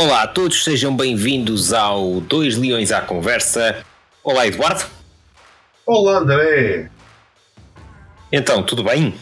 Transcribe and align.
Olá 0.00 0.22
a 0.22 0.26
todos, 0.28 0.62
sejam 0.62 0.96
bem-vindos 0.96 1.72
ao 1.72 2.20
Dois 2.20 2.56
Leões 2.56 2.92
à 2.92 3.00
Conversa. 3.00 3.84
Olá, 4.22 4.46
Eduardo. 4.46 4.84
Olá, 5.84 6.18
André. 6.18 6.88
Então, 8.30 8.62
tudo 8.62 8.84
bem? 8.84 9.12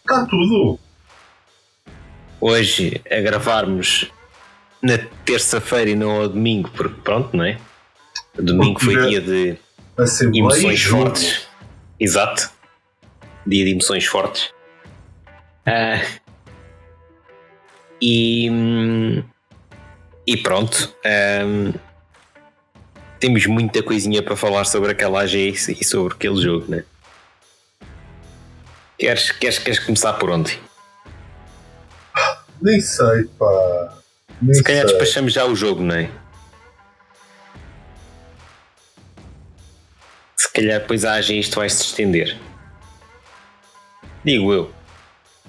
Está 0.00 0.26
tudo. 0.26 0.76
Hoje 2.40 3.00
a 3.08 3.20
gravarmos 3.20 4.10
na 4.82 4.98
terça-feira 5.24 5.90
e 5.90 5.94
não 5.94 6.22
ao 6.22 6.28
domingo, 6.28 6.68
porque 6.72 7.00
pronto, 7.02 7.36
não 7.36 7.44
é? 7.44 7.60
Domingo 8.34 8.80
Porque 8.80 8.96
foi 8.96 9.08
dia 9.08 9.20
de 9.20 9.56
emoções 10.36 10.82
fortes. 10.82 11.46
Exato. 12.00 12.50
Dia 13.46 13.66
de 13.66 13.70
emoções 13.70 14.04
fortes. 14.04 14.52
Ah, 15.64 16.02
e, 18.02 19.22
e 20.26 20.36
pronto. 20.36 20.92
ahm, 21.06 21.72
temos 23.20 23.46
muita 23.46 23.80
coisinha 23.84 24.20
para 24.20 24.34
falar 24.34 24.64
sobre 24.64 24.90
aquela 24.90 25.22
AGS 25.22 25.68
e 25.68 25.84
sobre 25.84 26.12
aquele 26.14 26.42
jogo, 26.42 26.68
né? 26.68 26.84
Queres, 28.98 29.30
queres, 29.30 29.58
queres 29.60 29.78
começar 29.78 30.14
por 30.14 30.30
onde? 30.30 30.58
Nem 32.60 32.80
sei, 32.80 33.24
pá. 33.38 33.98
Nem 34.40 34.54
Se 34.54 34.62
calhar 34.62 34.86
sei. 34.88 34.98
despachamos 34.98 35.32
já 35.32 35.44
o 35.44 35.54
jogo, 35.54 35.82
não 35.82 35.94
é? 35.94 36.10
Se 40.36 40.52
calhar 40.52 40.80
depois 40.80 41.04
a 41.04 41.14
AG 41.14 41.38
isto 41.38 41.56
vai 41.56 41.68
se 41.70 41.82
estender. 41.82 42.38
Digo 44.24 44.52
eu. 44.52 44.72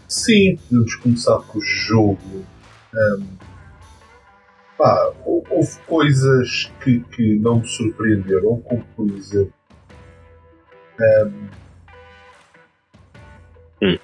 Sim, 0.08 0.58
podemos 0.58 0.96
começar 0.96 1.38
com 1.40 1.58
o 1.60 1.62
jogo. 1.62 2.46
Ahm, 2.94 3.38
pá, 4.78 5.12
hou- 5.26 5.44
houve 5.50 5.80
coisas 5.88 6.72
que, 6.84 7.00
que 7.00 7.36
não 7.40 7.60
me 7.60 7.68
surpreenderam, 7.68 8.62
como 8.62 8.84
por 8.96 9.10
exemplo. 9.10 9.54
ahm, 11.00 11.50
Hum. 13.82 13.98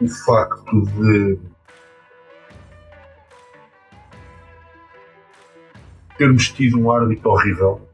O 0.00 0.08
facto 0.08 0.82
de 0.82 1.38
termos 6.16 6.48
tido 6.50 6.78
um 6.80 6.90
árbitro 6.90 7.30
horrível 7.30 7.88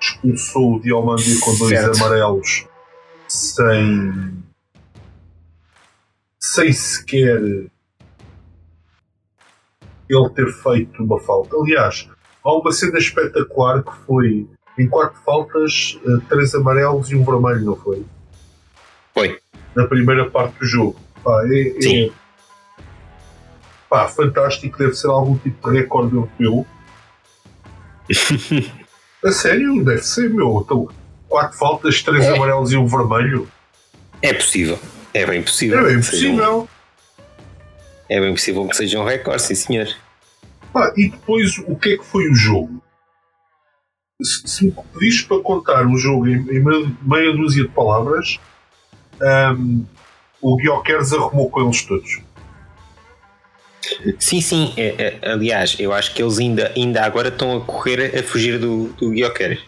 expulsou 0.00 0.76
o 0.76 0.80
Diomande 0.80 1.38
com 1.40 1.54
dois 1.56 1.78
Certo. 1.80 2.04
amarelos 2.04 2.66
sem 3.28 4.42
sem 6.54 6.72
sequer 6.72 7.40
ele 10.08 10.30
ter 10.34 10.50
feito 10.52 11.02
uma 11.02 11.20
falta. 11.20 11.54
Aliás, 11.56 12.08
há 12.44 12.52
uma 12.52 12.72
cena 12.72 12.98
espetacular 12.98 13.82
que 13.82 13.92
foi 14.06 14.48
em 14.78 14.88
quatro 14.88 15.20
faltas, 15.22 15.98
eh, 16.06 16.24
três 16.28 16.54
amarelos 16.54 17.10
e 17.10 17.16
um 17.16 17.24
vermelho, 17.24 17.64
não 17.64 17.76
foi? 17.76 18.04
Foi. 19.12 19.38
Na 19.74 19.86
primeira 19.86 20.30
parte 20.30 20.58
do 20.60 20.64
jogo. 20.64 20.98
Pá, 21.22 21.42
é, 21.46 21.76
é- 21.76 21.80
Sim. 21.82 22.12
pá, 23.90 24.08
fantástico, 24.08 24.78
deve 24.78 24.94
ser 24.94 25.08
algum 25.08 25.36
tipo 25.36 25.68
de 25.70 25.78
recorde 25.78 26.14
europeu. 26.14 26.66
A 29.24 29.32
sério, 29.32 29.84
deve 29.84 30.02
ser, 30.02 30.30
meu. 30.30 30.62
Então, 30.64 30.88
quatro 31.28 31.58
faltas, 31.58 32.02
três 32.02 32.24
É. 32.24 32.34
amarelos 32.36 32.72
e 32.72 32.76
um 32.76 32.86
vermelho. 32.86 33.48
É 34.22 34.32
possível. 34.32 34.78
É 35.18 35.26
bem 35.26 35.42
possível. 35.42 35.78
É 35.80 35.82
bem 35.92 36.02
seja 36.02 36.28
um- 36.28 36.36
possível. 36.36 36.68
é 38.08 38.20
bem 38.20 38.32
possível 38.34 38.68
que 38.68 38.76
seja 38.76 39.00
um 39.00 39.04
recorde, 39.04 39.42
sim 39.42 39.54
senhor. 39.54 39.88
E 40.96 41.08
depois, 41.08 41.58
o 41.66 41.74
que 41.76 41.94
é 41.94 41.96
que 41.98 42.04
foi 42.04 42.28
o 42.30 42.34
jogo? 42.34 42.82
Se, 44.22 44.46
se 44.48 44.64
me 44.66 44.72
pedires 44.92 45.22
para 45.22 45.40
contar 45.42 45.86
o 45.86 45.96
jogo 45.96 46.26
em, 46.28 46.34
em 46.50 46.62
meia, 46.62 46.92
meia 47.02 47.32
dúzia 47.32 47.62
de 47.64 47.68
palavras, 47.70 48.38
ahm, 49.20 49.82
o 50.40 50.56
Guioqueres 50.56 51.12
arrumou 51.12 51.50
com 51.50 51.62
eles 51.62 51.82
todos. 51.82 52.20
Sim, 54.18 54.40
sim. 54.40 54.74
é- 54.76 55.18
é- 55.22 55.30
aliás, 55.32 55.76
eu 55.78 55.92
acho 55.92 56.14
que 56.14 56.22
eles 56.22 56.38
ainda, 56.38 56.72
ainda 56.76 57.02
agora 57.04 57.28
estão 57.28 57.56
a 57.56 57.60
correr 57.60 58.16
a 58.18 58.22
fugir 58.22 58.58
do, 58.58 58.88
do 58.94 59.10
Guioqueres. 59.10 59.60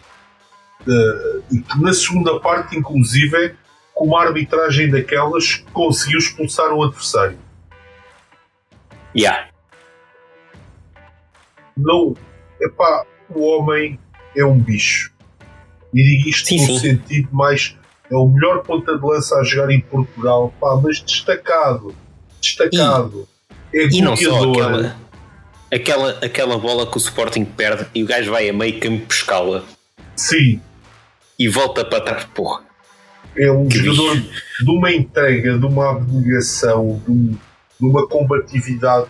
E 1.51 1.59
que 1.59 1.81
na 1.81 1.93
segunda 1.93 2.39
parte, 2.39 2.77
inclusive, 2.77 3.55
com 4.01 4.07
uma 4.07 4.23
arbitragem 4.23 4.89
daquelas, 4.89 5.63
conseguiu 5.71 6.17
expulsar 6.17 6.73
um 6.73 6.81
adversário. 6.81 7.37
Yeah. 9.15 9.47
Não, 11.77 12.15
epá, 12.59 13.05
o 13.29 13.43
homem 13.45 13.99
é 14.35 14.43
um 14.43 14.57
bicho. 14.57 15.11
E 15.93 16.01
digo 16.01 16.29
isto 16.29 16.47
Sim, 16.47 16.61
no 16.61 16.65
sim. 16.65 16.79
sentido 16.79 17.29
mais. 17.31 17.77
É 18.09 18.15
o 18.15 18.27
melhor 18.27 18.63
ponta 18.63 18.97
de 18.97 19.05
lança 19.05 19.35
a 19.35 19.43
jogar 19.43 19.69
em 19.69 19.81
Portugal, 19.81 20.51
pá, 20.59 20.79
mas 20.83 20.99
destacado. 20.99 21.95
Destacado. 22.41 23.27
é 23.71 23.85
E 23.85 24.01
não 24.01 24.17
só 24.17 24.49
aquela, 24.51 24.95
aquela, 25.71 26.09
aquela 26.25 26.57
bola 26.57 26.89
que 26.89 26.97
o 26.97 26.99
Sporting 26.99 27.45
perde 27.45 27.85
e 27.93 28.03
o 28.03 28.07
gajo 28.07 28.31
vai 28.31 28.49
a 28.49 28.53
meio 28.53 28.79
campo 28.79 29.05
pescá-la 29.05 29.63
Sim, 30.15 30.59
e 31.37 31.47
volta 31.47 31.85
para 31.85 32.01
trás. 32.01 32.25
Porra. 32.33 32.70
É 33.35 33.51
um 33.51 33.67
Que 33.67 33.77
jogador 33.77 34.15
bicho. 34.15 34.43
de 34.63 34.71
uma 34.71 34.91
entrega, 34.91 35.57
de 35.57 35.65
uma 35.65 35.91
abnegação, 35.91 37.01
de, 37.05 37.11
um- 37.11 37.37
uma 37.79 38.07
combatividade, 38.07 39.07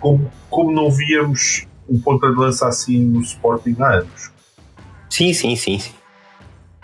como, 0.00 0.30
como 0.48 0.72
não 0.72 0.90
víamos 0.90 1.66
um 1.88 2.00
ponta 2.00 2.30
de 2.30 2.36
lança 2.38 2.66
assim 2.68 2.98
no 3.04 3.20
Sporting 3.20 3.76
há 3.80 3.94
anos. 3.98 4.30
Sim, 5.10 5.32
sim, 5.34 5.54
sim. 5.56 5.78
sim. 5.78 5.92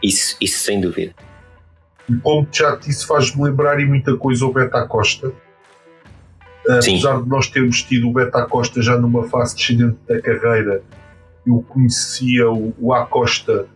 Isso, 0.02 0.36
isso 0.40 0.58
sem 0.64 0.80
dúvida. 0.80 1.14
E 2.08 2.14
como 2.16 2.46
já 2.52 2.76
disse, 2.76 3.06
faz-me 3.06 3.42
lembrar 3.44 3.80
e 3.80 3.84
muita 3.86 4.16
coisa 4.16 4.44
o 4.44 4.52
Beta 4.52 4.86
Costa. 4.86 5.32
Sim. 6.82 6.96
Apesar 6.96 7.22
de 7.22 7.28
nós 7.28 7.46
termos 7.48 7.82
tido 7.82 8.08
o 8.08 8.12
Beta 8.12 8.44
Costa 8.46 8.82
já 8.82 8.96
numa 8.98 9.24
fase 9.28 9.56
descendente 9.56 9.96
da 10.06 10.20
carreira, 10.20 10.82
eu 11.46 11.64
conhecia 11.68 12.50
o, 12.50 12.74
o 12.78 12.92
Acosta 12.92 13.66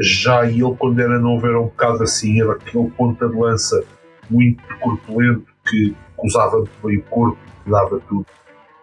já 0.00 0.44
e 0.44 0.60
ele, 0.60 0.74
quando 0.76 1.00
era 1.00 1.18
novo, 1.18 1.46
era 1.46 1.60
um 1.60 1.64
bocado 1.64 2.02
assim. 2.02 2.40
Era 2.40 2.52
aquele 2.52 2.90
ponta 2.90 3.28
de 3.28 3.36
lança 3.36 3.82
muito 4.30 4.62
corpulento 4.80 5.46
que 5.68 5.94
usava 6.18 6.58
muito 6.58 6.70
bem 6.82 6.98
o 6.98 7.02
corpo, 7.04 7.38
dava 7.66 8.00
tudo. 8.08 8.26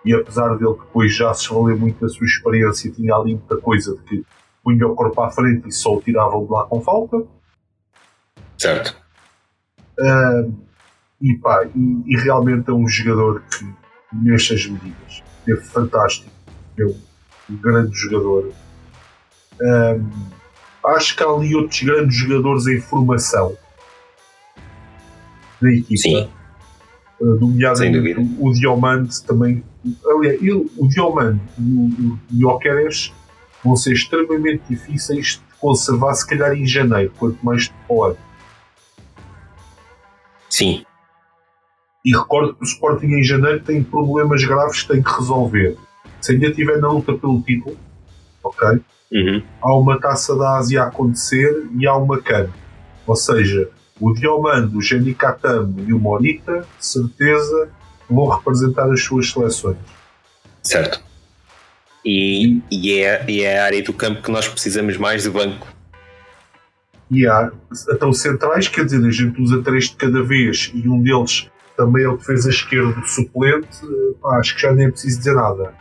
E 0.05 0.13
apesar 0.13 0.55
dele 0.57 0.73
depois 0.73 1.15
já 1.15 1.33
se 1.33 1.53
valer 1.53 1.77
muito 1.77 1.99
da 2.01 2.09
sua 2.09 2.25
experiência, 2.25 2.91
tinha 2.91 3.15
ali 3.15 3.35
muita 3.35 3.57
coisa 3.57 3.95
de 3.95 4.03
que 4.03 4.25
punha 4.63 4.87
o 4.87 4.95
corpo 4.95 5.21
à 5.21 5.29
frente 5.29 5.67
e 5.67 5.71
só 5.71 5.95
o 5.95 6.01
tiravam 6.01 6.45
de 6.45 6.51
lá 6.51 6.65
com 6.65 6.81
falta. 6.81 7.23
Certo. 8.57 8.95
Ah, 9.99 10.45
e, 11.21 11.37
pá, 11.37 11.65
e, 11.73 12.03
e 12.05 12.17
realmente 12.17 12.69
é 12.69 12.73
um 12.73 12.87
jogador 12.87 13.41
que, 13.43 13.65
nestas 14.11 14.65
medidas, 14.65 15.23
é 15.47 15.55
fantástico. 15.55 16.31
É 16.77 16.85
um, 16.85 16.95
grande 17.49 17.95
jogador. 17.95 18.51
Acho 20.85 21.15
que 21.15 21.23
há 21.23 21.27
ali 21.27 21.55
outros 21.55 21.81
grandes 21.81 22.15
jogadores 22.15 22.67
em 22.67 22.79
formação 22.79 23.55
da 25.61 25.71
equipa. 25.71 26.01
Sim. 26.01 26.29
Nomeadamente 27.19 27.97
dúvida. 27.97 28.21
o, 28.39 28.47
o 28.49 28.53
Diomande 28.53 29.23
também. 29.23 29.63
Aliás, 30.05 30.41
ele, 30.41 30.69
o 30.77 30.87
Diomande 30.87 31.41
e 31.57 31.73
o, 31.73 32.13
o 32.13 32.19
Jokeres 32.31 33.13
vão 33.63 33.75
ser 33.75 33.93
extremamente 33.93 34.63
difíceis 34.69 35.41
de 35.47 35.59
conservar, 35.59 36.13
se 36.15 36.27
calhar 36.27 36.53
em 36.53 36.65
janeiro, 36.65 37.13
quanto 37.17 37.43
mais 37.45 37.71
ano. 37.89 38.17
Sim. 40.49 40.85
E 42.05 42.15
recordo 42.15 42.53
que 42.55 42.63
o 42.63 42.65
Sporting 42.65 43.07
em 43.07 43.23
janeiro 43.23 43.61
tem 43.61 43.81
problemas 43.81 44.43
graves 44.43 44.81
que 44.81 44.89
tem 44.89 45.01
que 45.01 45.09
resolver. 45.09 45.77
Se 46.19 46.33
ainda 46.33 46.47
estiver 46.47 46.77
na 46.79 46.91
luta 46.91 47.13
pelo 47.13 47.41
título, 47.41 47.77
ok? 48.43 48.81
Uhum. 49.13 49.43
Há 49.61 49.75
uma 49.75 49.99
taça 49.99 50.35
da 50.35 50.57
Ásia 50.57 50.83
a 50.83 50.87
acontecer 50.87 51.67
e 51.77 51.85
há 51.85 51.95
uma 51.95 52.19
CAN. 52.19 52.49
Ou 53.05 53.15
seja, 53.15 53.69
o 53.99 54.11
Diomando, 54.13 54.77
o 54.77 54.81
Jenny 54.81 55.13
Katam 55.13 55.73
e 55.85 55.93
o 55.93 55.99
Morita, 55.99 56.65
de 56.79 56.85
certeza, 56.85 57.69
vão 58.09 58.27
representar 58.27 58.91
as 58.91 59.03
suas 59.03 59.29
seleções. 59.29 59.77
Certo. 60.63 61.03
E, 62.03 62.61
e, 62.71 62.99
é, 62.99 63.23
e 63.29 63.43
é 63.43 63.59
a 63.59 63.65
área 63.65 63.83
do 63.83 63.93
campo 63.93 64.21
que 64.21 64.31
nós 64.31 64.47
precisamos 64.47 64.97
mais 64.97 65.23
de 65.23 65.29
banco. 65.29 65.67
E 67.11 67.27
há 67.27 67.51
então 67.91 68.11
centrais, 68.11 68.67
quer 68.67 68.85
dizer, 68.85 69.05
a 69.05 69.11
gente 69.11 69.39
usa 69.39 69.61
três 69.61 69.89
de 69.89 69.95
cada 69.95 70.23
vez 70.23 70.71
e 70.73 70.89
um 70.89 71.01
deles 71.01 71.49
também 71.77 72.03
é 72.03 72.07
o 72.07 72.17
defesa 72.17 72.49
esquerdo 72.49 73.05
suplente, 73.05 73.79
pá, 74.21 74.37
acho 74.39 74.55
que 74.55 74.61
já 74.61 74.73
nem 74.73 74.87
é 74.87 74.91
preciso 74.91 75.17
dizer 75.19 75.35
nada. 75.35 75.73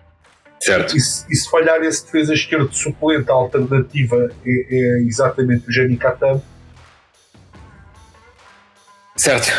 Certo. 0.63 0.97
E 0.97 1.01
se, 1.01 1.27
e 1.29 1.35
se 1.35 1.51
falhar 1.51 1.83
esse 1.83 2.05
defesa 2.05 2.35
esquerdo 2.35 2.73
suplente, 2.73 3.29
a 3.29 3.35
alternativa 3.35 4.31
é, 4.47 4.67
é 4.71 5.03
exatamente 5.03 5.69
o 5.69 5.73
Jenny 5.73 5.97
Katam. 5.97 6.41
Certo. 9.17 9.51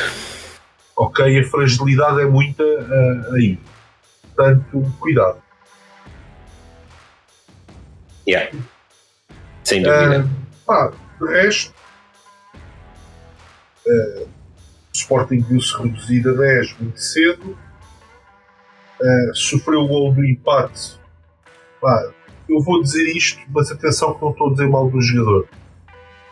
Ok, 0.96 1.40
a 1.40 1.44
fragilidade 1.50 2.22
é 2.22 2.26
muita 2.26 2.64
uh, 2.64 3.34
aí. 3.34 3.60
Portanto, 4.22 4.94
cuidado. 5.00 5.44
Yeah. 8.26 8.58
Sem 9.66 9.84
dúvida. 9.84 10.22
Uh, 10.22 10.66
pá, 10.66 10.94
de 11.20 11.28
resto, 11.34 11.74
uh, 13.86 14.22
o 14.24 14.30
Sporting 14.94 15.42
viu-se 15.42 15.76
reduzido 15.78 16.30
a 16.30 16.34
10 16.34 16.78
muito 16.80 17.00
cedo. 17.00 17.58
Uh, 19.04 19.36
sofreu 19.36 19.82
o 19.82 19.88
gol 19.88 20.14
do 20.14 20.24
empate. 20.24 20.98
Pá, 21.82 22.10
eu 22.48 22.62
vou 22.62 22.82
dizer 22.82 23.04
isto, 23.16 23.42
mas 23.54 23.70
atenção 23.70 24.14
que 24.14 24.22
não 24.22 24.32
estou 24.32 24.48
a 24.48 24.52
dizer 24.52 24.70
mal 24.70 24.90
do 24.90 25.02
jogador. 25.02 25.50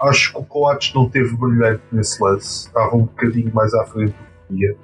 Acho 0.02 0.32
que 0.32 0.40
o 0.40 0.44
Coates 0.44 0.94
não 0.94 1.10
teve 1.10 1.36
brilhante 1.36 1.84
nesse 1.92 2.24
lance. 2.24 2.68
Estava 2.68 2.96
um 2.96 3.04
bocadinho 3.04 3.54
mais 3.54 3.74
à 3.74 3.86
frente 3.86 4.14
do 4.14 4.56
que 4.56 4.64
ia. 4.64 4.76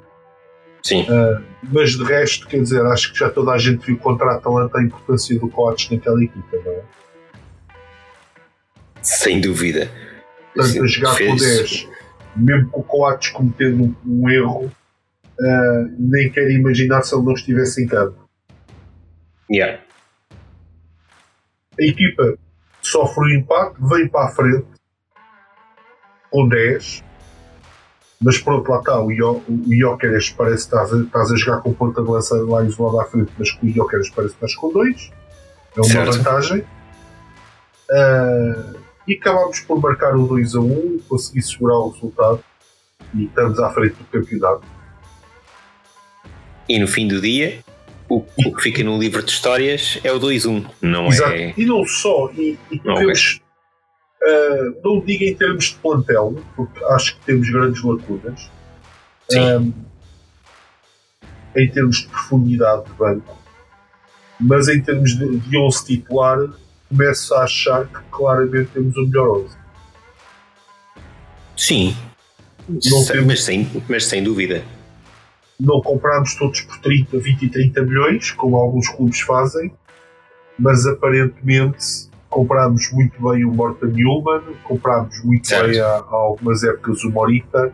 Sim. 0.84 1.04
Uh, 1.04 1.44
mas 1.64 1.92
de 1.92 2.04
resto, 2.04 2.48
quer 2.48 2.62
dizer, 2.62 2.86
acho 2.86 3.14
que 3.14 3.20
já 3.20 3.30
toda 3.30 3.52
a 3.52 3.58
gente 3.58 3.86
viu 3.86 3.98
contra 3.98 4.32
a 4.32 4.36
Atalanta 4.36 4.78
a 4.78 4.84
importância 4.84 5.40
do 5.40 5.48
Coates 5.50 5.90
naquela 5.90 6.22
equipa, 6.22 6.58
não 6.64 6.72
é? 6.72 6.82
Sem 9.02 9.40
dúvida. 9.40 9.90
Portanto, 10.54 10.84
a 10.84 10.88
jogar 10.88 11.16
Fez... 11.16 11.30
com 11.30 11.38
10, 11.38 11.90
mesmo 12.36 12.70
com 12.70 12.82
o 12.82 12.84
Coates 12.84 13.30
cometendo 13.30 13.96
um 14.06 14.30
erro, 14.30 14.72
uh, 15.40 15.96
nem 15.98 16.32
quero 16.32 16.52
imaginar 16.52 17.02
se 17.04 17.16
ele 17.16 17.26
não 17.26 17.34
estivesse 17.34 17.84
em 17.84 17.88
campo. 17.88 18.28
Yeah. 19.52 19.82
A 21.80 21.84
equipa 21.84 22.38
sofre 22.82 23.24
o 23.24 23.40
impacto, 23.40 23.88
vem 23.88 24.08
para 24.08 24.26
a 24.26 24.32
frente 24.32 24.66
com 26.30 26.48
10, 26.48 27.04
mas 28.22 28.40
pronto, 28.40 28.70
lá 28.70 28.80
está. 28.80 29.00
O, 29.00 29.12
Io, 29.12 29.42
Iokeres 29.68 30.30
parece 30.32 30.68
que 30.70 30.76
estás 30.76 30.94
a, 30.94 30.98
estás 31.02 31.32
a 31.32 31.36
jogar 31.36 31.62
com 31.62 31.74
ponta 31.74 32.02
de 32.02 32.10
lança 32.10 32.36
lá 32.44 32.64
isolado 32.64 33.00
à 33.00 33.06
frente, 33.06 33.32
mas 33.38 33.52
com 33.52 33.68
o 33.68 33.70
Iokeres 33.70 34.10
parece 34.10 34.36
que 34.36 34.46
estás 34.46 34.56
com 34.56 34.72
2. 34.72 35.12
É 35.76 35.80
uma 35.80 35.90
certo. 35.90 36.18
vantagem. 36.18 36.62
Uh, 37.90 38.78
e 39.08 39.14
acabámos 39.14 39.60
por 39.62 39.80
marcar 39.80 40.16
o 40.16 40.28
2 40.28 40.56
a 40.56 40.60
1, 40.60 41.00
consegui 41.08 41.42
segurar 41.42 41.78
o 41.78 41.90
resultado 41.92 42.44
e 43.14 43.26
estamos 43.26 43.60
à 43.60 43.70
frente 43.70 43.96
do 43.96 44.06
campeonato. 44.06 44.77
E 46.70 46.80
no 46.80 46.88
fim 46.88 47.08
do 47.08 47.22
dia, 47.22 47.60
o, 48.10 48.22
que 48.22 48.62
fica 48.62 48.84
no 48.84 48.98
livro 48.98 49.24
de 49.24 49.32
histórias 49.32 50.00
é 50.04 50.12
o 50.12 50.20
2-1, 50.20 50.66
não 50.82 51.08
Exato. 51.08 51.32
é? 51.32 51.54
E 51.58 51.66
não 51.66 51.86
só, 51.86 52.32
e, 52.38 52.58
e 52.72 52.80
temos, 52.80 53.42
uh, 54.22 54.82
não 54.84 55.00
digo 55.02 55.24
em 55.24 55.36
termos 55.36 55.66
de 55.66 55.76
plantel, 55.76 56.44
porque 56.56 56.84
acho 56.86 57.16
que 57.18 57.26
temos 57.26 57.50
grandes 57.50 57.84
lacunas. 57.84 58.50
Um, 59.34 59.74
em 61.56 61.70
termos 61.70 61.98
de 61.98 62.08
profundidade 62.08 62.86
de 62.86 62.94
banco, 62.94 63.38
mas 64.40 64.70
em 64.70 64.82
termos 64.82 65.18
de, 65.18 65.38
de 65.40 65.58
11 65.58 65.86
titular, 65.86 66.40
começo 66.88 67.34
a 67.34 67.44
achar 67.44 67.88
que 67.88 68.00
claramente 68.12 68.70
temos 68.74 68.96
o 68.96 69.06
melhor 69.08 69.40
11. 69.40 69.58
Sim, 71.58 71.98
não 72.70 73.06
temos, 73.06 73.26
mas, 73.26 73.44
sem, 73.44 73.84
mas 73.90 74.06
sem 74.06 74.24
dúvida. 74.24 74.64
Não 75.60 75.82
compramos 75.82 76.36
todos 76.36 76.62
por 76.62 76.80
30, 76.80 77.18
20 77.18 77.44
e 77.44 77.50
30 77.50 77.82
milhões, 77.82 78.32
como 78.32 78.58
alguns 78.58 78.88
clubes 78.90 79.22
fazem, 79.22 79.72
mas 80.58 80.86
aparentemente 80.86 82.08
comprámos 82.30 82.92
muito 82.92 83.30
bem 83.30 83.46
o 83.46 83.52
Morten 83.52 83.90
Newman, 83.90 84.42
comprámos 84.64 85.24
muito 85.24 85.48
certo. 85.48 85.70
bem 85.70 85.80
há, 85.80 85.88
há, 85.88 86.14
algumas 86.14 86.64
épocas 86.64 87.04
o 87.04 87.10
Morita, 87.10 87.74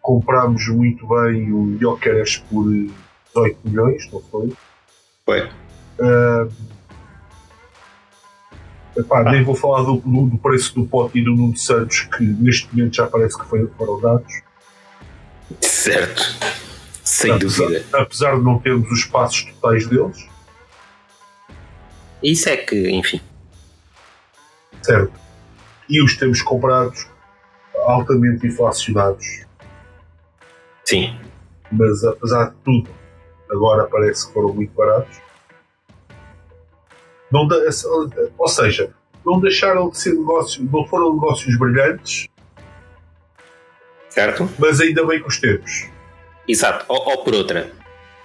comprámos 0.00 0.68
muito 0.68 1.06
bem 1.08 1.52
o 1.52 1.76
Jokeres 1.78 2.36
por 2.36 2.64
18 2.70 3.58
milhões, 3.64 4.12
não 4.12 4.20
foi? 4.20 4.52
Foi. 5.24 5.42
Uh, 5.98 6.52
Epá, 8.98 9.20
ah. 9.20 9.30
Nem 9.30 9.44
vou 9.44 9.54
falar 9.54 9.82
do, 9.82 9.96
do, 9.98 10.26
do, 10.26 10.38
preço 10.38 10.74
do 10.74 10.84
pote 10.84 11.18
e 11.20 11.24
do 11.24 11.30
Nuno 11.30 11.56
Santos, 11.56 12.02
que 12.02 12.22
neste 12.24 12.74
momento 12.74 12.96
já 12.96 13.06
parece 13.06 13.38
que 13.38 13.46
foi, 13.46 13.66
foram 13.78 14.00
dados. 14.00 14.42
Certo. 15.60 16.38
Sem 17.18 17.32
apesar, 17.32 17.64
dúvida. 17.64 17.84
Apesar 17.98 18.36
de 18.36 18.44
não 18.44 18.60
termos 18.60 18.88
os 18.92 19.04
passos 19.04 19.42
totais 19.42 19.88
deles. 19.88 20.28
Isso 22.22 22.48
é 22.48 22.56
que, 22.56 22.90
enfim. 22.90 23.20
Certo. 24.80 25.12
E 25.88 26.00
os 26.00 26.16
temos 26.16 26.40
comprados 26.42 27.08
altamente 27.74 28.46
inflacionados. 28.46 29.26
Sim. 30.84 31.18
Mas 31.72 32.04
apesar 32.04 32.50
de 32.50 32.56
tudo, 32.64 32.88
agora 33.50 33.88
parece 33.88 34.28
que 34.28 34.32
foram 34.32 34.54
muito 34.54 34.72
baratos. 34.72 35.18
Não 37.32 37.48
da, 37.48 37.56
ou 38.38 38.48
seja, 38.48 38.94
não 39.26 39.40
deixaram 39.40 39.90
de 39.90 39.98
ser 39.98 40.14
negócios, 40.14 40.64
não 40.70 40.86
foram 40.86 41.14
negócios 41.14 41.58
brilhantes, 41.58 42.28
certo? 44.08 44.48
Mas 44.56 44.80
ainda 44.80 45.04
bem 45.04 45.20
que 45.20 45.26
os 45.26 45.38
temos. 45.40 45.97
Exato, 46.48 46.84
ou, 46.88 46.96
ou 47.10 47.24
por 47.24 47.34
outra, 47.34 47.70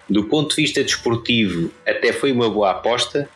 do 0.10 0.25
ponto 0.25 0.56
de 0.56 0.62
vista 0.62 0.84
desportivo, 0.84 1.72
até 1.86 2.14
foi 2.14 2.31
uma 2.31 2.50
boa 2.50 2.72
aposta, 2.72 3.30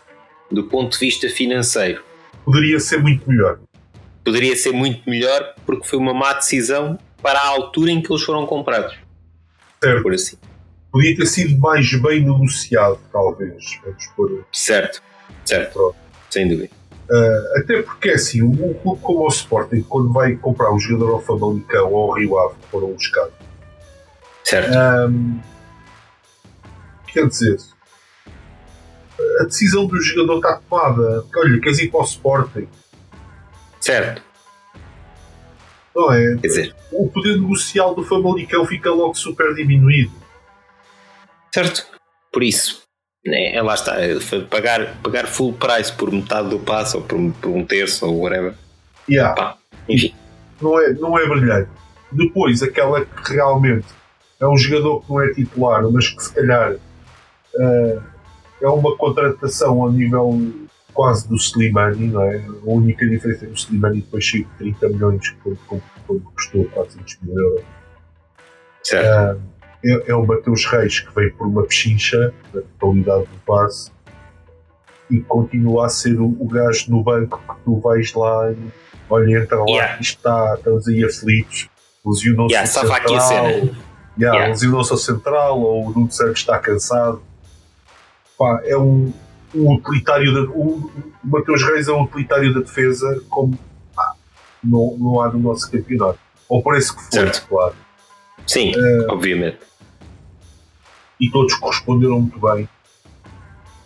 do 0.49 0.63
ponto 0.63 0.93
de 0.93 1.05
vista 1.05 1.29
financeiro, 1.29 2.01
poderia 2.45 2.79
ser 2.79 3.01
muito 3.01 3.29
melhor. 3.29 3.59
Poderia 4.23 4.55
ser 4.55 4.71
muito 4.71 5.09
melhor 5.09 5.53
porque 5.65 5.87
foi 5.87 5.99
uma 5.99 6.13
má 6.13 6.33
decisão 6.33 6.97
para 7.21 7.39
a 7.39 7.47
altura 7.47 7.91
em 7.91 8.01
que 8.01 8.11
eles 8.11 8.23
foram 8.23 8.45
comprados. 8.45 8.95
Certo. 9.83 10.03
Por 10.03 10.13
assim. 10.13 10.37
Podia 10.91 11.15
ter 11.15 11.25
sido 11.25 11.59
mais 11.59 11.93
bem 12.01 12.21
negociado, 12.21 12.99
talvez. 13.11 13.79
Vamos 13.83 14.07
pôr. 14.15 14.45
Certo. 14.51 15.01
Certo, 15.45 15.73
Pronto. 15.73 15.95
sem 16.29 16.47
dúvida. 16.47 16.69
Uh, 17.09 17.59
até 17.59 17.81
porque, 17.81 18.09
assim, 18.09 18.41
um, 18.41 18.73
clube 18.73 19.01
como 19.01 19.25
o 19.25 19.27
Sporting, 19.27 19.81
quando 19.83 20.11
vai 20.11 20.35
comprar 20.35 20.73
um 20.73 20.79
jogador 20.79 21.13
ao 21.13 21.21
Famalicão 21.21 21.93
ou 21.93 22.11
ao 22.11 22.17
Rio 22.17 22.37
Ave, 22.37 22.55
que 22.61 22.67
foram 22.67 22.91
buscar, 22.91 23.29
certo. 24.47 24.71
Um, 25.09 25.39
quer 27.07 27.27
dizer, 27.27 27.57
a 29.39 29.43
decisão 29.43 29.85
do 29.85 30.01
jogador 30.01 30.37
está 30.37 30.61
tomada. 30.69 31.25
Olha, 31.35 31.59
queres 31.59 31.79
ir 31.79 31.89
para 31.89 31.99
o 31.99 32.03
Sporting? 32.03 32.67
Certo. 33.79 34.21
Não 35.95 36.13
é? 36.13 36.37
Quer 36.37 36.47
dizer, 36.47 36.75
o 36.91 37.09
poder 37.09 37.39
negocial 37.39 37.95
do 37.95 38.03
Famalicão 38.03 38.65
fica 38.65 38.91
logo 38.91 39.15
super 39.15 39.53
diminuído. 39.55 40.11
Certo. 41.53 41.85
Por 42.31 42.43
isso, 42.43 42.83
né, 43.25 43.55
é, 43.55 43.61
lá 43.61 43.73
está, 43.73 43.95
pagar, 44.49 44.95
pagar 45.01 45.27
full 45.27 45.53
price 45.53 45.91
por 45.91 46.11
metade 46.11 46.49
do 46.49 46.59
passo 46.59 46.97
ou 46.97 47.03
por, 47.03 47.17
por 47.33 47.49
um 47.49 47.65
terço 47.65 48.05
ou 48.05 48.19
whatever. 48.19 48.53
Yeah. 49.09 49.33
Pá, 49.33 49.57
enfim. 49.89 50.13
Não 50.61 50.79
é, 50.79 50.93
não 50.93 51.17
é 51.17 51.27
brilhante. 51.27 51.69
Depois, 52.11 52.61
aquela 52.61 53.05
que 53.05 53.33
realmente 53.33 53.87
é 54.39 54.47
um 54.47 54.57
jogador 54.57 55.01
que 55.01 55.09
não 55.09 55.21
é 55.21 55.33
titular, 55.33 55.83
mas 55.91 56.09
que 56.09 56.23
se 56.23 56.33
calhar 56.33 56.73
uh, 56.73 58.03
é 58.61 58.67
uma 58.67 58.95
contratação 58.97 59.85
a 59.85 59.91
nível 59.91 60.53
quase 60.93 61.27
do 61.27 61.35
Slimani, 61.35 62.07
não 62.07 62.23
é? 62.23 62.37
A 62.37 62.69
única 62.69 63.07
diferença 63.07 63.45
é 63.45 63.47
que 63.47 63.53
o 63.53 63.57
Slimani 63.57 64.01
depois 64.01 64.23
chega 64.23 64.45
de 64.45 64.71
30 64.71 64.89
milhões, 64.89 65.35
foi, 65.43 65.57
custou 66.33 66.65
400 66.65 67.17
mil 67.21 67.39
euros. 67.39 67.65
Certo. 68.83 69.37
Uh, 69.37 69.57
é, 69.85 70.11
é 70.11 70.15
o 70.15 70.25
Mateus 70.25 70.65
Reis 70.65 70.99
que 70.99 71.13
veio 71.13 71.33
por 71.35 71.47
uma 71.47 71.63
pechincha 71.63 72.33
da 72.53 72.61
totalidade 72.79 73.25
do 73.25 73.39
passe 73.45 73.91
e 75.09 75.19
continua 75.21 75.85
a 75.85 75.89
ser 75.89 76.19
o, 76.19 76.35
o 76.39 76.47
gajo 76.47 76.91
no 76.91 77.03
banco 77.03 77.39
que 77.47 77.61
tu 77.63 77.79
vais 77.79 78.13
lá 78.13 78.51
e 78.51 78.57
olha, 79.09 79.39
entra 79.39 79.57
lá, 79.57 79.65
yeah. 79.67 80.01
está, 80.01 80.55
estamos 80.57 80.87
aí 80.87 81.03
aflitos, 81.03 81.69
lesionou-se 82.05 82.53
yeah, 82.53 82.67
central, 82.67 82.97
aqui 82.97 83.15
a 83.15 83.19
cena. 83.19 83.86
Yeah, 84.19 84.37
yeah. 84.37 84.47
lesionou-se 84.47 84.91
ao 84.91 84.97
central 84.97 85.61
ou 85.61 85.87
o 85.87 85.91
Nuno 85.91 86.11
Santos 86.11 86.39
está 86.39 86.57
cansado. 86.59 87.21
Pá, 88.37 88.61
é 88.65 88.77
um, 88.77 89.13
um 89.53 89.73
utilitário, 89.75 90.33
da, 90.33 90.51
um, 90.51 90.89
o 91.23 91.27
Mateus 91.27 91.63
Reis 91.63 91.87
é 91.87 91.91
um 91.91 92.03
utilitário 92.03 92.53
da 92.53 92.61
defesa 92.61 93.23
como 93.29 93.57
pá, 93.95 94.13
não, 94.63 94.95
não 94.99 95.21
há 95.21 95.29
no 95.29 95.39
nosso 95.39 95.69
campeonato. 95.71 96.19
Ou 96.49 96.61
parece 96.61 96.95
que 96.95 97.01
foi, 97.01 97.11
certo. 97.11 97.47
claro. 97.47 97.75
Sim, 98.45 98.71
uh, 98.71 99.11
obviamente 99.11 99.67
e 101.19 101.29
todos 101.29 101.55
corresponderam 101.55 102.21
muito 102.21 102.39
bem. 102.39 102.67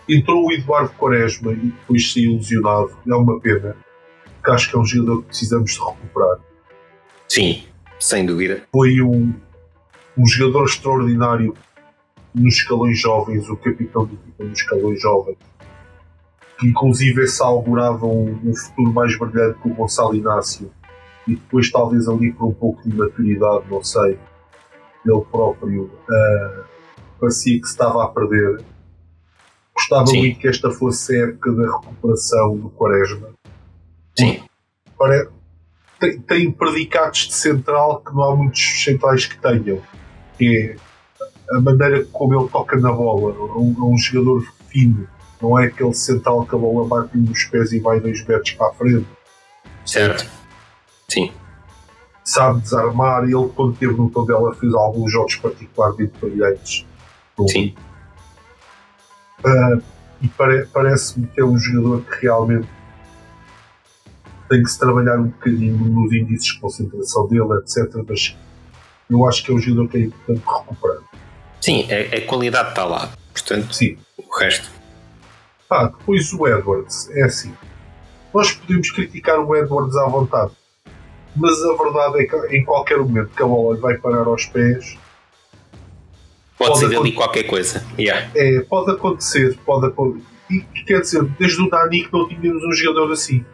Entrou 0.10 0.48
o 0.48 0.52
Eduardo 0.52 0.92
Quaresma 0.94 1.54
e 1.54 1.56
depois 1.56 2.12
saiu 2.12 2.34
lesionado. 2.36 2.92
É 3.08 3.16
uma 3.16 3.40
pena, 3.40 3.76
porque 4.36 4.52
acho 4.52 4.70
que 4.70 4.76
é 4.76 4.80
um 4.80 4.86
jogador 4.86 5.22
que 5.22 5.28
precisamos 5.28 5.72
de 5.72 5.80
recuperar. 5.80 6.38
Sim, 7.28 7.64
sem 8.00 8.26
dúvida. 8.26 8.64
Foi 8.72 9.02
um, 9.02 9.34
um 10.18 10.26
jogador 10.26 10.66
extraordinário 10.66 11.54
nos 12.34 12.56
escalões 12.56 13.00
jovens, 13.00 13.50
o 13.50 13.58
capitão 13.58 14.06
de 14.06 14.16
equipa 14.16 14.44
nos 14.44 14.60
escalões 14.60 15.02
jovens, 15.02 15.38
que 16.60 16.68
inclusive 16.68 17.24
esse 17.24 17.42
augurava 17.42 18.06
um, 18.06 18.40
um 18.44 18.56
futuro 18.56 18.94
mais 18.94 19.18
brilhante 19.18 19.60
que 19.60 19.68
o 19.70 19.74
Gonçalo 19.74 20.16
Inácio 20.16 20.72
e 21.28 21.36
depois 21.36 21.72
talvez 21.72 22.08
ali 22.08 22.32
por 22.32 22.48
um 22.48 22.54
pouco 22.54 22.82
de 22.88 22.96
maturidade, 22.96 23.66
não 23.70 23.84
sei, 23.84 24.18
ele 25.06 25.22
próprio 25.32 25.86
uh, 25.86 26.64
parecia 27.20 27.60
que 27.60 27.68
se 27.68 27.74
estava 27.74 28.04
a 28.04 28.08
perder. 28.08 28.64
Gostava 29.74 30.08
Sim. 30.08 30.20
muito 30.20 30.40
que 30.40 30.48
esta 30.48 30.70
fosse 30.72 31.16
a 31.16 31.28
época 31.28 31.52
da 31.54 31.64
recuperação 31.64 32.58
do 32.58 32.70
Quaresma. 32.70 33.30
Sim. 34.18 34.44
Para, 34.98 35.30
tem, 36.00 36.20
tem 36.22 36.52
predicados 36.52 37.28
de 37.28 37.34
central 37.34 38.02
que 38.02 38.14
não 38.14 38.24
há 38.24 38.36
muitos 38.36 38.84
centrais 38.84 39.26
que 39.26 39.38
tenham. 39.40 39.82
Que 40.48 40.78
é 41.52 41.56
a 41.56 41.62
maneira 41.62 42.06
como 42.12 42.40
ele 42.40 42.50
toca 42.50 42.78
na 42.78 42.92
bola. 42.92 43.34
É 43.34 43.58
um, 43.58 43.76
é 43.78 43.84
um 43.84 43.98
jogador 43.98 44.46
fino. 44.70 45.08
Não 45.42 45.58
é 45.58 45.66
aquele 45.66 45.94
central 45.94 46.46
que 46.46 46.56
a 46.56 46.58
bola 46.58 46.88
bate 46.88 47.18
nos 47.18 47.44
pés 47.46 47.72
e 47.72 47.80
vai 47.80 48.00
dois 48.00 48.26
metros 48.26 48.52
para 48.52 48.68
a 48.68 48.74
frente. 48.74 49.08
Certo. 49.86 50.30
Sim 51.10 51.32
sabe 52.32 52.62
desarmar. 52.62 53.24
Ele, 53.24 53.50
quando 53.56 53.74
esteve 53.74 53.94
no 53.94 54.10
Tondela, 54.10 54.54
fez 54.56 54.74
alguns 54.74 55.12
jogos 55.12 55.36
particularmente 55.36 56.14
brilhantes. 56.20 56.86
Sim. 57.50 57.76
Uh, 59.44 59.82
e 60.22 60.28
pare 60.28 60.68
parece-me 60.72 61.28
que 61.28 61.42
é 61.42 61.46
um 61.46 61.58
jogador 61.58 62.04
que 62.04 62.22
realmente 62.22 62.68
tem 64.48 64.62
que 64.62 64.70
se 64.70 64.78
trabalhar 64.78 65.20
um 65.20 65.30
bocadinho 65.30 65.78
nos 65.78 66.14
índices 66.14 66.54
de 66.54 66.60
concentração 66.60 67.28
dele, 67.28 67.60
etc. 67.60 68.04
Mas 68.08 68.38
eu 69.12 69.28
acho 69.28 69.44
que 69.44 69.52
é 69.52 69.54
um 69.54 69.60
jogador 69.60 69.90
que 69.90 69.98
é 69.98 70.02
importante 70.02 70.42
recuperar. 70.46 71.04
Sim, 71.60 71.88
a, 71.92 72.18
a 72.18 72.22
qualidade 72.22 72.70
está 72.70 72.86
lá. 72.86 73.12
Portanto, 73.34 73.76
Sim. 73.76 73.98
o 74.18 74.40
resto. 74.40 74.70
Ah, 75.70 75.86
depois 75.86 76.34
o 76.34 76.48
Edwards, 76.48 77.10
é 77.12 77.24
assim. 77.24 77.54
Nós 78.34 78.52
podemos 78.54 78.90
criticar 78.92 79.40
o 79.40 79.56
Edwards 79.56 79.96
à 79.96 80.08
vontade 80.08 80.52
mas 81.36 81.54
a 81.64 81.84
verdade 81.84 82.22
é 82.22 82.26
que 82.26 82.56
em 82.56 82.64
qualquer 82.64 82.98
momento 82.98 83.30
que 83.36 83.44
a 83.44 83.46
bola 83.46 83.78
vai 83.78 83.98
parar 83.98 84.28
aos 84.28 84.46
pés 84.46 84.98
pode, 86.58 86.72
pode 86.72 86.80
ser 86.80 86.98
ali 86.98 87.12
qualquer 87.14 87.44
coisa 87.44 87.86
yeah. 87.98 88.30
é, 88.36 88.62
pode 88.62 88.92
acontecer 88.92 89.58
pode 89.66 89.88
acontecer 89.88 90.26
e 90.50 90.60
quer 90.86 91.00
dizer, 91.00 91.24
desde 91.40 91.62
o 91.62 91.70
Dani 91.70 92.04
que 92.04 92.12
não 92.12 92.28
tínhamos 92.28 92.64
um 92.64 92.74
jogador 92.74 93.12
assim 93.14 93.46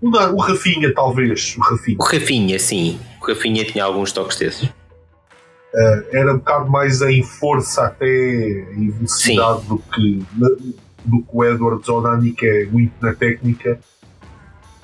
o, 0.00 0.08
o 0.08 0.38
Rafinha 0.38 0.94
talvez 0.94 1.56
o 1.56 1.60
Rafinha. 1.60 1.96
o 1.98 2.04
Rafinha 2.04 2.58
sim 2.58 3.00
o 3.20 3.26
Rafinha 3.26 3.64
tinha 3.64 3.84
alguns 3.84 4.12
toques 4.12 4.36
desses 4.36 4.68
uh, 5.74 6.06
era 6.12 6.34
um 6.34 6.38
bocado 6.38 6.70
mais 6.70 7.00
em 7.02 7.22
força 7.22 7.86
até 7.86 8.06
em 8.06 8.90
velocidade 8.90 9.66
do 9.66 9.78
que, 9.78 10.22
do 11.04 11.22
que 11.22 11.30
o 11.32 11.96
o 11.96 12.00
Dani 12.00 12.32
que 12.32 12.46
é 12.46 12.66
muito 12.66 12.92
na 13.00 13.14
técnica 13.14 13.78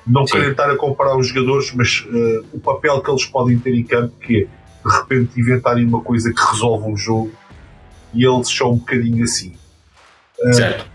não 0.07 0.25
Sim. 0.25 0.39
estar 0.39 0.71
a 0.71 0.77
comparar 0.77 1.17
os 1.17 1.27
jogadores, 1.27 1.73
mas 1.73 2.05
uh, 2.07 2.45
o 2.53 2.59
papel 2.59 3.01
que 3.01 3.11
eles 3.11 3.25
podem 3.25 3.59
ter 3.59 3.75
em 3.75 3.83
campo, 3.83 4.13
que 4.19 4.43
é 4.43 4.89
de 4.89 4.95
repente 4.95 5.39
inventarem 5.39 5.85
uma 5.85 6.01
coisa 6.01 6.33
que 6.33 6.39
resolve 6.39 6.89
um 6.89 6.95
jogo 6.95 7.31
e 8.13 8.25
eles 8.25 8.49
são 8.49 8.71
um 8.71 8.77
bocadinho 8.77 9.23
assim. 9.23 9.53
Uh, 10.39 10.53
certo. 10.53 10.89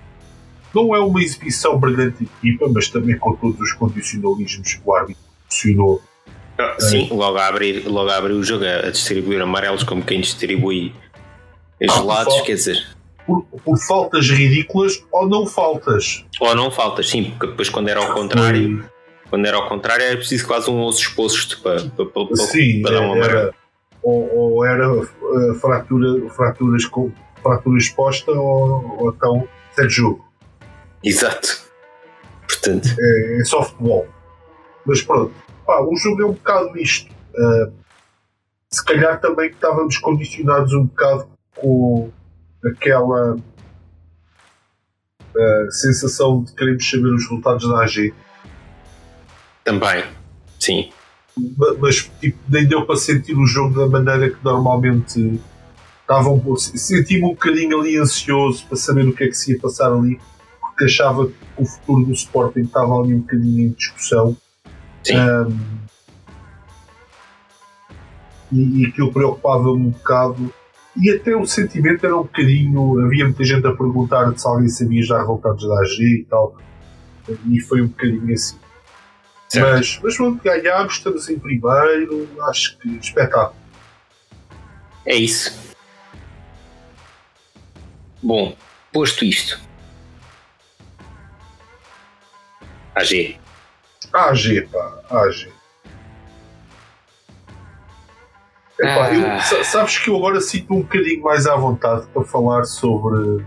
Não 0.75 0.97
é 0.97 1.01
uma 1.01 1.23
exibição 1.23 1.79
brilhante 1.79 2.25
de 2.25 2.31
equipa, 2.39 2.71
mas 2.73 2.89
também 2.89 3.19
com 3.19 3.35
todos 3.37 3.61
os 3.61 3.73
condicionalismos 3.75 4.73
que 4.73 4.81
o 4.83 4.95
árbitro 4.95 5.23
funcionou. 5.45 6.03
Ah, 6.59 6.77
sim, 6.79 7.09
logo, 7.11 7.39
a 7.39 7.47
abrir, 7.47 7.87
logo 7.87 8.11
a 8.11 8.17
abrir 8.17 8.35
o 8.35 8.43
jogo 8.43 8.65
a 8.65 8.91
distribuir 8.91 9.41
amarelos 9.41 9.83
como 9.83 10.03
quem 10.03 10.21
distribui 10.21 10.95
gelados, 11.81 12.35
ah, 12.35 12.43
quer 12.43 12.55
dizer. 12.55 12.87
Por, 13.27 13.43
por, 13.65 13.79
faltas 13.79 14.29
ridículas 14.29 15.05
ou 15.11 15.29
não 15.29 15.47
faltas. 15.47 16.25
Ou 16.41 16.55
não 16.55 16.71
faltas, 16.71 17.09
sim, 17.09 17.31
porque 17.31 17.47
depois 17.47 17.69
quando 17.69 17.89
era 17.89 18.01
ao 18.01 18.15
contrário. 18.15 18.85
Quando 19.31 19.47
era 19.47 19.57
ao 19.57 19.67
contrário, 19.67 20.05
era 20.05 20.17
preciso 20.17 20.47
quase 20.47 20.71
um 20.71 20.83
osso 20.83 21.01
exposto 21.01 21.63
para, 21.63 21.81
para, 21.81 22.05
para, 22.05 22.37
Sim, 22.37 22.83
para 22.83 22.93
dar 22.93 23.01
uma 23.01 23.17
era, 23.17 23.55
ou, 24.03 24.37
ou, 24.37 24.65
era 24.65 24.93
uh, 24.93 25.55
fratura, 25.59 26.29
fraturas, 26.29 26.85
com, 26.85 27.11
fratura 27.43 27.79
exposta 27.79 28.31
ou, 28.31 28.99
ou 29.01 29.11
então 29.11 29.49
de 29.75 29.89
jogo. 29.89 30.23
Exato. 31.03 31.63
Portanto. 32.47 32.89
É, 33.01 33.41
é 33.41 33.45
só 33.45 33.63
futebol. 33.63 34.07
Mas 34.85 35.01
pronto, 35.01 35.33
pá, 35.67 35.81
o 35.81 35.97
jogo 35.97 36.23
é 36.23 36.27
um 36.27 36.33
bocado 36.33 36.79
isto. 36.79 37.11
Uh, 37.35 37.73
se 38.71 38.85
calhar 38.85 39.21
também 39.21 39.51
estávamos 39.51 39.99
condicionados 39.99 40.73
um 40.73 40.87
bocado 40.87 41.29
com 41.57 42.11
aquela 42.65 43.37
uh, 43.37 43.43
sensação 45.71 46.43
de 46.43 46.55
queremos 46.55 46.89
saber 46.89 47.15
os 47.15 47.23
resultados 47.23 47.69
da 47.69 47.83
AG 47.83 48.15
também, 49.65 50.05
sim. 50.59 50.91
Mas 51.79 52.11
tipo, 52.21 52.39
nem 52.49 52.67
deu 52.67 52.85
para 52.85 52.97
sentir 52.97 53.37
o 53.37 53.47
jogo 53.47 53.75
da 53.75 53.87
maneira 53.87 54.31
que 54.31 54.45
normalmente 54.45 55.41
estavam. 56.01 56.57
Senti-me 56.57 57.25
um 57.25 57.31
bocadinho 57.31 57.81
ali 57.81 57.97
ansioso 57.97 58.67
para 58.67 58.77
saber 58.77 59.07
o 59.07 59.15
que 59.15 59.25
é 59.25 59.29
que 59.29 59.35
se 59.35 59.53
ia 59.53 59.59
passar 59.59 59.93
ali, 59.93 60.21
porque 60.61 60.85
achava 60.85 61.27
que 61.27 61.35
o 61.57 61.65
futuro 61.65 62.05
do 62.05 62.13
Sporting 62.13 62.63
estava 62.63 63.01
ali 63.01 63.15
um 63.15 63.21
bocadinho 63.21 63.69
em 63.69 63.71
discussão. 63.71 64.37
Sim. 65.05 65.19
Um, 65.19 65.83
e, 68.53 68.83
e 68.83 68.87
aquilo 68.87 69.13
preocupava-me 69.13 69.87
um 69.87 69.91
bocado. 69.91 70.53
E 70.97 71.11
até 71.11 71.35
o 71.35 71.47
sentimento 71.47 72.05
era 72.05 72.17
um 72.17 72.23
bocadinho. 72.23 73.05
Havia 73.05 73.25
muita 73.25 73.45
gente 73.45 73.67
a 73.67 73.73
perguntar 73.73 74.37
se 74.39 74.47
alguém 74.47 74.69
sabia 74.69 75.03
já 75.03 75.19
resultados 75.19 75.67
da 75.67 75.81
AG 75.81 76.03
e 76.03 76.27
tal. 76.29 76.57
E 77.49 77.61
foi 77.61 77.81
um 77.83 77.89
bocadinho 77.89 78.33
assim. 78.33 78.59
Mas, 79.55 80.01
mas 80.03 80.17
pronto, 80.17 80.43
ganhámos, 80.43 80.95
estamos 80.95 81.29
em 81.29 81.39
primeiro, 81.39 82.29
acho 82.49 82.79
que 82.79 82.89
espetáculo. 82.97 83.55
É 85.05 85.15
isso. 85.15 85.75
Bom, 88.23 88.57
posto 88.93 89.25
isto. 89.25 89.61
AG. 92.95 93.42
AG, 94.13 94.69
pá, 94.71 95.01
AG. 95.11 95.49
Epá, 98.79 99.07
ah. 99.07 99.15
eu, 99.15 99.65
sabes 99.65 99.99
que 99.99 100.11
eu 100.11 100.17
agora 100.17 100.41
sinto 100.41 100.75
um 100.75 100.83
bocadinho 100.83 101.23
mais 101.23 101.47
à 101.47 101.55
vontade 101.57 102.07
para 102.09 102.25
falar 102.25 102.65
sobre 102.65 103.17
uh, 103.17 103.47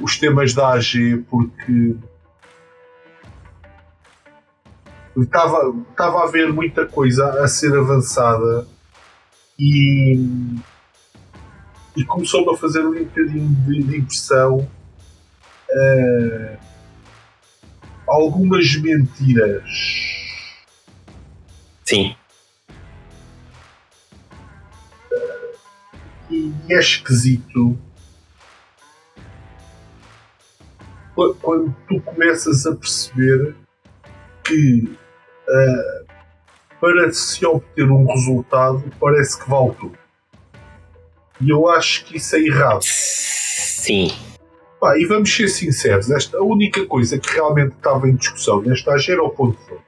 os 0.00 0.18
temas 0.18 0.52
da 0.54 0.74
AG, 0.74 1.24
porque 1.30 1.96
estava, 5.16 5.74
estava 5.90 6.20
a 6.20 6.24
haver 6.24 6.52
muita 6.52 6.86
coisa 6.86 7.42
a 7.42 7.48
ser 7.48 7.76
avançada 7.76 8.66
e, 9.58 10.18
e 11.96 12.04
começou-me 12.04 12.52
a 12.52 12.56
fazer 12.56 12.84
um 12.84 13.04
bocadinho 13.04 13.48
de, 13.48 13.82
de 13.82 13.98
impressão 13.98 14.68
uh, 15.70 16.71
algumas 18.12 18.76
mentiras. 18.76 19.64
Sim. 21.84 22.14
E 26.30 26.52
é 26.70 26.78
esquisito 26.78 27.78
quando 31.14 31.74
tu 31.88 32.00
começas 32.00 32.66
a 32.66 32.74
perceber 32.74 33.54
que 34.44 34.96
uh, 35.48 36.06
para 36.80 37.12
se 37.12 37.44
obter 37.46 37.90
um 37.90 38.06
resultado 38.06 38.84
parece 38.98 39.42
que 39.42 39.48
vale 39.48 39.74
tudo. 39.74 39.98
E 41.40 41.50
eu 41.50 41.68
acho 41.68 42.04
que 42.04 42.16
isso 42.16 42.36
é 42.36 42.40
errado. 42.40 42.82
Sim. 42.82 44.10
Pá, 44.82 44.98
e 44.98 45.06
vamos 45.06 45.32
ser 45.32 45.46
sinceros, 45.46 46.10
esta, 46.10 46.38
a 46.38 46.42
única 46.42 46.84
coisa 46.86 47.16
que 47.16 47.34
realmente 47.34 47.72
estava 47.76 48.08
em 48.08 48.16
discussão 48.16 48.60
nesta 48.62 48.92
AG 48.92 49.12
era 49.12 49.22
o 49.22 49.30
ponto 49.30 49.56
de 49.56 49.78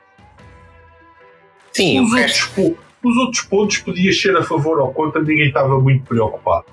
Sim, 1.73 1.99
os, 1.99 2.13
outros, 2.13 2.79
os 3.03 3.17
outros 3.17 3.43
pontos 3.43 3.79
podiam 3.79 4.13
ser 4.13 4.37
a 4.37 4.45
favor 4.45 4.79
ou 4.79 4.95
contra, 4.95 5.21
ninguém 5.21 5.49
estava 5.49 5.81
muito 5.81 6.05
preocupado. 6.05 6.67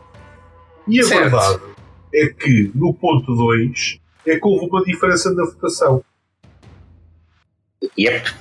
E 0.87 0.99
a 0.99 1.03
certo. 1.03 1.19
verdade 1.19 1.61
é 2.13 2.27
que 2.27 2.71
no 2.75 2.93
ponto 2.93 3.35
2 3.35 3.99
é 4.27 4.35
que 4.37 4.47
houve 4.47 4.67
uma 4.67 4.83
diferença 4.83 5.33
na 5.33 5.43
votação. 5.43 6.05
Yep. 7.97 8.35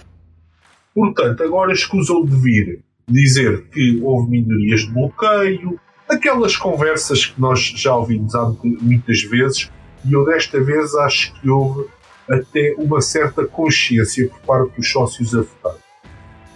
Portanto, 0.94 1.42
agora 1.42 1.72
escusam 1.72 2.22
de 2.22 2.36
vir 2.36 2.84
dizer 3.08 3.62
que 3.70 3.98
houve 4.02 4.30
minorias 4.30 4.80
de 4.80 4.92
bloqueio, 4.92 5.80
aquelas 6.10 6.56
conversas 6.56 7.26
que 7.26 7.40
nós 7.40 7.60
já 7.60 7.94
ouvimos 7.94 8.34
há 8.34 8.52
muitas 8.62 9.22
vezes, 9.22 9.70
e 10.04 10.12
eu 10.12 10.24
desta 10.24 10.60
vez 10.60 10.94
acho 10.94 11.32
que 11.34 11.48
houve 11.48 11.88
até 12.28 12.74
uma 12.78 13.00
certa 13.00 13.44
consciência 13.44 14.28
por 14.28 14.40
parte 14.40 14.76
dos 14.76 14.90
sócios 14.90 15.34
a 15.34 15.40
votar. 15.40 15.76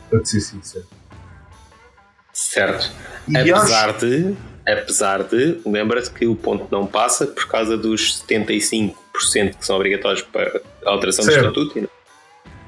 Para 0.09 0.25
ser 0.25 0.41
sincero. 0.41 0.87
Certo. 2.33 2.91
E 3.29 3.37
apesar 3.37 3.91
acho... 3.91 4.07
de, 4.07 4.37
apesar 4.67 5.23
de, 5.25 5.61
lembra-te 5.67 6.11
que 6.11 6.27
o 6.27 6.35
ponto 6.35 6.67
não 6.71 6.87
passa 6.87 7.27
por 7.27 7.47
causa 7.47 7.77
dos 7.77 8.23
75% 8.29 8.95
que 9.57 9.67
são 9.67 9.77
obrigatórios 9.77 10.23
para 10.23 10.61
a 10.85 10.91
alteração 10.91 11.25
certo. 11.25 11.53
do 11.53 11.63
estatuto. 11.63 11.91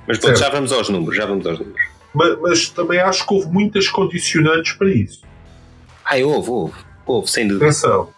Mas 0.07 0.19
pronto, 0.19 0.39
já 0.39 0.49
vamos 0.49 0.73
aos 0.73 0.89
números, 0.89 1.17
já 1.17 1.27
vamos 1.27 1.47
aos 1.47 1.59
números. 1.59 1.83
mas, 2.15 2.39
mas, 2.41 2.69
também 2.69 3.01
acho 3.01 3.27
que 3.27 3.35
houve 3.35 3.49
muitas 3.49 3.89
condicionantes 3.89 4.73
para 4.73 4.89
isso. 4.89 5.21
Ah, 6.09 6.17
houve, 6.19 6.51
houve, 6.51 6.75
houve, 7.05 7.31
sem 7.31 7.49
dúvida. 7.49 7.67
Atenção, 7.67 8.09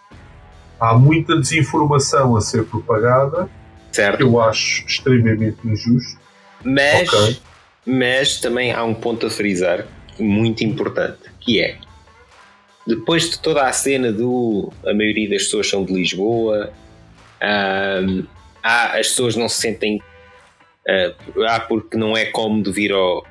há 0.79 0.93
muita 0.93 1.35
desinformação 1.35 2.35
a 2.35 2.41
ser 2.41 2.63
propagada, 2.65 3.49
certo. 3.91 4.17
que 4.17 4.23
eu 4.23 4.39
acho 4.39 4.85
extremamente 4.85 5.57
injusto. 5.65 6.19
Mas, 6.63 7.09
okay. 7.09 7.37
mas 7.85 8.39
também 8.39 8.71
há 8.71 8.83
um 8.83 8.93
ponto 8.93 9.25
a 9.25 9.29
frisar 9.29 9.85
muito 10.19 10.63
importante, 10.63 11.31
que 11.39 11.61
é 11.61 11.77
depois 12.85 13.29
de 13.29 13.39
toda 13.39 13.67
a 13.67 13.71
cena 13.71 14.11
do 14.11 14.73
a 14.85 14.93
maioria 14.93 15.29
das 15.29 15.43
pessoas 15.43 15.69
são 15.69 15.85
de 15.85 15.93
Lisboa, 15.93 16.73
há, 17.41 18.97
as 18.97 19.09
pessoas 19.09 19.35
não 19.35 19.47
se 19.47 19.61
sentem 19.61 20.01
uh, 20.87 21.43
há 21.43 21.59
porque 21.59 21.95
não 21.97 22.17
é 22.17 22.25
cómodo 22.25 22.73
vir 22.73 22.91
ao, 22.91 23.23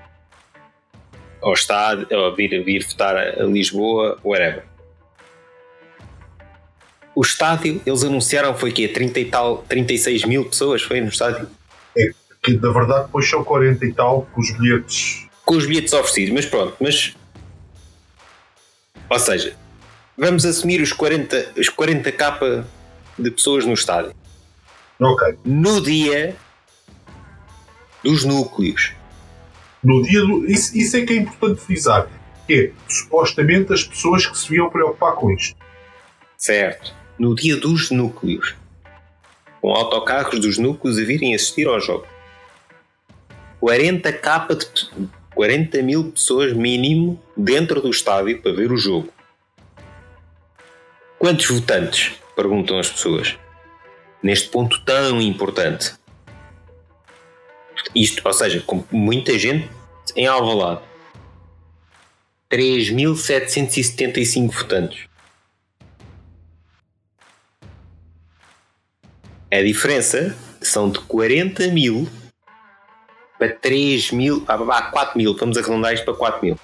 ao 1.43 1.53
estádio, 1.53 2.07
ou 2.11 2.35
vir, 2.35 2.63
vir 2.65 2.85
votar 2.85 3.17
a 3.17 3.45
Lisboa, 3.45 4.19
whatever. 4.25 4.65
O 7.15 7.23
estádio, 7.23 7.81
eles 7.85 8.05
anunciaram 8.05 8.55
foi 8.55 8.71
que 8.71 8.87
30 8.87 9.21
e 9.21 9.25
tal, 9.25 9.59
36 9.69 10.25
mil 10.25 10.45
pessoas 10.45 10.83
foi 10.83 11.01
no 11.01 11.09
estádio? 11.09 11.49
É, 11.97 12.11
que 12.43 12.53
na 12.53 12.71
verdade 12.71 13.07
depois 13.07 13.29
são 13.29 13.43
40 13.43 13.85
e 13.85 13.93
tal 13.93 14.23
com 14.33 14.41
os 14.41 14.51
bilhetes. 14.57 15.27
Com 15.45 15.57
os 15.57 15.67
bilhetes 15.67 15.93
oferecidos, 15.93 16.35
mas 16.35 16.47
pronto, 16.47 16.77
mas. 16.81 17.17
Ou 19.11 19.19
seja, 19.19 19.57
vamos 20.17 20.45
assumir 20.45 20.81
os 20.81 20.93
40, 20.93 21.55
os 21.57 21.69
40 21.69 22.13
capa 22.13 22.67
de 23.19 23.31
pessoas 23.31 23.65
no 23.65 23.73
estádio. 23.73 24.15
Ok. 25.01 25.39
No 25.45 25.81
dia 25.81 26.37
dos 28.03 28.25
núcleos. 28.25 28.93
No 29.83 30.03
dia 30.03 30.21
do. 30.21 30.47
Isso, 30.47 30.77
isso 30.77 30.97
é 30.97 31.05
que 31.05 31.13
é 31.13 31.17
importante 31.17 31.61
frisar. 31.61 32.09
Que 32.47 32.55
é, 32.55 32.73
supostamente, 32.89 33.73
as 33.73 33.85
pessoas 33.85 34.27
que 34.27 34.37
se 34.37 34.55
iam 34.55 34.71
preocupar 34.71 35.15
com 35.15 35.31
isto. 35.31 35.57
Certo. 36.37 36.95
No 37.19 37.35
dia 37.35 37.57
dos 37.57 37.91
núcleos. 37.91 38.55
Com 39.61 39.73
autocarros 39.73 40.41
dos 40.41 40.57
núcleos 40.57 40.99
a 40.99 41.05
virem 41.05 41.35
assistir 41.35 41.67
ao 41.67 41.81
jogo. 41.81 42.07
40 43.61 44.13
capa 44.13 44.55
de 44.55 44.67
40 45.35 45.83
mil 45.83 46.11
pessoas 46.11 46.53
mínimo 46.53 47.21
dentro 47.37 47.81
do 47.81 47.91
estádio 47.91 48.41
para 48.41 48.53
ver 48.53 48.73
o 48.73 48.77
jogo. 48.77 49.09
Quantos 51.19 51.47
votantes? 51.51 52.13
Perguntam 52.37 52.79
as 52.79 52.89
pessoas. 52.91 53.37
Neste 54.23 54.49
ponto 54.49 54.81
tão 54.85 55.21
importante. 55.21 55.98
Isto, 57.95 58.23
ou 58.25 58.33
seja, 58.33 58.61
com 58.61 58.85
muita 58.91 59.39
gente 59.39 59.71
em 60.17 60.27
Alvalade. 60.27 60.81
3.775 62.51 64.51
votantes. 64.51 65.07
A 69.51 69.63
diferença 69.63 70.37
são 70.61 70.91
de 70.91 70.99
40 71.01 71.69
mil 71.69 72.09
para 73.39 73.55
3 73.55 74.11
mil, 74.13 74.45
ah, 74.49 74.83
4 74.91 75.17
mil, 75.17 75.37
vamos 75.37 75.57
arredondar 75.57 75.95
isto 75.95 76.05
para 76.05 76.15
4 76.15 76.45
mil. 76.45 76.59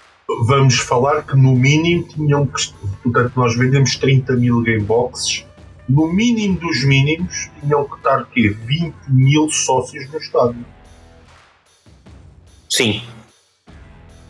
Vamos 0.46 0.78
falar 0.78 1.22
que 1.22 1.36
no 1.36 1.54
mínimo 1.54 2.08
tinham 2.08 2.46
que, 2.46 2.72
portanto 3.02 3.32
nós 3.36 3.56
vendemos 3.56 3.96
30 3.96 4.34
mil 4.34 4.62
gameboxes, 4.62 5.46
no 5.88 6.12
mínimo 6.12 6.58
dos 6.58 6.84
mínimos 6.84 7.50
tinham 7.60 7.86
que 7.86 7.96
estar 7.96 8.24
quê? 8.26 8.48
20 8.48 8.94
mil 9.08 9.50
sócios 9.50 10.10
no 10.10 10.18
estádio. 10.18 10.64
Sim. 12.76 13.00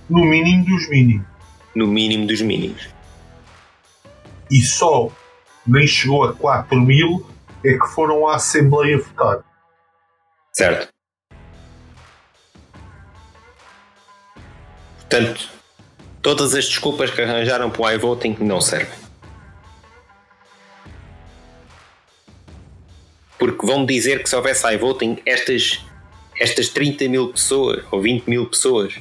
No 0.06 0.22
mínimo 0.22 0.66
dos 0.66 0.86
mínimos. 0.90 1.26
No 1.74 1.86
mínimo 1.86 2.26
dos 2.26 2.42
mínimos. 2.42 2.90
E 4.50 4.61
só 4.61 5.11
nem 5.66 5.87
chegou 5.87 6.24
a 6.24 6.35
4 6.35 6.78
mil 6.78 7.26
é 7.64 7.72
que 7.72 7.87
foram 7.94 8.28
à 8.28 8.37
Assembleia 8.37 8.98
votar. 8.98 9.42
Certo. 10.52 10.92
Portanto, 14.98 15.48
todas 16.20 16.54
as 16.54 16.66
desculpas 16.66 17.11
que 17.11 17.22
arranjaram 17.22 17.70
para 17.70 17.80
o 17.80 17.90
iVoting 17.92 18.37
não 18.40 18.61
servem. 18.61 18.98
Porque 23.38 23.66
vão 23.66 23.87
dizer 23.87 24.22
que 24.22 24.28
se 24.28 24.37
houvesse 24.37 24.70
iVoting, 24.74 25.16
estas 25.24 25.83
estas 26.38 26.68
30 26.68 27.09
mil 27.09 27.29
pessoas 27.29 27.85
ou 27.90 28.01
20 28.01 28.27
mil 28.27 28.47
pessoas 28.47 28.94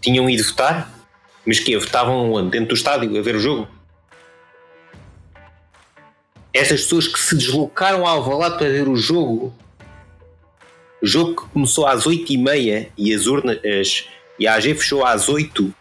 tinham 0.00 0.28
ido 0.28 0.42
votar, 0.42 0.90
mas 1.44 1.60
que 1.60 1.76
votavam 1.76 2.32
onde? 2.32 2.50
Dentro 2.50 2.68
do 2.68 2.74
estádio 2.74 3.18
a 3.18 3.22
ver 3.22 3.36
o 3.36 3.40
jogo? 3.40 3.68
Essas 6.52 6.82
pessoas 6.82 7.06
que 7.06 7.18
se 7.18 7.36
deslocaram 7.36 8.06
ao 8.06 8.16
Alvalade 8.16 8.58
para 8.58 8.68
ver 8.68 8.88
o 8.88 8.96
jogo, 8.96 9.54
o 11.02 11.06
jogo 11.06 11.42
que 11.42 11.48
começou 11.52 11.86
às 11.86 12.04
8h30 12.04 12.88
e 12.96 13.14
as 13.14 13.26
urnas 13.26 13.58
as, 13.64 14.08
e 14.38 14.46
a 14.46 14.54
AG 14.54 14.74
fechou 14.74 15.04
às 15.04 15.28
8 15.28 15.74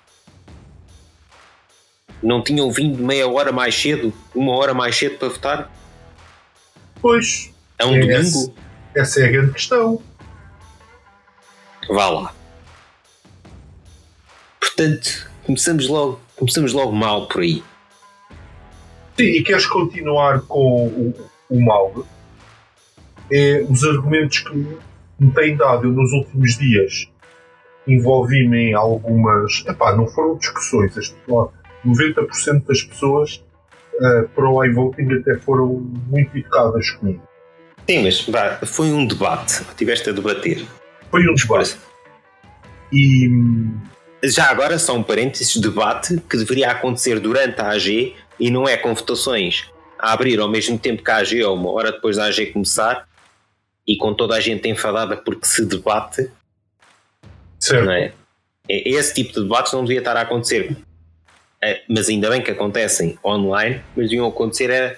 não 2.22 2.44
tinham 2.44 2.70
vindo 2.72 3.02
meia 3.02 3.28
hora 3.28 3.52
mais 3.52 3.74
cedo, 3.74 4.14
uma 4.36 4.54
hora 4.54 4.74
mais 4.74 4.96
cedo 4.96 5.18
para 5.18 5.30
votar? 5.30 5.72
Pois, 7.02 7.52
é 7.80 7.86
um 7.86 7.96
é 7.96 8.00
domingo? 8.00 8.18
Essa, 8.20 8.54
essa 8.96 9.22
é 9.22 9.26
a 9.26 9.32
grande 9.32 9.54
questão. 9.54 10.02
Vá 11.90 12.10
lá. 12.10 12.36
Portanto, 14.60 15.32
começamos 15.46 15.88
logo, 15.88 16.20
começamos 16.36 16.74
logo 16.74 16.92
mal 16.92 17.28
por 17.28 17.42
aí. 17.42 17.64
Sim, 19.18 19.26
e 19.26 19.44
queres 19.44 19.66
continuar 19.66 20.42
com 20.42 20.88
o, 20.88 21.30
o 21.50 21.62
mal? 21.62 22.06
É 23.32 23.66
os 23.70 23.84
argumentos 23.84 24.40
que 24.40 24.56
me 25.20 25.32
têm 25.34 25.56
dado 25.56 25.88
eu 25.88 25.92
nos 25.92 26.12
últimos 26.12 26.58
dias. 26.58 27.10
Envolvi-me 27.88 28.70
em 28.70 28.74
algumas. 28.74 29.64
Epá, 29.68 29.96
não 29.96 30.08
foram 30.08 30.38
discussões. 30.38 30.94
90% 31.86 32.66
das 32.66 32.84
pessoas 32.84 33.44
uh, 33.96 34.28
para 34.30 34.50
o 34.50 34.64
iVoting 34.66 35.14
até 35.20 35.38
foram 35.40 35.68
muito 36.08 36.38
educadas 36.38 36.92
comigo. 36.92 37.29
Sim, 37.90 38.04
mas 38.04 38.22
vá, 38.22 38.60
foi 38.68 38.92
um 38.92 39.04
debate. 39.04 39.66
Tiveste 39.76 40.12
a 40.12 40.14
debater. 40.14 40.64
Foi 41.10 41.28
um 41.28 41.34
debate. 41.34 41.76
E. 42.94 43.28
Já 44.24 44.52
agora, 44.52 44.78
só 44.78 44.96
um 44.96 45.02
parênteses: 45.02 45.58
debate 45.58 46.22
que 46.30 46.38
deveria 46.38 46.70
acontecer 46.70 47.20
durante 47.20 47.60
a 47.60 47.72
AG 47.72 48.16
e 48.40 48.52
não 48.52 48.70
é 48.70 48.78
com 48.78 48.94
votações 48.94 49.72
a 49.98 50.14
abrir 50.14 50.40
ao 50.40 50.48
mesmo 50.48 50.78
tempo 50.78 51.04
que 51.04 51.10
a 51.10 51.18
AG 51.18 51.44
ou 51.44 51.56
uma 51.56 51.72
hora 51.72 51.92
depois 51.92 52.18
da 52.18 52.26
AG 52.26 52.54
começar 52.54 53.08
e 53.88 53.98
com 53.98 54.14
toda 54.14 54.36
a 54.36 54.40
gente 54.40 54.70
enfadada 54.70 55.18
porque 55.18 55.48
se 55.48 55.66
debate. 55.66 56.30
Certo. 57.60 57.86
Não 57.86 57.92
é? 57.92 58.14
Esse 58.70 59.16
tipo 59.16 59.34
de 59.34 59.42
debates 59.42 59.74
não 59.74 59.84
devia 59.84 59.98
estar 59.98 60.16
a 60.16 60.22
acontecer. 60.22 60.78
É, 61.60 61.82
mas 61.90 62.08
ainda 62.08 62.30
bem 62.30 62.40
que 62.40 62.52
acontecem 62.52 63.18
online, 63.26 63.82
mas 63.98 64.10
deviam 64.10 64.28
acontecer 64.28 64.70
era 64.70 64.96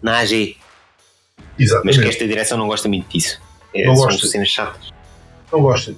na 0.00 0.20
AG. 0.20 0.56
Exatamente. 1.58 1.96
Mas 1.96 2.04
que 2.04 2.08
esta 2.10 2.26
direção 2.26 2.58
não 2.58 2.66
gosta 2.66 2.88
muito 2.88 3.08
disso. 3.08 3.40
É, 3.74 3.86
não 3.86 3.96
são 3.96 4.06
gosta. 4.06 4.26
cenas 4.26 4.48
chatas. 4.48 4.92
Não 5.52 5.60
gosta. 5.60 5.94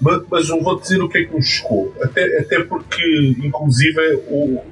Mas, 0.00 0.22
mas 0.30 0.48
eu 0.48 0.60
vou 0.62 0.78
dizer 0.80 1.00
o 1.00 1.08
que 1.08 1.18
é 1.18 1.24
que 1.24 1.34
me 1.34 1.42
chocou. 1.42 1.94
Até, 2.02 2.40
até 2.40 2.64
porque, 2.64 3.36
inclusive, 3.42 4.00
eu 4.00 4.64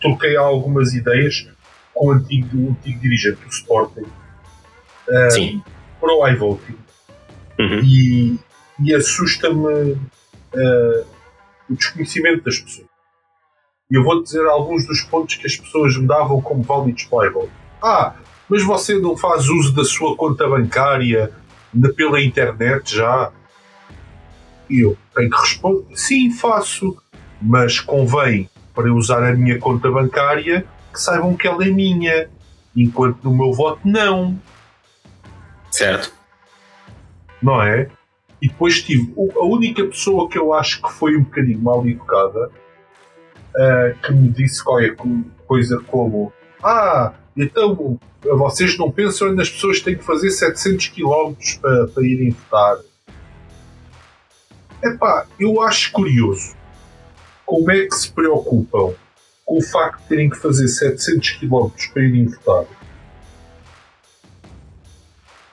troquei 0.00 0.36
algumas 0.36 0.94
ideias 0.94 1.48
com 1.92 2.08
o 2.08 2.12
antigo, 2.12 2.56
o 2.56 2.70
antigo 2.70 3.00
dirigente 3.00 3.40
do 3.40 3.50
Sporting 3.50 4.02
uh, 4.02 5.30
Sim. 5.30 5.62
para 6.00 6.12
o 6.12 6.28
iVoting. 6.28 6.76
Uhum. 7.58 7.80
E, 7.82 8.38
e 8.80 8.94
assusta-me 8.94 9.92
uh, 9.92 11.06
o 11.68 11.74
desconhecimento 11.74 12.44
das 12.44 12.58
pessoas. 12.58 12.86
E 13.90 13.96
eu 13.96 14.04
vou 14.04 14.22
dizer 14.22 14.46
alguns 14.46 14.86
dos 14.86 15.00
pontos 15.02 15.34
que 15.34 15.46
as 15.46 15.56
pessoas 15.56 15.96
me 15.96 16.06
davam 16.06 16.40
como 16.40 16.62
válidos 16.62 17.04
para 17.04 17.18
o 17.18 17.24
iVoting. 17.24 17.52
Ah, 17.82 18.14
mas 18.48 18.64
você 18.64 18.98
não 18.98 19.16
faz 19.16 19.48
uso 19.48 19.74
da 19.74 19.84
sua 19.84 20.16
conta 20.16 20.48
bancária 20.48 21.30
pela 21.96 22.20
internet 22.22 22.96
já? 22.96 23.30
E 24.70 24.80
eu 24.80 24.96
tenho 25.14 25.30
que 25.30 25.40
responder: 25.40 25.96
sim, 25.96 26.30
faço, 26.30 26.96
mas 27.40 27.80
convém 27.80 28.48
para 28.74 28.92
usar 28.92 29.22
a 29.24 29.34
minha 29.34 29.58
conta 29.58 29.90
bancária 29.90 30.64
que 30.92 31.00
saibam 31.00 31.36
que 31.36 31.46
ela 31.46 31.64
é 31.64 31.70
minha, 31.70 32.30
enquanto 32.76 33.22
no 33.24 33.34
meu 33.34 33.52
voto 33.52 33.80
não. 33.84 34.40
Certo. 35.70 36.12
Não 37.42 37.62
é? 37.62 37.88
E 38.40 38.48
depois 38.48 38.82
tive 38.82 39.12
a 39.36 39.44
única 39.44 39.84
pessoa 39.84 40.28
que 40.28 40.38
eu 40.38 40.52
acho 40.52 40.80
que 40.80 40.92
foi 40.92 41.16
um 41.16 41.24
bocadinho 41.24 41.60
mal 41.60 41.86
educada 41.86 42.50
uh, 43.54 43.98
que 44.00 44.12
me 44.12 44.28
disse 44.28 44.62
qualquer 44.62 44.96
coisa 45.46 45.80
como: 45.86 46.32
Ah, 46.62 47.12
então 47.38 47.98
vocês 48.22 48.76
não 48.76 48.90
pensam 48.90 49.32
nas 49.32 49.48
pessoas 49.48 49.78
que 49.78 49.84
têm 49.84 49.96
que 49.96 50.04
fazer 50.04 50.30
700 50.30 50.88
km 50.88 51.34
para, 51.60 51.86
para 51.88 52.04
irem 52.04 52.30
votar. 52.30 52.78
Epá, 54.82 55.26
eu 55.38 55.62
acho 55.62 55.92
curioso 55.92 56.56
como 57.46 57.70
é 57.70 57.86
que 57.86 57.94
se 57.94 58.10
preocupam 58.10 58.92
com 59.44 59.58
o 59.58 59.62
facto 59.62 60.02
de 60.02 60.08
terem 60.08 60.28
que 60.28 60.36
fazer 60.36 60.68
700 60.68 61.30
km 61.30 61.70
para 61.92 62.02
irem 62.02 62.26
votar. 62.26 62.64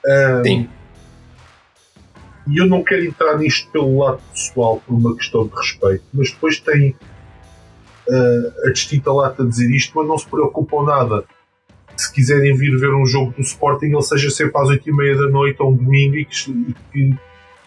Um, 0.06 0.44
Sim. 0.44 0.68
E 2.48 2.58
eu 2.58 2.66
não 2.66 2.84
quero 2.84 3.04
entrar 3.04 3.38
nisto 3.38 3.70
pelo 3.70 3.98
lado 3.98 4.20
pessoal 4.32 4.80
por 4.86 4.94
uma 4.94 5.16
questão 5.16 5.46
de 5.46 5.54
respeito, 5.54 6.04
mas 6.12 6.30
depois 6.30 6.60
tem 6.60 6.94
uh, 8.08 8.68
a 8.68 8.70
distinta 8.70 9.12
lata 9.12 9.42
a 9.42 9.46
dizer 9.46 9.68
isto, 9.70 9.92
mas 9.96 10.06
não 10.06 10.18
se 10.18 10.26
preocupam 10.26 10.84
nada. 10.84 11.24
Se 11.96 12.12
quiserem 12.12 12.54
vir 12.56 12.76
ver 12.78 12.94
um 12.94 13.06
jogo 13.06 13.32
do 13.32 13.40
Sporting, 13.40 13.86
ele 13.86 14.02
seja 14.02 14.30
sempre 14.30 14.60
às 14.60 14.68
8 14.68 14.88
e 14.88 14.92
meia 14.92 15.16
da 15.16 15.28
noite 15.28 15.62
ou 15.62 15.72
um 15.72 15.76
domingo 15.76 16.16
e 16.16 16.24
que, 16.24 16.74
que 16.92 17.14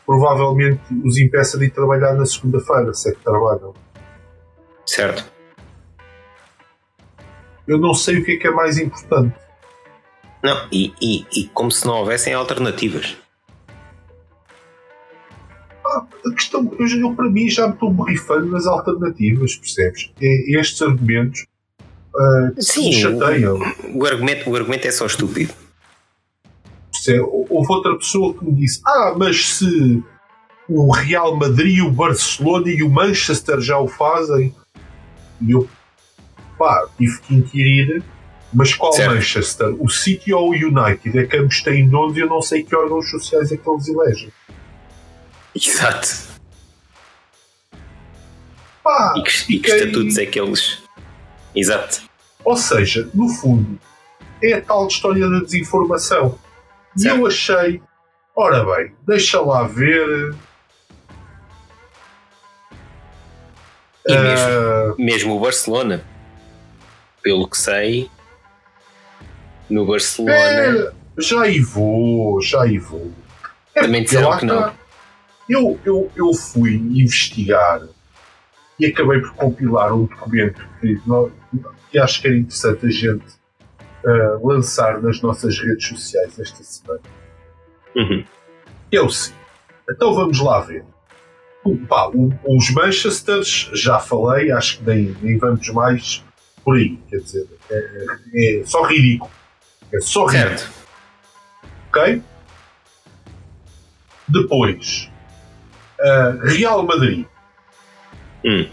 provavelmente 0.05 0.81
os 1.03 1.17
impeça 1.17 1.57
de 1.57 1.65
ir 1.65 1.71
trabalhar 1.71 2.13
na 2.13 2.25
segunda-feira, 2.25 2.93
se 2.93 3.09
é 3.09 3.13
que 3.13 3.23
trabalham. 3.23 3.73
Certo. 4.85 5.31
Eu 7.67 7.77
não 7.77 7.93
sei 7.93 8.19
o 8.19 8.25
que 8.25 8.31
é 8.33 8.37
que 8.37 8.47
é 8.47 8.51
mais 8.51 8.77
importante. 8.77 9.35
Não, 10.43 10.67
e, 10.71 10.93
e, 11.01 11.25
e 11.35 11.47
como 11.49 11.71
se 11.71 11.85
não 11.85 11.95
houvessem 11.95 12.33
alternativas. 12.33 13.17
Ah, 15.85 16.07
a 16.25 16.31
questão, 16.33 16.71
eu, 16.79 16.87
eu, 16.87 17.15
para 17.15 17.29
mim 17.29 17.49
já 17.49 17.67
me 17.67 17.73
estou 17.73 17.91
borrifando 17.91 18.47
nas 18.47 18.65
alternativas, 18.65 19.55
percebes? 19.55 20.11
É, 20.21 20.59
estes 20.59 20.81
argumentos 20.81 21.45
uh, 22.15 22.61
Sim. 22.61 23.05
O, 23.05 23.99
o, 23.99 24.05
argumento, 24.05 24.49
o 24.49 24.55
argumento 24.55 24.87
é 24.87 24.91
só 24.91 25.05
estúpido. 25.05 25.53
Houve 27.49 27.73
outra 27.73 27.97
pessoa 27.97 28.33
que 28.33 28.45
me 28.45 28.53
disse: 28.53 28.81
Ah, 28.85 29.15
mas 29.17 29.55
se 29.55 30.03
o 30.67 30.91
Real 30.91 31.35
Madrid, 31.35 31.83
o 31.83 31.89
Barcelona 31.89 32.69
e 32.69 32.83
o 32.83 32.89
Manchester 32.89 33.59
já 33.59 33.79
o 33.79 33.87
fazem, 33.87 34.53
e 35.41 35.51
eu 35.51 35.67
pá, 36.57 36.87
tive 36.97 37.19
que 37.21 37.35
inquirir. 37.35 38.03
Mas 38.51 38.73
qual 38.73 38.91
certo. 38.91 39.13
Manchester? 39.13 39.75
O 39.79 39.87
City 39.89 40.33
ou 40.33 40.49
o 40.49 40.53
United? 40.53 41.17
É 41.17 41.25
que 41.25 41.37
ambos 41.37 41.61
têm 41.61 41.87
donos 41.87 42.17
e 42.17 42.21
eu 42.21 42.27
não 42.27 42.41
sei 42.41 42.63
que 42.63 42.75
órgãos 42.75 43.09
sociais 43.09 43.51
é 43.51 43.57
que 43.57 43.69
eles 43.69 43.87
elegem. 43.87 44.31
Exato. 45.55 46.29
Pá, 48.83 49.13
e 49.17 49.21
que, 49.21 49.53
e 49.53 49.59
que 49.59 49.71
estatutos 49.71 50.17
é 50.17 50.25
que 50.25 50.39
eles. 50.39 50.81
Exato. 51.55 52.01
Ou 52.43 52.55
seja, 52.55 53.09
no 53.13 53.29
fundo, 53.29 53.79
é 54.41 54.53
a 54.53 54.61
tal 54.61 54.87
história 54.87 55.27
da 55.29 55.39
desinformação. 55.39 56.37
E 56.97 57.07
eu 57.07 57.25
achei, 57.25 57.81
ora 58.35 58.63
bem, 58.63 58.95
deixa 59.05 59.39
lá 59.41 59.63
ver. 59.63 60.35
E 64.07 64.17
mesmo, 64.17 64.49
uh... 64.49 64.95
mesmo 64.97 65.35
o 65.35 65.39
Barcelona, 65.39 66.03
pelo 67.21 67.47
que 67.47 67.57
sei, 67.57 68.09
no 69.69 69.85
Barcelona. 69.85 70.33
É, 70.35 70.93
já 71.17 71.47
e 71.47 71.59
vou, 71.59 72.41
já 72.41 72.65
e 72.65 72.79
vou. 72.79 73.11
É 73.75 73.81
Também 73.81 74.03
disseram 74.03 74.37
que 74.37 74.45
não. 74.45 74.73
Eu, 75.47 75.79
eu, 75.83 76.11
eu 76.15 76.33
fui 76.33 76.75
investigar 76.75 77.81
e 78.79 78.85
acabei 78.85 79.19
por 79.19 79.33
compilar 79.33 79.93
um 79.93 80.05
documento 80.05 80.65
que, 80.79 80.99
que 81.91 81.99
acho 81.99 82.21
que 82.21 82.27
era 82.27 82.37
interessante 82.37 82.85
a 82.85 82.89
gente 82.89 83.25
uh, 84.05 84.47
lançar 84.47 85.01
nas 85.01 85.21
nossas 85.21 85.59
redes 85.59 85.87
sociais 85.87 86.39
esta 86.39 86.63
semana. 86.63 87.01
Uhum. 87.95 88.23
É 88.91 89.01
o 89.01 89.09
sim. 89.09 89.33
Então 89.89 90.13
vamos 90.13 90.39
lá 90.39 90.61
ver. 90.61 90.85
Pá, 91.87 92.07
o, 92.07 92.33
os 92.45 92.71
Manchesters, 92.71 93.69
já 93.73 93.99
falei, 93.99 94.51
acho 94.51 94.77
que 94.77 94.85
nem, 94.85 95.15
nem 95.21 95.37
vamos 95.37 95.67
mais 95.69 96.23
por 96.63 96.77
aí. 96.77 96.97
Quer 97.09 97.17
dizer, 97.17 97.47
é, 97.69 98.61
é 98.61 98.63
só 98.65 98.83
ridículo. 98.83 99.31
É 99.91 99.99
só 99.99 100.25
ridículo. 100.25 100.57
Certo. 100.57 100.79
Ok? 101.89 102.21
Depois, 104.27 105.11
uh, 105.99 106.45
Real 106.45 106.83
Madrid. 106.83 107.25
Hum. 108.45 108.69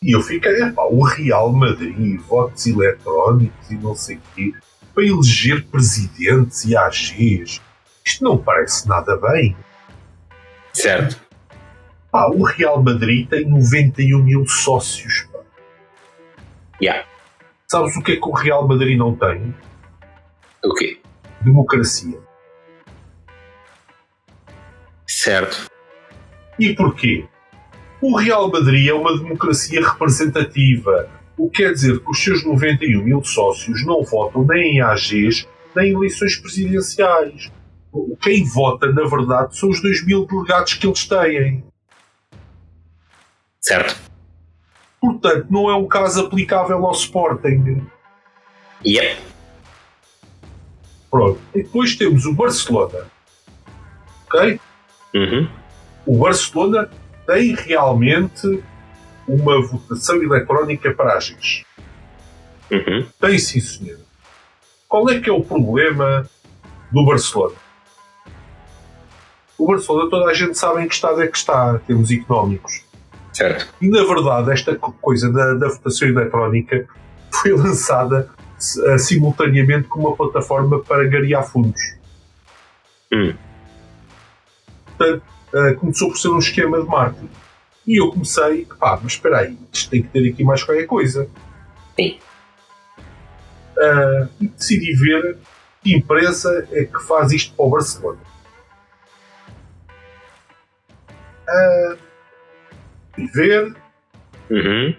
E 0.00 0.14
eu 0.14 0.22
fiquei, 0.22 0.62
epá, 0.62 0.82
o 0.84 1.02
Real 1.02 1.52
Madrid, 1.52 2.20
votos 2.20 2.66
eletrónicos 2.66 3.70
e 3.70 3.74
não 3.74 3.94
sei 3.96 4.16
o 4.16 4.20
quê, 4.34 4.52
para 4.94 5.04
eleger 5.04 5.64
presidentes 5.66 6.64
e 6.64 6.76
AGs. 6.76 7.60
Isto 8.04 8.24
não 8.24 8.38
parece 8.38 8.88
nada 8.88 9.16
bem. 9.16 9.56
Certo. 10.72 11.20
Pá, 12.10 12.28
o 12.28 12.44
Real 12.44 12.82
Madrid 12.82 13.28
tem 13.28 13.44
91 13.44 14.22
mil 14.22 14.46
sócios. 14.46 15.28
Pá. 15.32 15.40
Yeah. 16.80 17.06
Sabes 17.66 17.96
o 17.96 18.02
que 18.02 18.12
é 18.12 18.16
que 18.16 18.28
o 18.28 18.32
Real 18.32 18.66
Madrid 18.66 18.96
não 18.96 19.14
tem? 19.14 19.54
O 20.64 20.74
quê? 20.74 21.00
Democracia. 21.42 22.18
Certo. 25.06 25.68
E 26.58 26.74
porquê? 26.74 27.24
O 28.00 28.16
Real 28.16 28.50
Madrid 28.50 28.88
é 28.88 28.94
uma 28.94 29.16
democracia 29.16 29.80
representativa, 29.86 31.08
o 31.36 31.48
que 31.50 31.62
quer 31.62 31.72
dizer 31.72 32.00
que 32.00 32.10
os 32.10 32.22
seus 32.22 32.44
91 32.44 33.02
mil 33.02 33.24
sócios 33.24 33.84
não 33.84 34.02
votam 34.02 34.44
nem 34.44 34.76
em 34.76 34.80
AGs 34.80 35.46
nem 35.74 35.92
em 35.92 35.94
eleições 35.94 36.36
presidenciais. 36.36 37.50
Quem 38.20 38.44
vota, 38.44 38.92
na 38.92 39.04
verdade, 39.04 39.56
são 39.56 39.70
os 39.70 39.80
2 39.80 40.04
mil 40.04 40.26
delegados 40.26 40.74
que 40.74 40.86
eles 40.86 41.06
têm. 41.06 41.64
Certo. 43.60 43.96
Portanto, 45.00 45.46
não 45.50 45.70
é 45.70 45.76
um 45.76 45.86
caso 45.86 46.26
aplicável 46.26 46.84
ao 46.84 46.92
Sporting. 46.92 47.86
Yep. 48.84 49.20
Pronto. 51.10 51.40
E 51.54 51.62
depois 51.62 51.96
temos 51.96 52.26
o 52.26 52.34
Barcelona. 52.34 53.06
Ok? 54.26 54.60
Uhum. 55.14 55.48
O 56.08 56.16
Barcelona 56.16 56.88
tem 57.26 57.54
realmente 57.54 58.64
uma 59.28 59.60
votação 59.60 60.16
eletrónica 60.22 60.90
para 60.94 61.18
agentes. 61.18 61.66
Uhum. 62.70 63.06
Tem 63.20 63.38
sim, 63.38 63.60
senhor. 63.60 63.98
Qual 64.88 65.10
é 65.10 65.20
que 65.20 65.28
é 65.28 65.32
o 65.32 65.42
problema 65.42 66.26
do 66.90 67.04
Barcelona? 67.04 67.56
O 69.58 69.66
Barcelona, 69.66 70.08
toda 70.08 70.30
a 70.30 70.32
gente 70.32 70.56
sabe 70.56 70.82
em 70.82 70.88
que 70.88 70.94
estado 70.94 71.20
é 71.20 71.26
que 71.26 71.36
está, 71.36 71.74
em 71.74 71.86
termos 71.86 72.10
económicos. 72.10 72.82
Certo. 73.30 73.68
E 73.78 73.90
na 73.90 74.02
verdade, 74.02 74.50
esta 74.50 74.74
coisa 74.76 75.30
da, 75.30 75.52
da 75.52 75.68
votação 75.68 76.08
eletrónica 76.08 76.88
foi 77.30 77.52
lançada 77.52 78.30
uh, 78.56 78.98
simultaneamente 78.98 79.88
com 79.88 80.00
uma 80.00 80.16
plataforma 80.16 80.78
para 80.78 81.06
garear 81.06 81.46
fundos. 81.46 81.82
Hum. 83.12 83.34
Portanto, 84.96 85.37
uh, 85.54 85.74
começou 85.78 86.08
por 86.08 86.16
ser 86.16 86.28
um 86.28 86.38
esquema 86.38 86.80
de 86.80 86.88
marketing. 86.88 87.30
E 87.86 88.00
eu 88.00 88.10
comecei, 88.10 88.66
pá, 88.78 88.98
mas 89.02 89.12
espera 89.12 89.38
aí, 89.38 89.56
isto 89.72 89.90
tem 89.90 90.02
que 90.02 90.08
ter 90.08 90.30
aqui 90.30 90.44
mais 90.44 90.62
qualquer 90.62 90.86
coisa. 90.86 91.28
Sim. 91.96 92.18
Uh, 93.76 94.28
e 94.40 94.48
decidi 94.48 94.92
ver 94.94 95.38
que 95.82 95.94
empresa 95.94 96.68
é 96.72 96.84
que 96.84 96.98
faz 97.04 97.32
isto 97.32 97.54
para 97.54 97.64
o 97.64 97.70
Barcelona. 97.70 98.18
Uh, 101.48 101.98
e 103.16 103.26
ver. 103.28 103.74
Uhum. 104.50 104.94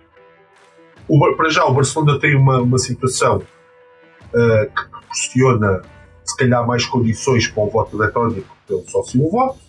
O, 1.07 1.35
para 1.35 1.49
já, 1.49 1.65
o 1.65 1.73
Barcelona 1.73 2.19
tem 2.19 2.35
uma, 2.35 2.59
uma 2.59 2.77
situação 2.77 3.37
uh, 3.37 4.65
que 4.65 4.89
proporciona, 4.89 5.81
se 6.23 6.37
calhar, 6.37 6.65
mais 6.65 6.85
condições 6.85 7.47
para 7.47 7.63
o 7.63 7.69
voto 7.69 7.95
eletrónico 7.95 8.55
pelo 8.67 8.87
sócio 8.89 9.23
o 9.25 9.31
voto. 9.31 9.68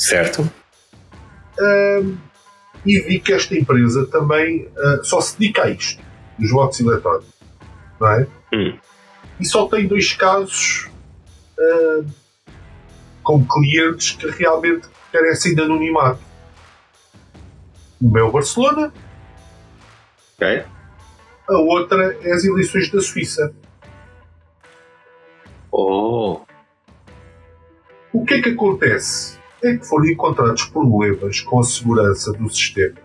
Certo. 0.00 0.42
Uh, 1.58 2.16
e 2.86 2.98
vi 3.00 3.20
que 3.20 3.34
esta 3.34 3.54
empresa 3.54 4.06
também 4.06 4.66
uh, 4.66 5.04
só 5.04 5.20
se 5.20 5.38
dedica 5.38 5.64
a 5.64 5.70
isto, 5.70 6.02
dos 6.38 6.50
votos 6.50 6.80
eletrónicos. 6.80 7.34
Não 8.00 8.08
é? 8.08 8.26
Hum. 8.54 8.78
E 9.38 9.44
só 9.44 9.68
tem 9.68 9.86
dois 9.86 10.14
casos 10.14 10.88
uh, 11.58 12.06
com 13.22 13.46
clientes 13.46 14.12
que 14.12 14.26
realmente 14.30 14.88
carecem 15.12 15.54
de 15.54 15.60
anonimato. 15.60 16.22
O 18.00 18.10
meu 18.10 18.32
Barcelona. 18.32 18.90
Okay. 20.36 20.64
A 21.46 21.58
outra 21.58 22.16
é 22.22 22.32
as 22.32 22.44
eleições 22.44 22.90
da 22.90 23.02
Suíça. 23.02 23.52
Oh. 25.70 26.40
O 28.14 28.24
que 28.24 28.34
é 28.34 28.40
que 28.40 28.48
acontece? 28.48 29.39
É 29.62 29.76
que 29.76 29.86
foram 29.86 30.06
encontrados 30.06 30.64
problemas 30.64 31.40
com 31.40 31.60
a 31.60 31.64
segurança 31.64 32.32
do 32.32 32.48
sistema. 32.48 32.98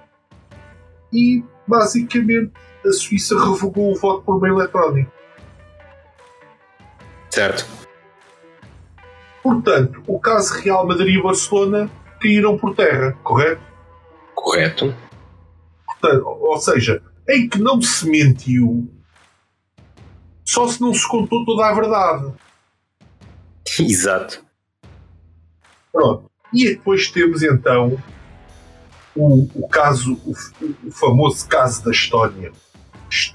E, 1.11 1.43
basicamente, 1.67 2.53
a 2.85 2.91
Suíça 2.91 3.35
revogou 3.37 3.91
o 3.91 3.95
voto 3.95 4.23
por 4.23 4.41
meio 4.41 4.55
eletrónico. 4.59 5.11
Certo. 7.29 7.65
Portanto, 9.43 10.01
o 10.07 10.19
caso 10.19 10.53
Real 10.61 10.87
Madrid 10.87 11.19
e 11.19 11.21
Barcelona 11.21 11.91
caíram 12.19 12.57
por 12.57 12.75
terra, 12.75 13.11
correto? 13.23 13.61
Correto. 14.33 14.95
Portanto, 15.85 16.25
ou 16.25 16.57
seja, 16.57 17.03
em 17.29 17.49
que 17.49 17.59
não 17.59 17.81
se 17.81 18.09
mentiu, 18.09 18.89
só 20.43 20.67
se 20.67 20.79
não 20.81 20.93
se 20.93 21.07
contou 21.07 21.43
toda 21.45 21.67
a 21.67 21.73
verdade. 21.73 22.33
Exato. 23.79 24.45
Pronto. 25.91 26.31
E 26.53 26.69
depois 26.69 27.09
temos 27.09 27.43
então 27.43 27.97
o, 29.15 29.47
o 29.55 29.67
caso, 29.67 30.19
o, 30.25 30.35
o 30.87 30.91
famoso 30.91 31.47
caso 31.47 31.83
da 31.83 31.91
Estónia. 31.91 32.51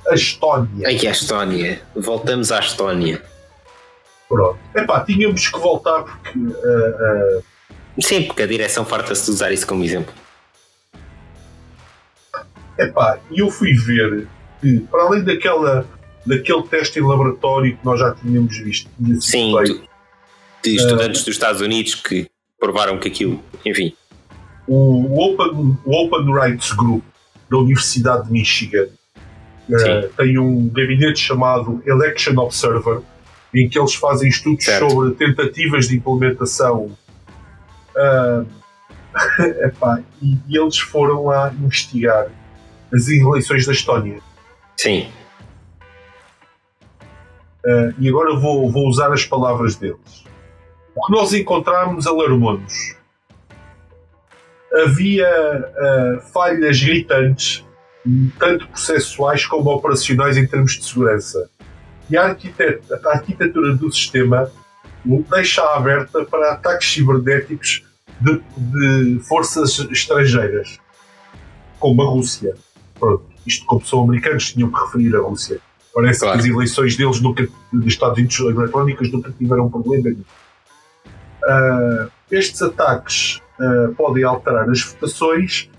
A 0.08 0.14
Estónia. 0.14 0.86
Ai, 0.86 1.06
a 1.06 1.10
Estónia. 1.10 1.82
Voltamos 1.96 2.52
à 2.52 2.58
Estónia. 2.58 3.22
Pronto. 4.28 4.58
Epá, 4.74 5.00
tínhamos 5.00 5.48
que 5.48 5.58
voltar 5.58 6.02
porque. 6.02 6.38
Uh, 6.38 7.38
uh... 7.38 7.44
Sim, 8.00 8.22
porque 8.22 8.42
a 8.42 8.46
direção 8.46 8.84
farta-se 8.84 9.24
de 9.24 9.30
usar 9.32 9.52
isso 9.52 9.66
como 9.66 9.82
exemplo. 9.82 10.12
Epá, 12.78 13.18
e 13.30 13.40
eu 13.40 13.50
fui 13.50 13.74
ver 13.74 14.26
que, 14.60 14.80
para 14.90 15.02
além 15.02 15.24
daquela, 15.24 15.84
daquele 16.24 16.62
teste 16.62 16.98
em 16.98 17.02
laboratório 17.02 17.76
que 17.76 17.84
nós 17.84 17.98
já 17.98 18.14
tínhamos 18.14 18.56
visto, 18.58 18.88
Sim, 19.20 19.54
feito, 19.56 19.82
de 20.62 20.76
estudantes 20.76 21.22
uh, 21.22 21.24
dos 21.24 21.34
Estados 21.34 21.60
Unidos 21.60 21.94
que 21.94 22.30
provaram 22.60 22.98
que 22.98 23.08
aquilo, 23.08 23.42
enfim. 23.64 23.92
O 24.68 25.18
Open, 25.20 25.76
o 25.84 26.04
Open 26.04 26.32
Rights 26.32 26.70
Group 26.72 27.02
da 27.50 27.58
Universidade 27.58 28.26
de 28.26 28.32
Michigan 28.32 28.86
uh, 29.68 30.08
tem 30.16 30.38
um 30.38 30.68
gabinete 30.68 31.18
chamado 31.18 31.82
Election 31.84 32.36
Observer 32.36 33.00
em 33.52 33.68
que 33.68 33.78
eles 33.78 33.94
fazem 33.94 34.28
estudos 34.28 34.64
certo. 34.64 34.88
sobre 34.88 35.14
tentativas 35.14 35.88
de 35.88 35.96
implementação. 35.96 36.96
Uh, 37.96 38.46
epá, 39.64 40.00
e, 40.22 40.38
e, 40.48 40.56
eles 40.56 40.78
foram 40.78 41.24
lá 41.24 41.52
investigar 41.52 42.28
as 42.94 43.08
eleições 43.08 43.66
da 43.66 43.72
Estónia. 43.72 44.20
Sim. 44.76 45.08
Uh, 47.64 47.92
e 47.98 48.08
agora 48.08 48.36
vou, 48.36 48.70
vou 48.70 48.86
usar 48.88 49.12
as 49.12 49.24
palavras 49.24 49.74
deles. 49.74 50.24
O 50.94 51.06
que 51.06 51.12
nós 51.12 51.32
encontramos 51.32 52.06
alarmou-nos. 52.06 52.96
Havia 54.84 55.28
uh, 55.28 56.20
falhas 56.32 56.80
gritantes, 56.80 57.64
tanto 58.38 58.68
processuais 58.68 59.44
como 59.46 59.70
operacionais 59.70 60.36
em 60.36 60.46
termos 60.46 60.72
de 60.72 60.84
segurança 60.84 61.50
e 62.10 62.16
a, 62.16 62.24
a 62.24 63.08
arquitetura 63.12 63.74
do 63.74 63.90
sistema 63.92 64.50
deixa 65.30 65.62
aberta 65.74 66.24
para 66.24 66.52
ataques 66.52 66.92
cibernéticos 66.92 67.84
de, 68.20 68.42
de 68.56 69.20
forças 69.20 69.78
estrangeiras, 69.90 70.78
como 71.78 72.02
a 72.02 72.06
Rússia. 72.06 72.54
Pronto, 72.98 73.24
isto 73.46 73.64
como 73.64 73.86
são 73.86 74.02
americanos 74.02 74.52
tinham 74.52 74.70
que 74.70 74.78
referir 74.78 75.16
a 75.16 75.20
Rússia. 75.20 75.60
Parece 75.94 76.20
claro. 76.20 76.38
que 76.38 76.48
as 76.48 76.54
eleições 76.54 76.96
deles 76.96 77.20
nunca, 77.20 77.48
dos 77.72 77.86
Estados 77.86 78.18
Unidos 78.18 78.38
eletrónicas 78.40 79.10
nunca 79.10 79.32
tiveram 79.32 79.70
problema 79.70 80.10
nenhum. 80.10 80.24
Uh, 81.42 82.10
estes 82.30 82.60
ataques 82.62 83.40
uh, 83.58 83.94
podem 83.94 84.24
alterar 84.24 84.68
as 84.68 84.82
votações 84.82 85.70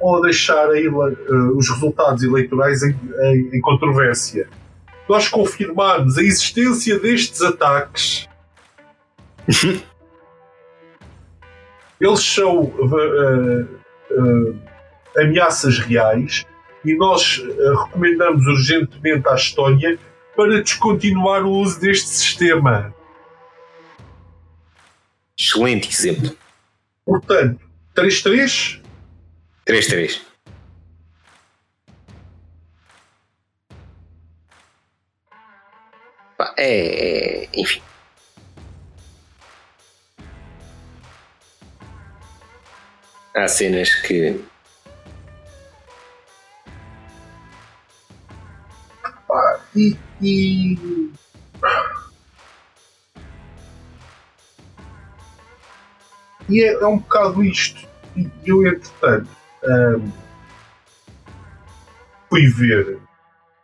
ou 0.00 0.20
deixar 0.22 0.66
a, 0.66 0.78
uh, 0.78 1.56
os 1.56 1.68
resultados 1.68 2.22
eleitorais 2.22 2.82
em, 2.82 2.96
em, 3.22 3.56
em 3.56 3.60
controvérsia 3.60 4.48
nós 5.08 5.28
confirmarmos 5.28 6.16
a 6.16 6.22
existência 6.22 6.98
destes 6.98 7.42
ataques, 7.42 8.28
eles 12.00 12.20
são 12.20 12.72
ameaças 15.16 15.78
reais 15.80 16.46
e 16.84 16.96
nós 16.96 17.44
recomendamos 17.84 18.46
urgentemente 18.46 19.28
à 19.28 19.34
Estónia 19.34 19.98
para 20.34 20.62
descontinuar 20.62 21.44
o 21.44 21.50
uso 21.50 21.78
deste 21.80 22.08
sistema. 22.08 22.94
Excelente 25.38 25.88
exemplo. 25.88 26.36
Portanto, 27.04 27.60
3-3? 27.94 28.80
3-3. 29.66 30.32
é, 36.56 37.44
é 37.44 37.48
enfim. 37.54 37.82
Há 43.34 43.48
cenas 43.48 43.94
que. 43.94 44.40
e, 49.74 49.96
e... 50.20 51.12
E 56.48 56.62
é, 56.62 56.72
é, 56.74 56.86
um 56.86 56.98
bocado 56.98 57.42
isto. 57.44 57.86
E 58.16 58.28
eu, 58.44 58.66
entretanto, 58.66 59.28
um, 59.64 60.10
fui 62.28 62.46
ver 62.48 62.98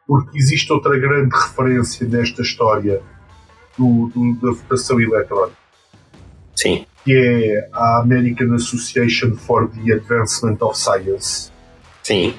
porque 0.06 0.38
existe 0.38 0.72
outra 0.72 0.98
grande 0.98 1.34
referência 1.36 2.08
nesta 2.08 2.40
história 2.40 3.02
do, 3.76 4.10
do, 4.14 4.34
da 4.40 4.52
votação 4.52 4.98
eletrónica. 4.98 5.56
Sim. 6.56 6.86
Que 7.04 7.14
é 7.14 7.68
a 7.72 8.00
American 8.00 8.54
Association 8.54 9.36
for 9.36 9.68
the 9.68 9.92
Advancement 9.92 10.56
of 10.60 10.78
Science. 10.78 11.52
Sim. 12.02 12.34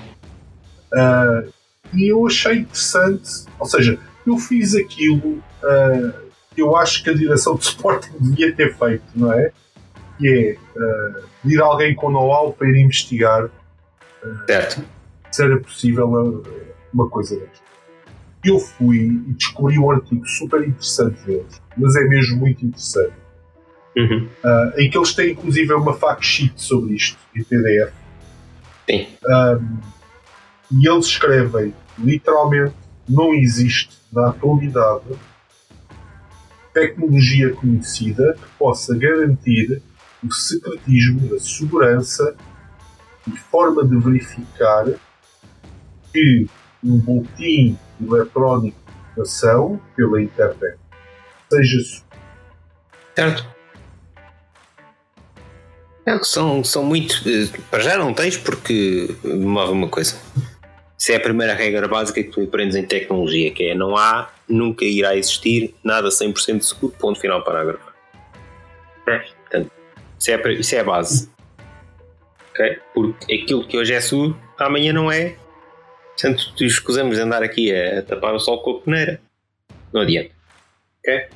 Uh, 0.91 1.53
e 1.93 2.11
eu 2.11 2.25
achei 2.25 2.59
interessante, 2.59 3.45
ou 3.59 3.65
seja, 3.67 3.99
eu 4.25 4.37
fiz 4.37 4.75
aquilo 4.75 5.37
uh, 5.63 6.29
que 6.55 6.61
eu 6.61 6.75
acho 6.75 7.03
que 7.03 7.11
a 7.11 7.13
direção 7.13 7.55
de 7.55 7.65
suporte 7.65 8.09
devia 8.19 8.53
ter 8.53 8.75
feito, 8.75 9.03
não 9.15 9.31
é? 9.31 9.51
Que 10.19 10.57
é 10.75 10.79
uh, 10.79 11.23
pedir 11.41 11.61
alguém 11.61 11.95
com 11.95 12.11
know-how 12.11 12.53
para 12.53 12.67
ir 12.67 12.77
investigar 12.77 13.49
certo. 14.45 14.83
se 15.31 15.43
era 15.43 15.57
possível 15.59 16.43
uma 16.93 17.09
coisa 17.09 17.39
desta. 17.39 17.69
Eu 18.43 18.59
fui 18.59 18.97
e 18.97 19.33
descobri 19.33 19.77
um 19.77 19.91
artigo 19.91 20.25
super 20.27 20.61
interessante 20.61 21.21
deles, 21.25 21.61
mas 21.75 21.95
é 21.95 22.03
mesmo 22.05 22.37
muito 22.37 22.65
interessante, 22.65 23.13
uhum. 23.97 24.27
uh, 24.43 24.79
em 24.79 24.89
que 24.89 24.97
eles 24.97 25.13
têm 25.13 25.31
inclusive 25.31 25.73
uma 25.73 25.93
fact 25.93 26.25
sheet 26.25 26.61
sobre 26.61 26.95
isto 26.95 27.17
em 27.35 27.43
PDF. 27.43 27.93
Sim. 28.89 29.07
Um, 29.25 29.77
e 30.71 30.87
eles 30.87 31.05
escrevem 31.05 31.73
literalmente 31.97 32.75
não 33.07 33.33
existe 33.33 33.97
na 34.13 34.29
atualidade 34.29 35.03
tecnologia 36.73 37.51
conhecida 37.53 38.35
que 38.39 38.47
possa 38.57 38.95
garantir 38.95 39.81
o 40.23 40.31
secretismo, 40.31 41.35
a 41.35 41.39
segurança 41.39 42.35
e 43.27 43.37
forma 43.37 43.85
de 43.85 43.97
verificar 43.97 44.85
que 46.11 46.47
um 46.83 46.97
boletim 46.97 47.77
eletrónico 48.01 48.77
de 49.15 49.21
ação 49.21 49.79
pela 49.95 50.21
internet. 50.21 50.77
Seja 51.51 52.03
certo. 53.15 53.59
É, 56.05 56.17
são, 56.23 56.63
são 56.63 56.83
muito. 56.83 57.21
Eh, 57.27 57.49
para 57.69 57.79
já 57.79 57.97
não 57.97 58.13
tens, 58.13 58.37
porque 58.37 59.15
morre 59.23 59.71
uma 59.71 59.87
coisa. 59.87 60.15
Isso 60.97 61.11
é 61.11 61.15
a 61.15 61.19
primeira 61.19 61.53
regra 61.53 61.87
básica 61.87 62.21
que 62.21 62.29
tu 62.29 62.41
aprendes 62.41 62.75
em 62.75 62.83
tecnologia, 62.83 63.51
que 63.51 63.63
é 63.63 63.75
não 63.75 63.95
há, 63.95 64.29
nunca 64.47 64.83
irá 64.83 65.15
existir 65.15 65.73
nada 65.83 66.09
100% 66.09 66.61
seguro, 66.61 66.93
ponto 66.99 67.19
final 67.19 67.43
parágrafo. 67.43 67.89
É. 69.07 69.38
Isso 70.19 70.31
é, 70.31 70.53
isso 70.53 70.75
é 70.75 70.79
a 70.79 70.83
base. 70.83 71.29
Okay? 72.51 72.79
Porque 72.93 73.33
aquilo 73.33 73.67
que 73.67 73.77
hoje 73.77 73.93
é 73.93 74.01
seguro, 74.01 74.39
amanhã 74.57 74.91
não 74.91 75.11
é, 75.11 75.35
Portanto, 76.19 76.53
escusamos 76.65 77.15
de 77.15 77.21
andar 77.21 77.41
aqui 77.41 77.73
a 77.73 78.01
tapar 78.01 78.35
o 78.35 78.39
sol 78.39 78.61
com 78.61 78.71
a 78.71 78.81
peneira. 78.81 79.21
Não 79.93 80.01
adianta. 80.01 80.31
Ok? 80.99 81.27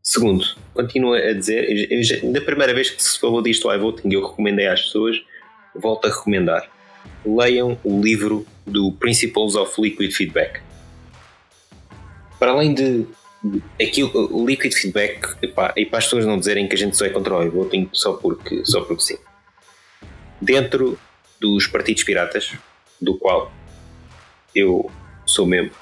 Segundo, 0.00 0.44
continuo 0.72 1.14
a 1.14 1.32
dizer, 1.32 2.22
da 2.30 2.40
primeira 2.40 2.72
vez 2.72 2.90
que 2.90 3.02
se 3.02 3.18
falou 3.18 3.42
disto 3.42 3.68
ao 3.68 3.74
iVoting, 3.74 4.12
eu 4.12 4.24
recomendei 4.24 4.68
às 4.68 4.82
pessoas, 4.82 5.20
volto 5.74 6.06
a 6.06 6.10
recomendar. 6.10 6.70
Leiam 7.26 7.76
o 7.82 8.00
livro 8.00 8.46
do 8.64 8.92
Principles 8.92 9.56
of 9.56 9.80
Liquid 9.80 10.12
Feedback. 10.12 10.60
Para 12.38 12.52
além 12.52 12.74
de 12.74 13.04
aquilo, 13.80 14.10
o 14.32 14.46
liquid 14.46 14.72
feedback, 14.72 15.36
e 15.42 15.48
para 15.86 15.98
as 15.98 16.04
pessoas 16.04 16.24
não 16.24 16.38
dizerem 16.38 16.68
que 16.68 16.74
a 16.74 16.78
gente 16.78 16.96
só 16.96 17.04
é 17.04 17.10
contra 17.10 17.36
o 17.36 17.42
iVoting 17.42 17.88
só 17.92 18.14
porque, 18.14 18.64
só 18.64 18.82
porque 18.82 19.02
sim. 19.02 19.18
Dentro 20.40 20.98
dos 21.40 21.66
partidos 21.66 22.04
piratas, 22.04 22.52
do 23.00 23.16
qual 23.16 23.52
eu 24.54 24.90
sou 25.26 25.46
membro. 25.46 25.74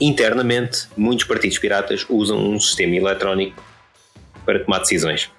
Internamente, 0.00 0.88
muitos 0.96 1.26
partidos 1.26 1.58
piratas 1.58 2.06
usam 2.08 2.38
um 2.38 2.58
sistema 2.58 2.96
eletrónico 2.96 3.62
para 4.46 4.64
tomar 4.64 4.78
decisões. 4.78 5.30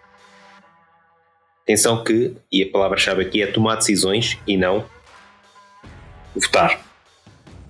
Atenção 1.64 2.04
que, 2.04 2.36
e 2.52 2.64
a 2.64 2.70
palavra-chave 2.70 3.24
aqui 3.24 3.42
é 3.42 3.48
tomar 3.48 3.76
decisões 3.76 4.38
e 4.46 4.58
não 4.58 4.86
votar. 6.36 6.80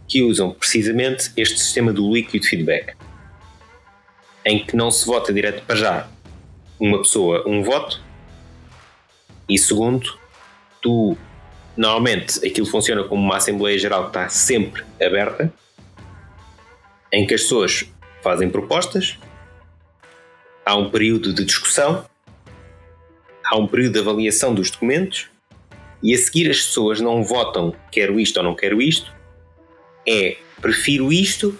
Que 0.07 0.21
usam 0.21 0.51
precisamente 0.51 1.31
este 1.37 1.59
sistema 1.59 1.93
do 1.93 2.13
liquid 2.13 2.43
feedback, 2.43 2.95
em 4.45 4.63
que 4.65 4.75
não 4.75 4.89
se 4.89 5.05
vota 5.05 5.33
direto 5.33 5.63
para 5.65 5.75
já 5.75 6.07
uma 6.79 6.99
pessoa, 6.99 7.43
um 7.47 7.61
voto, 7.61 8.01
e 9.47 9.57
segundo, 9.57 10.17
tu 10.81 11.15
normalmente 11.77 12.45
aquilo 12.45 12.65
funciona 12.65 13.03
como 13.03 13.23
uma 13.23 13.37
Assembleia 13.37 13.77
Geral 13.77 14.03
que 14.03 14.09
está 14.09 14.29
sempre 14.29 14.83
aberta, 15.01 15.53
em 17.11 17.27
que 17.27 17.33
as 17.33 17.41
pessoas 17.41 17.85
fazem 18.23 18.49
propostas, 18.49 19.17
há 20.65 20.75
um 20.75 20.89
período 20.89 21.33
de 21.33 21.43
discussão, 21.43 22.05
há 23.45 23.57
um 23.57 23.67
período 23.67 23.93
de 23.93 23.99
avaliação 23.99 24.55
dos 24.55 24.71
documentos 24.71 25.29
e 26.01 26.13
a 26.13 26.17
seguir 26.17 26.49
as 26.49 26.61
pessoas 26.61 26.99
não 26.99 27.23
votam 27.23 27.75
quero 27.91 28.19
isto 28.19 28.37
ou 28.37 28.43
não 28.43 28.55
quero 28.55 28.81
isto, 28.81 29.13
é 30.07 30.37
prefiro 30.61 31.11
isto, 31.11 31.57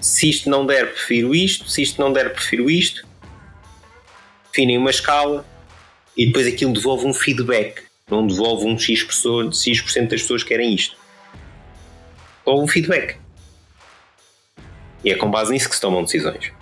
se 0.00 0.28
isto 0.28 0.48
não 0.48 0.64
der, 0.64 0.92
prefiro 0.92 1.34
isto, 1.34 1.68
se 1.68 1.82
isto 1.82 2.00
não 2.00 2.12
der, 2.12 2.32
prefiro 2.32 2.70
isto, 2.70 3.06
definem 4.50 4.78
uma 4.78 4.90
escala 4.90 5.44
e 6.16 6.26
depois 6.26 6.46
aquilo 6.46 6.72
devolve 6.72 7.06
um 7.06 7.14
feedback, 7.14 7.82
não 8.08 8.26
devolve 8.26 8.66
um 8.66 8.78
X%, 8.78 9.52
X 9.52 9.84
das 10.08 10.22
pessoas 10.22 10.42
querem 10.42 10.74
isto. 10.74 10.96
Ou 12.44 12.62
um 12.62 12.66
feedback. 12.66 13.18
E 15.04 15.10
é 15.10 15.14
com 15.14 15.30
base 15.30 15.52
nisso 15.52 15.68
que 15.68 15.74
se 15.74 15.80
tomam 15.80 16.02
decisões. 16.02 16.52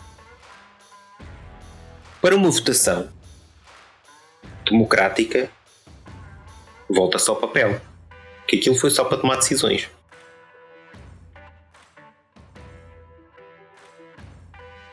Para 2.21 2.35
uma 2.35 2.51
votação 2.51 3.09
democrática, 4.65 5.51
volta-se 6.89 7.31
ao 7.31 7.37
papel. 7.37 7.81
Que 8.47 8.57
aquilo 8.57 8.77
foi 8.77 8.91
só 8.91 9.05
para 9.05 9.19
tomar 9.19 9.37
decisões. 9.37 9.89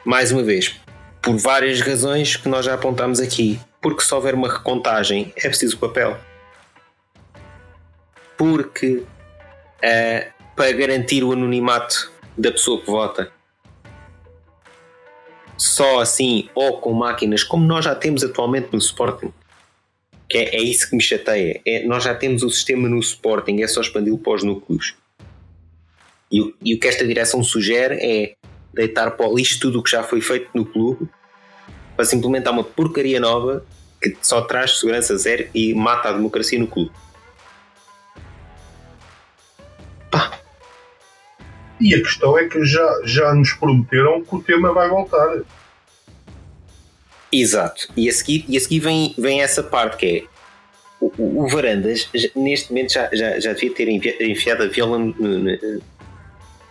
Mais 0.05 0.31
uma 0.31 0.43
vez, 0.43 0.79
por 1.19 1.35
várias 1.35 1.81
razões 1.81 2.35
que 2.35 2.47
nós 2.47 2.63
já 2.63 2.75
apontamos 2.75 3.19
aqui. 3.19 3.59
Porque 3.81 4.03
se 4.03 4.13
houver 4.13 4.35
uma 4.35 4.47
recontagem, 4.47 5.33
é 5.35 5.47
preciso 5.47 5.79
papel. 5.79 6.15
Porque 8.37 8.97
uh, 8.97 10.33
para 10.55 10.71
garantir 10.73 11.23
o 11.23 11.31
anonimato 11.31 12.11
da 12.37 12.51
pessoa 12.51 12.79
que 12.79 12.85
vota, 12.85 13.31
só 15.57 15.99
assim 15.99 16.49
ou 16.53 16.79
com 16.79 16.93
máquinas 16.93 17.43
como 17.43 17.65
nós 17.65 17.85
já 17.85 17.95
temos 17.95 18.23
atualmente 18.23 18.69
no 18.71 18.77
Sporting. 18.77 19.33
Que 20.29 20.37
é, 20.37 20.55
é 20.57 20.61
isso 20.61 20.87
que 20.87 20.95
me 20.95 21.01
chateia. 21.01 21.61
É, 21.65 21.83
nós 21.85 22.03
já 22.03 22.13
temos 22.13 22.43
o 22.43 22.49
sistema 22.51 22.87
no 22.87 22.99
Sporting, 22.99 23.61
é 23.61 23.67
só 23.67 23.81
expandi-lo 23.81 24.19
para 24.19 24.33
os 24.33 24.43
núcleos. 24.43 24.95
E, 26.31 26.53
e, 26.63 26.75
o 26.75 26.79
que 26.79 26.87
esta 26.87 27.05
direção 27.05 27.43
sugere 27.43 27.95
é 27.95 28.35
deitar 28.75 29.11
para 29.11 29.27
o 29.27 29.35
lixo 29.35 29.59
tudo 29.59 29.79
o 29.79 29.83
que 29.83 29.89
já 29.89 30.03
foi 30.03 30.21
feito 30.21 30.49
no 30.53 30.65
clube 30.65 31.09
para 31.95 32.05
se 32.05 32.15
implementar 32.15 32.53
uma 32.53 32.63
porcaria 32.63 33.19
nova 33.19 33.65
que 34.01 34.15
só 34.21 34.41
traz 34.41 34.79
segurança 34.79 35.17
zero 35.17 35.47
e 35.53 35.73
mata 35.73 36.09
a 36.09 36.11
democracia 36.11 36.59
no 36.59 36.67
clube. 36.67 36.91
Pá. 40.11 40.37
E 41.79 41.95
a 41.95 41.99
questão 41.99 42.37
é 42.37 42.47
que 42.47 42.63
já, 42.65 43.01
já 43.03 43.33
nos 43.33 43.53
prometeram 43.53 44.23
que 44.23 44.35
o 44.35 44.43
tema 44.43 44.73
vai 44.73 44.89
voltar. 44.89 45.39
Exato. 47.31 47.87
E 47.95 48.07
a 48.09 48.13
seguir, 48.13 48.45
e 48.47 48.57
a 48.57 48.59
seguir 48.59 48.79
vem, 48.79 49.15
vem 49.17 49.41
essa 49.41 49.63
parte 49.63 49.97
que 49.97 50.05
é 50.05 50.35
o, 51.01 51.11
o, 51.17 51.43
o 51.43 51.47
Varandas 51.47 52.09
neste 52.35 52.69
momento 52.69 52.93
já, 52.93 53.09
já, 53.13 53.39
já 53.39 53.53
devia 53.53 53.73
ter 53.73 53.89
enfiado 53.89 54.63
a 54.63 54.67
viola 54.67 54.99
no, 54.99 55.13
no, 55.13 55.81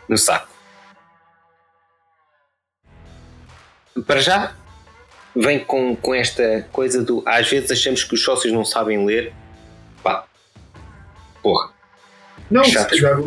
no 0.08 0.18
saco. 0.18 0.53
Para 4.06 4.20
já 4.20 4.54
vem 5.34 5.64
com, 5.64 5.96
com 5.96 6.14
esta 6.14 6.66
coisa 6.72 7.02
do 7.02 7.22
às 7.26 7.48
vezes 7.48 7.70
achamos 7.70 8.04
que 8.04 8.14
os 8.14 8.22
sócios 8.22 8.52
não 8.52 8.64
sabem 8.64 9.04
ler. 9.04 9.32
Pá, 10.02 10.24
porra. 11.42 11.70
Não, 12.50 12.64
Chatos. 12.64 12.96
se 12.96 13.02
calhar 13.02 13.22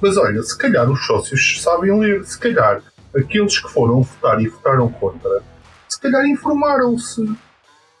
mas 0.00 0.16
olha, 0.16 0.42
se 0.42 0.56
calhar 0.56 0.88
os 0.88 1.04
sócios 1.06 1.60
sabem 1.60 1.98
ler, 1.98 2.24
se 2.24 2.38
calhar 2.38 2.82
aqueles 3.16 3.58
que 3.58 3.68
foram 3.68 4.02
votar 4.02 4.40
e 4.40 4.48
votaram 4.48 4.90
contra, 4.92 5.42
se 5.88 6.00
calhar 6.00 6.24
informaram-se. 6.26 7.28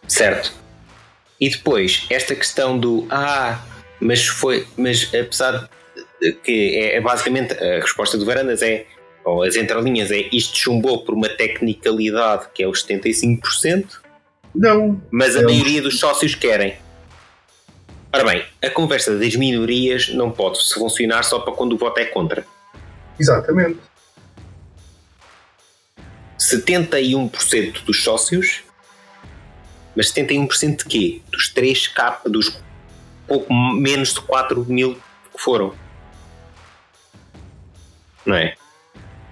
Certo. 0.06 0.52
E 1.40 1.50
depois, 1.50 2.06
esta 2.10 2.34
questão 2.34 2.78
do 2.78 3.06
ah, 3.10 3.60
mas 4.00 4.26
foi, 4.26 4.66
mas 4.76 5.04
apesar 5.14 5.68
de 6.20 6.32
que 6.32 6.76
é, 6.76 6.96
é 6.96 7.00
basicamente 7.00 7.52
a 7.54 7.80
resposta 7.80 8.16
do 8.16 8.24
Varandas 8.24 8.62
é, 8.62 8.86
ou 9.28 9.42
as 9.42 9.56
entrelinhas 9.56 10.10
é 10.10 10.28
isto 10.32 10.56
chumbou 10.56 11.04
por 11.04 11.14
uma 11.14 11.28
tecnicalidade 11.28 12.46
que 12.54 12.62
é 12.62 12.68
os 12.68 12.84
75%. 12.84 14.00
Não. 14.54 15.00
Mas 15.10 15.36
a 15.36 15.42
maioria 15.42 15.82
dos 15.82 15.98
sócios 15.98 16.34
querem. 16.34 16.76
Ora 18.12 18.24
bem, 18.24 18.44
a 18.62 18.70
conversa 18.70 19.16
das 19.18 19.36
minorias 19.36 20.08
não 20.08 20.30
pode 20.30 20.58
funcionar 20.72 21.22
só 21.24 21.40
para 21.40 21.52
quando 21.52 21.74
o 21.74 21.78
voto 21.78 21.98
é 21.98 22.06
contra. 22.06 22.46
Exatamente. 23.18 23.78
71% 26.38 27.84
dos 27.84 28.02
sócios, 28.02 28.62
mas 29.94 30.12
71% 30.12 30.78
de 30.78 30.84
quê? 30.84 31.22
Dos 31.30 31.52
3K, 31.52 32.22
dos 32.26 32.58
pouco 33.26 33.52
menos 33.52 34.14
de 34.14 34.20
4 34.22 34.64
mil 34.64 34.94
que 34.94 35.42
foram. 35.42 35.74
Não 38.24 38.36
é? 38.36 38.56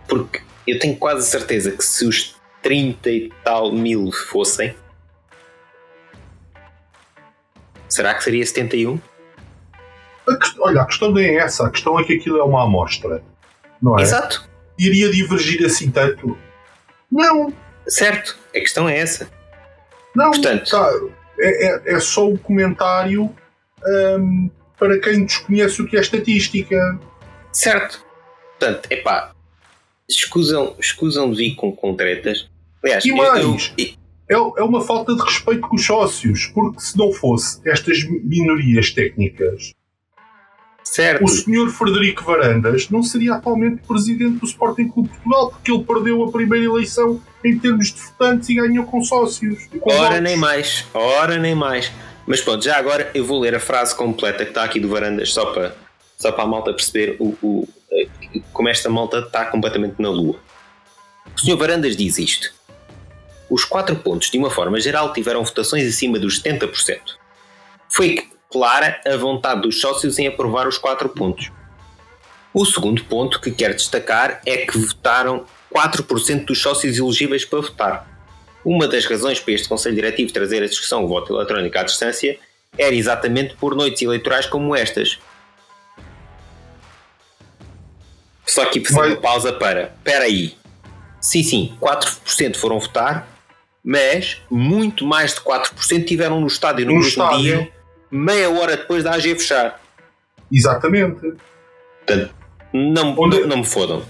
Porque 0.09 0.41
eu 0.67 0.79
tenho 0.79 0.97
quase 0.97 1.29
certeza 1.29 1.71
que 1.71 1.85
se 1.85 2.07
os 2.07 2.37
30 2.63 3.11
e 3.11 3.33
tal 3.45 3.73
mil 3.73 4.11
fossem, 4.13 4.75
Será 7.89 8.15
que 8.15 8.25
seria 8.25 8.45
71? 8.45 9.01
A 10.29 10.37
questão, 10.37 10.65
olha, 10.65 10.83
a 10.83 10.87
questão 10.87 11.13
nem 11.13 11.27
é 11.27 11.37
essa. 11.37 11.67
A 11.67 11.71
questão 11.71 11.99
é 11.99 12.05
que 12.05 12.15
aquilo 12.15 12.39
é 12.39 12.43
uma 12.43 12.65
amostra. 12.65 13.23
Não 13.81 13.99
é? 13.99 14.03
Exato. 14.03 14.49
Iria 14.79 15.11
divergir 15.11 15.65
assim 15.65 15.91
tanto? 15.91 16.37
Não. 17.11 17.53
Certo. 17.87 18.37
A 18.51 18.59
questão 18.59 18.89
é 18.89 18.99
essa. 18.99 19.31
Não, 20.15 20.31
Portanto, 20.31 20.71
tá, 20.71 20.91
é, 21.39 21.67
é, 21.67 21.95
é, 21.95 22.01
só 22.01 22.27
um 22.29 22.37
comentário 22.37 23.35
um, 23.87 24.51
para 24.79 24.99
quem 24.99 25.25
desconhece 25.25 25.81
o 25.81 25.87
que 25.87 25.97
é 25.97 26.01
estatística. 26.01 26.99
Certo. 27.53 28.05
Portanto, 28.59 28.91
epá, 28.91 29.33
escusam, 30.09 30.75
escusam 30.79 31.31
de 31.31 31.37
vir 31.37 31.55
com, 31.55 31.95
tretas. 31.95 32.49
Aliás, 32.83 33.05
e 33.05 33.13
mais, 33.13 33.73
eu, 33.77 33.87
eu, 34.29 34.55
é, 34.57 34.61
é 34.61 34.65
uma 34.65 34.81
falta 34.81 35.15
de 35.15 35.23
respeito 35.23 35.63
com 35.63 35.77
os 35.77 35.85
sócios, 35.85 36.47
porque 36.47 36.81
se 36.81 36.97
não 36.97 37.13
fosse 37.13 37.61
estas 37.69 38.03
minorias 38.05 38.91
técnicas, 38.91 39.73
certo. 40.85 41.25
o 41.25 41.29
senhor 41.29 41.69
Frederico 41.71 42.25
Varandas 42.25 42.89
não 42.91 43.03
seria 43.03 43.35
atualmente 43.35 43.83
presidente 43.87 44.39
do 44.39 44.47
Sporting 44.47 44.89
Clube 44.89 45.09
Portugal, 45.09 45.51
porque 45.51 45.73
ele 45.73 45.85
perdeu 45.85 46.25
a 46.25 46.31
primeira 46.31 46.65
eleição 46.65 47.21
em 47.45 47.59
termos 47.59 47.93
de 47.93 48.01
votantes 48.01 48.49
e 48.49 48.55
ganhou 48.55 48.85
com 48.85 49.03
sócios. 49.03 49.69
Com 49.81 49.91
ora 49.91 50.03
votos. 50.03 50.21
nem 50.21 50.37
mais, 50.37 50.87
ora 50.95 51.39
nem 51.39 51.55
mais. 51.55 51.93
Mas 52.27 52.41
pronto, 52.41 52.65
já 52.65 52.77
agora 52.77 53.11
eu 53.15 53.25
vou 53.25 53.41
ler 53.41 53.55
a 53.55 53.61
frase 53.61 53.95
completa 53.95 54.45
que 54.45 54.51
está 54.51 54.65
aqui 54.65 54.81
do 54.81 54.89
Varandas, 54.89 55.33
só 55.33 55.47
para, 55.47 55.77
só 56.19 56.33
para 56.33 56.43
a 56.43 56.47
malta 56.47 56.73
perceber 56.73 57.17
o, 57.21 57.37
o, 57.41 57.69
como 58.53 58.69
esta 58.69 58.89
malta 58.89 59.19
está 59.19 59.45
completamente 59.47 60.01
na 60.01 60.09
lua. 60.09 60.39
O 61.35 61.41
senhor 61.41 61.57
Varandas 61.57 61.97
diz 61.97 62.19
isto. 62.19 62.55
Os 63.49 63.65
quatro 63.65 63.95
pontos, 63.97 64.31
de 64.31 64.39
uma 64.39 64.51
forma 64.51 64.81
geral, 64.81 65.13
tiveram 65.13 65.45
votações 65.45 65.87
acima 65.87 66.19
dos 66.19 66.43
70%. 66.43 66.99
Foi 67.89 68.29
clara 68.51 69.01
a 69.07 69.17
vontade 69.17 69.63
dos 69.63 69.81
sócios 69.81 70.19
em 70.19 70.27
aprovar 70.27 70.67
os 70.67 70.79
quatro 70.79 71.09
pontos. 71.09 71.51
O 72.53 72.65
segundo 72.65 73.05
ponto 73.05 73.41
que 73.41 73.51
quero 73.51 73.75
destacar 73.75 74.41
é 74.47 74.59
que 74.59 74.79
votaram 74.79 75.45
4% 75.73 76.47
dos 76.47 76.61
sócios 76.61 76.99
elegíveis 76.99 77.45
para 77.45 77.61
votar. 77.61 78.17
Uma 78.65 78.89
das 78.89 79.05
razões 79.05 79.39
para 79.39 79.55
este 79.55 79.69
Conselho 79.69 79.95
Diretivo 79.95 80.33
trazer 80.33 80.63
a 80.63 80.67
discussão 80.67 81.03
do 81.03 81.09
voto 81.09 81.35
eletrónico 81.35 81.79
à 81.79 81.83
distância 81.83 82.39
era 82.77 82.95
exatamente 82.95 83.55
por 83.57 83.77
noites 83.77 84.03
eleitorais 84.03 84.47
como 84.47 84.75
estas. 84.75 85.19
Só 88.47 88.65
que 88.67 88.85
fazer 88.85 89.09
uma 89.09 89.17
pausa 89.17 89.53
para. 89.53 89.95
Espera 89.99 90.25
aí. 90.25 90.57
Sim, 91.21 91.43
sim, 91.43 91.77
4% 91.81 92.57
foram 92.57 92.79
votar, 92.79 93.27
mas 93.83 94.41
muito 94.49 95.05
mais 95.05 95.35
de 95.35 95.41
4% 95.41 96.05
tiveram 96.05 96.41
no 96.41 96.47
estádio 96.47 96.87
no, 96.87 96.93
no 96.93 96.99
mesmo 96.99 97.09
estádio. 97.09 97.41
dia, 97.41 97.73
meia 98.11 98.49
hora 98.49 98.77
depois 98.77 99.03
da 99.03 99.13
AG 99.15 99.35
fechar. 99.35 99.81
Exatamente. 100.53 101.35
Portanto, 101.99 102.35
não, 102.73 103.15
onde, 103.19 103.41
não, 103.41 103.49
não 103.49 103.57
me 103.59 103.67
fodam. 103.67 104.05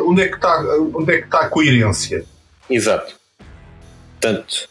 Onde 0.00 0.22
é, 0.22 0.28
que 0.28 0.36
está, 0.36 0.60
onde 0.94 1.12
é 1.12 1.18
que 1.18 1.24
está 1.24 1.40
a 1.40 1.48
coerência? 1.48 2.24
Exato. 2.68 3.14
Portanto, 4.20 4.68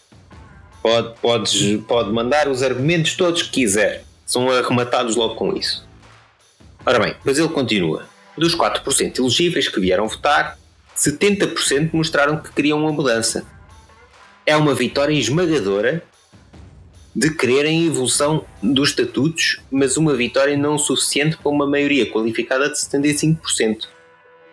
pode, 0.82 1.20
pode, 1.20 1.78
pode 1.88 2.12
mandar 2.12 2.48
os 2.48 2.62
argumentos 2.62 3.16
todos 3.16 3.42
que 3.42 3.50
quiser. 3.50 4.04
São 4.26 4.50
arrematados 4.50 5.16
logo 5.16 5.36
com 5.36 5.54
isso. 5.56 5.88
Ora 6.86 7.00
bem, 7.00 7.16
mas 7.24 7.38
ele 7.38 7.50
continua. 7.50 8.06
Dos 8.38 8.56
4% 8.56 9.20
elegíveis 9.20 9.68
que 9.68 9.80
vieram 9.80 10.08
votar, 10.08 10.58
70% 10.96 11.92
mostraram 11.94 12.38
que 12.38 12.52
queriam 12.52 12.80
uma 12.80 12.92
mudança. 12.92 13.46
É 14.46 14.56
uma 14.56 14.74
vitória 14.74 15.14
esmagadora 15.14 16.04
de 17.16 17.32
quererem 17.32 17.84
a 17.84 17.88
evolução 17.88 18.46
dos 18.62 18.90
estatutos, 18.90 19.60
mas 19.72 19.98
uma 19.98 20.16
vitória 20.16 20.56
não 20.56 20.78
suficiente 20.78 21.36
para 21.36 21.50
uma 21.50 21.66
maioria 21.66 22.12
qualificada 22.12 22.70
de 22.70 22.76
75%. 22.76 23.88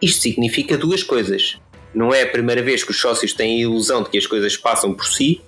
Isto 0.01 0.22
significa 0.22 0.78
duas 0.78 1.03
coisas. 1.03 1.59
Não 1.95 2.12
é 2.12 2.22
a 2.22 2.28
primeira 2.28 2.62
vez 2.62 2.82
que 2.82 2.91
os 2.91 2.99
sócios 2.99 3.35
têm 3.35 3.59
a 3.59 3.62
ilusão 3.64 4.03
de 4.03 4.09
que 4.09 4.16
as 4.16 4.26
coisas 4.26 4.57
passam 4.57 4.95
por 4.95 5.07
si, 5.07 5.43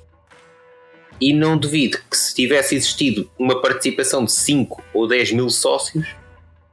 e 1.21 1.33
não 1.33 1.57
duvido 1.57 1.99
que 2.11 2.17
se 2.17 2.35
tivesse 2.35 2.75
existido 2.75 3.31
uma 3.39 3.61
participação 3.61 4.25
de 4.25 4.33
5 4.33 4.83
ou 4.93 5.09
10 5.09 5.33
mil 5.33 5.49
sócios, 5.49 6.07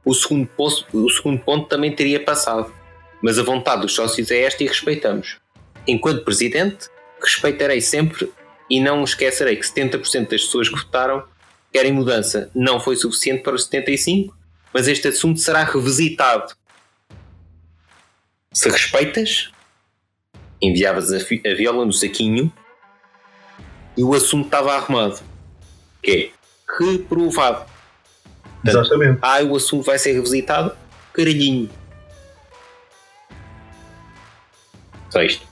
o 0.04 0.14
segundo, 0.14 0.46
posto, 0.46 0.86
o 1.04 1.10
segundo 1.10 1.40
ponto 1.40 1.68
também 1.68 1.94
teria 1.94 2.22
passado. 2.22 2.72
Mas 3.22 3.38
a 3.38 3.42
vontade 3.42 3.82
dos 3.82 3.94
sócios 3.94 4.30
é 4.30 4.42
esta 4.42 4.62
e 4.62 4.66
respeitamos. 4.66 5.38
Enquanto 5.86 6.24
presidente, 6.24 6.88
respeitarei 7.22 7.80
sempre 7.80 8.30
e 8.68 8.80
não 8.80 9.02
esquecerei 9.02 9.56
que 9.56 9.66
70% 9.66 10.28
das 10.28 10.44
pessoas 10.44 10.68
que 10.68 10.76
votaram 10.76 11.24
querem 11.72 11.92
mudança. 11.92 12.50
Não 12.54 12.78
foi 12.78 12.96
suficiente 12.96 13.42
para 13.42 13.54
os 13.54 13.68
75%, 13.68 14.30
mas 14.72 14.88
este 14.88 15.08
assunto 15.08 15.40
será 15.40 15.64
revisitado. 15.64 16.54
Se 18.52 18.68
respeitas, 18.68 19.50
enviavas 20.60 21.12
a, 21.12 21.16
a 21.16 21.54
viola 21.54 21.84
no 21.84 21.92
saquinho 21.92 22.52
e 23.96 24.04
o 24.04 24.14
assunto 24.14 24.46
estava 24.46 24.74
arrumado. 24.74 25.20
Que 26.02 26.10
é 26.10 26.30
reprovado. 26.78 27.73
Portanto, 28.64 28.86
Exatamente. 28.86 29.18
Ah, 29.20 29.42
o 29.42 29.56
assunto 29.56 29.84
vai 29.84 29.98
ser 29.98 30.12
revisitado? 30.12 30.74
Caralhinho. 31.12 31.68
Só 35.10 35.22
isto. 35.22 35.46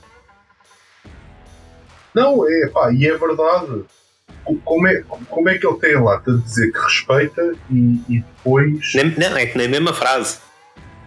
Não, 2.13 2.47
é 2.47 2.67
pá, 2.67 2.91
e 2.91 3.07
é 3.07 3.17
verdade. 3.17 3.83
Como 4.65 4.87
é, 4.87 5.01
como 5.29 5.49
é 5.49 5.57
que 5.57 5.65
ele 5.65 5.77
tem 5.77 5.95
lá 5.95 6.17
de 6.17 6.41
dizer 6.41 6.71
que 6.71 6.79
respeita 6.79 7.55
e, 7.71 8.01
e 8.09 8.19
depois. 8.19 8.93
Não, 9.17 9.37
é 9.37 9.45
que 9.45 9.57
na 9.57 9.67
mesma 9.67 9.93
frase. 9.93 10.39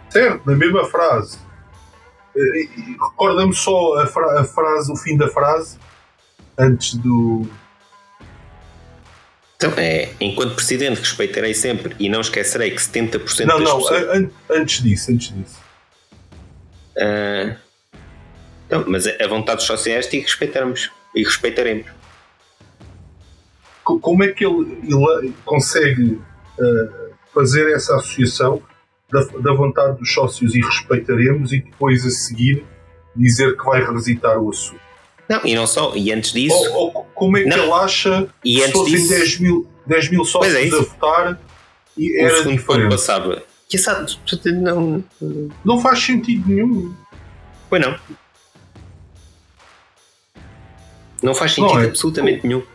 Certo, 0.09 0.47
na 0.47 0.57
mesma 0.57 0.85
frase. 0.87 1.39
Recorda-me 2.35 3.55
só 3.55 4.01
a, 4.01 4.07
fra 4.07 4.41
a, 4.41 4.45
frase, 4.45 4.93
o 4.93 4.97
fim 4.97 5.17
da 5.17 5.29
frase, 5.29 5.79
antes 6.59 6.95
do. 6.95 7.47
Então, 9.57 9.73
é, 9.79 10.11
enquanto 10.21 10.55
presidente 10.55 11.01
respeitarei 11.01 11.55
sempre 11.55 11.97
e 11.99 12.09
não 12.09 12.21
esquecerei 12.21 12.71
que 12.71 12.81
70% 12.81 13.47
não, 13.47 13.59
das 13.59 13.69
não, 13.69 13.79
pessoas... 13.79 14.03
An 14.09 14.31
antes 14.51 14.83
disso, 14.83 15.11
antes 15.11 15.35
disso. 15.35 15.61
Uh, 16.97 17.57
então, 18.67 18.85
mas 18.87 19.07
a 19.07 19.27
vontade 19.29 19.59
dos 19.59 19.67
sociais 19.67 20.07
é 20.13 20.17
e 20.17 20.21
respeitarmos 20.21 20.91
e 21.15 21.23
respeitaremos. 21.23 21.87
Como 23.83 24.25
é 24.25 24.29
que 24.29 24.45
ele, 24.45 24.79
ele 24.83 25.33
consegue 25.45 26.21
uh, 26.59 27.15
fazer 27.33 27.73
essa 27.73 27.95
associação 27.97 28.63
da, 29.11 29.23
da, 29.39 29.55
vontade 29.55 29.99
dos 29.99 30.13
sócios 30.13 30.55
e 30.55 30.61
respeitaremos 30.61 31.53
e 31.53 31.61
depois 31.61 32.05
a 32.05 32.11
seguir 32.11 32.65
dizer 33.15 33.57
que 33.57 33.65
vai 33.65 33.85
revisitar 33.85 34.39
o 34.39 34.51
assunto? 34.51 34.86
Não, 35.29 35.41
e 35.45 35.55
não 35.55 35.67
só, 35.67 35.95
e 35.95 36.13
antes 36.13 36.33
disso. 36.33 36.55
Ou, 36.55 36.93
ou 36.95 37.05
como 37.15 37.37
é 37.37 37.43
que 37.43 37.49
não. 37.49 37.59
ele 37.59 37.73
acha 37.73 38.29
e 38.45 38.57
que 38.57 38.63
se 38.63 38.73
fossem 38.73 38.95
disso, 38.95 39.09
10, 39.09 39.41
mil, 39.41 39.67
10 39.87 40.11
mil 40.11 40.25
sócios 40.25 40.55
é 40.55 40.67
a 40.67 40.79
votar 40.79 41.41
e 41.97 42.21
era 42.21 42.41
o 42.41 42.53
diferente? 42.53 42.91
passava. 42.91 43.43
Que 43.69 43.79
não, 44.53 45.05
não 45.65 45.81
faz 45.81 45.99
sentido 46.01 46.49
nenhum. 46.49 46.95
Pois 47.69 47.83
não. 47.83 47.99
Não 51.23 51.35
faz 51.35 51.53
sentido 51.53 51.75
não 51.75 51.83
é. 51.83 51.87
absolutamente 51.87 52.41
como, 52.43 52.49
nenhum. 52.49 52.67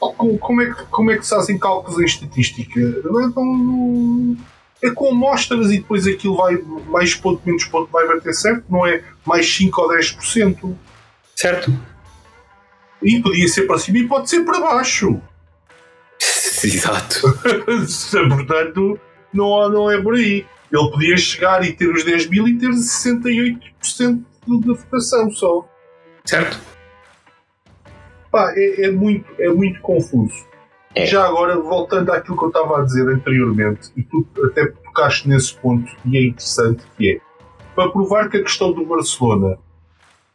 Como, 0.00 0.38
como, 0.38 0.62
é 0.62 0.74
que, 0.74 0.84
como 0.86 1.10
é 1.12 1.16
que 1.16 1.24
se 1.24 1.30
fazem 1.30 1.58
cálculos 1.58 2.00
em 2.00 2.04
estatística? 2.04 2.80
Não 3.04 3.20
é, 3.20 3.30
tão, 3.32 4.36
é 4.82 4.90
com 4.90 5.10
amostras 5.10 5.70
e 5.70 5.78
depois 5.78 6.06
aquilo 6.06 6.36
vai 6.36 6.56
mais 6.88 7.14
ponto, 7.14 7.40
menos 7.44 7.64
ponto, 7.66 7.90
vai 7.92 8.06
bater 8.08 8.34
certo, 8.34 8.64
não 8.68 8.84
é 8.84 9.04
mais 9.24 9.46
5 9.54 9.80
ou 9.80 9.88
10%. 9.90 10.74
Certo. 11.36 11.72
E 13.02 13.20
podia 13.20 13.48
ser 13.48 13.66
para 13.66 13.78
cima 13.78 13.98
e 13.98 14.08
pode 14.08 14.30
ser 14.30 14.44
para 14.44 14.60
baixo. 14.60 15.20
Exato. 16.64 17.20
Portanto, 18.28 18.98
não, 19.32 19.68
não 19.68 19.90
é 19.90 20.00
por 20.00 20.14
aí. 20.14 20.46
Ele 20.72 20.90
podia 20.90 21.16
chegar 21.16 21.64
e 21.64 21.72
ter 21.72 21.88
os 21.88 22.04
10 22.04 22.28
mil 22.28 22.48
e 22.48 22.58
ter 22.58 22.70
68% 22.70 24.24
da 24.48 24.72
votação 24.72 25.30
só. 25.30 25.68
Certo. 26.24 26.58
Pá, 28.30 28.52
é, 28.56 28.86
é, 28.86 28.90
muito, 28.90 29.26
é 29.38 29.48
muito 29.48 29.80
confuso. 29.80 30.46
É. 30.94 31.06
Já 31.06 31.26
agora, 31.26 31.58
voltando 31.58 32.10
àquilo 32.12 32.36
que 32.36 32.44
eu 32.44 32.48
estava 32.48 32.80
a 32.80 32.84
dizer 32.84 33.08
anteriormente, 33.08 33.92
e 33.96 34.02
tu 34.02 34.26
até 34.44 34.66
tocaste 34.66 35.28
nesse 35.28 35.54
ponto, 35.56 35.90
e 36.04 36.16
é 36.16 36.28
interessante, 36.28 36.84
que 36.96 37.12
é 37.12 37.20
para 37.74 37.90
provar 37.90 38.28
que 38.28 38.36
a 38.36 38.42
questão 38.42 38.72
do 38.72 38.86
Barcelona 38.86 39.58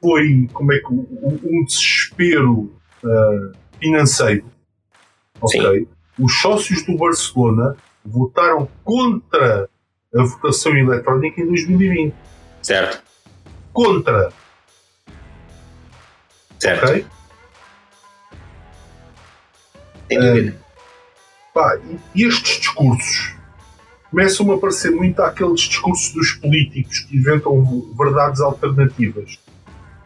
foi 0.02 0.50
como 0.54 0.74
é 0.74 0.80
que 0.80 0.88
um, 0.88 1.66
desespero 1.66 2.74
uh, 3.04 3.52
financeiro. 3.80 4.45
Ok? 5.41 5.80
Sim. 5.80 5.88
Os 6.18 6.41
sócios 6.41 6.86
do 6.86 6.97
Barcelona 6.97 7.76
votaram 8.06 8.68
contra 8.84 9.70
a 10.16 10.24
votação 10.24 10.76
eletrónica 10.76 11.41
em 11.41 11.45
2020. 11.45 12.14
Certo. 12.62 13.04
Contra. 13.72 14.32
Certo. 16.60 16.86
Ok? 16.86 17.06
Sem 20.08 20.20
dúvida. 20.20 20.52
Uh, 20.52 21.54
pá, 21.54 21.80
e 22.16 22.24
estes 22.24 22.60
discursos 22.60 23.36
começam 24.10 24.52
a 24.52 24.58
parecer 24.58 24.91
muito 24.91 25.22
àqueles 25.22 25.62
discursos 25.62 26.12
dos 26.14 26.32
políticos 26.34 27.00
que 27.00 27.18
inventam 27.18 27.64
verdades 27.95 28.41
alternativas 28.41 29.39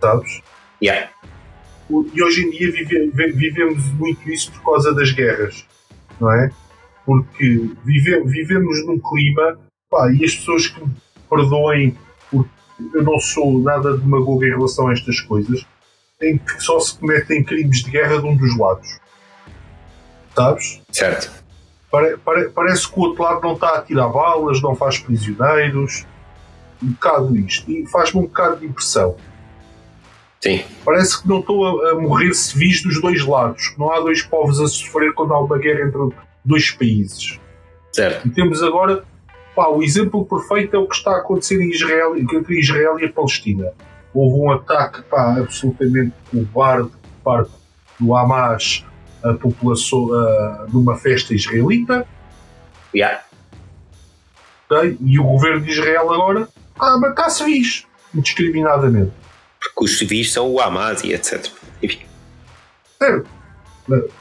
sabes? 0.03 0.41
Yeah. 0.81 1.09
E 2.13 2.21
hoje 2.23 2.45
em 2.45 2.49
dia 2.51 2.71
vive, 2.71 3.11
vivemos 3.31 3.85
muito 3.93 4.29
isso 4.29 4.51
por 4.51 4.73
causa 4.73 4.93
das 4.93 5.11
guerras, 5.11 5.65
não 6.19 6.31
é? 6.31 6.51
Porque 7.05 7.69
vive, 7.85 8.21
vivemos 8.25 8.85
num 8.85 8.99
clima, 8.99 9.57
pá, 9.89 10.11
e 10.11 10.25
as 10.25 10.35
pessoas 10.35 10.67
que 10.67 10.81
me 10.83 10.91
perdoem, 11.29 11.97
porque 12.29 12.49
eu 12.93 13.03
não 13.03 13.19
sou 13.19 13.59
nada 13.59 13.97
demagogo 13.97 14.43
em 14.43 14.49
relação 14.49 14.87
a 14.87 14.93
estas 14.93 15.21
coisas, 15.21 15.65
em 16.21 16.37
que 16.37 16.61
só 16.61 16.79
se 16.79 16.97
cometem 16.97 17.43
crimes 17.43 17.83
de 17.83 17.91
guerra 17.91 18.19
de 18.19 18.25
um 18.25 18.35
dos 18.35 18.57
lados. 18.57 18.99
Sabes? 20.35 20.81
Certo. 20.91 21.43
Pare, 21.91 22.17
pare, 22.17 22.49
parece 22.49 22.91
que 22.91 22.99
o 22.99 23.03
outro 23.03 23.23
lado 23.23 23.41
não 23.41 23.53
está 23.53 23.77
a 23.77 23.81
tirar 23.81 24.07
balas, 24.07 24.61
não 24.61 24.75
faz 24.75 24.97
prisioneiros, 24.97 26.05
um 26.81 26.91
bocado 26.91 27.37
isto. 27.37 27.69
E 27.69 27.85
faz-me 27.87 28.21
um 28.21 28.23
bocado 28.23 28.59
de 28.59 28.65
impressão. 28.65 29.15
Sim. 30.43 30.61
Parece 30.83 31.21
que 31.21 31.29
não 31.29 31.39
estão 31.39 31.63
a, 31.63 31.91
a, 31.91 31.95
morrer 31.95 32.33
civis 32.33 32.83
dos 32.83 32.99
dois 32.99 33.25
lados, 33.25 33.69
que 33.69 33.79
não 33.79 33.89
há 33.89 34.01
dois 34.01 34.21
povos 34.23 34.59
a 34.59 34.67
sofrer 34.67 35.13
quando 35.13 35.33
há 35.33 35.39
uma 35.39 35.57
guerra 35.57 35.87
entre 35.87 36.09
dois 36.43 36.69
países. 36.69 37.39
Certo. 37.93 38.27
E 38.27 38.31
temos 38.31 38.61
agora 38.61 39.05
pá, 39.55 39.69
o 39.69 39.81
exemplo 39.81 40.25
perfeito 40.25 40.75
é 40.75 40.79
o 40.79 40.85
que 40.85 40.95
está 40.95 41.11
a 41.11 41.19
acontecer 41.19 41.61
em 41.61 41.69
Israel, 41.69 42.17
entre 42.17 42.59
Israel 42.59 42.99
e 42.99 43.05
a 43.05 43.13
Palestina. 43.13 43.71
Houve 44.13 44.41
um 44.41 44.51
ataque 44.51 45.01
pá, 45.03 45.37
absolutamente 45.37 46.13
covarde 46.29 46.89
por 46.89 47.23
parte 47.23 47.51
do 47.97 48.13
Hamas 48.13 48.83
a 49.23 49.33
população 49.35 50.09
numa 50.73 50.97
festa 50.97 51.33
israelita. 51.33 52.05
Yeah. 52.93 53.23
E 54.99 55.17
o 55.17 55.23
governo 55.23 55.61
de 55.61 55.71
Israel 55.71 56.11
agora 56.11 56.49
está 56.73 56.95
a 56.95 56.99
matar 56.99 57.29
civis 57.29 57.87
indiscriminadamente 58.13 59.22
porque 59.69 59.85
os 59.85 59.97
civis 59.97 60.31
são 60.31 60.49
o 60.49 60.59
Hamas 60.59 61.03
e 61.03 61.13
etc. 61.13 61.47
Enfim. 61.81 62.01
Certo. 62.97 63.29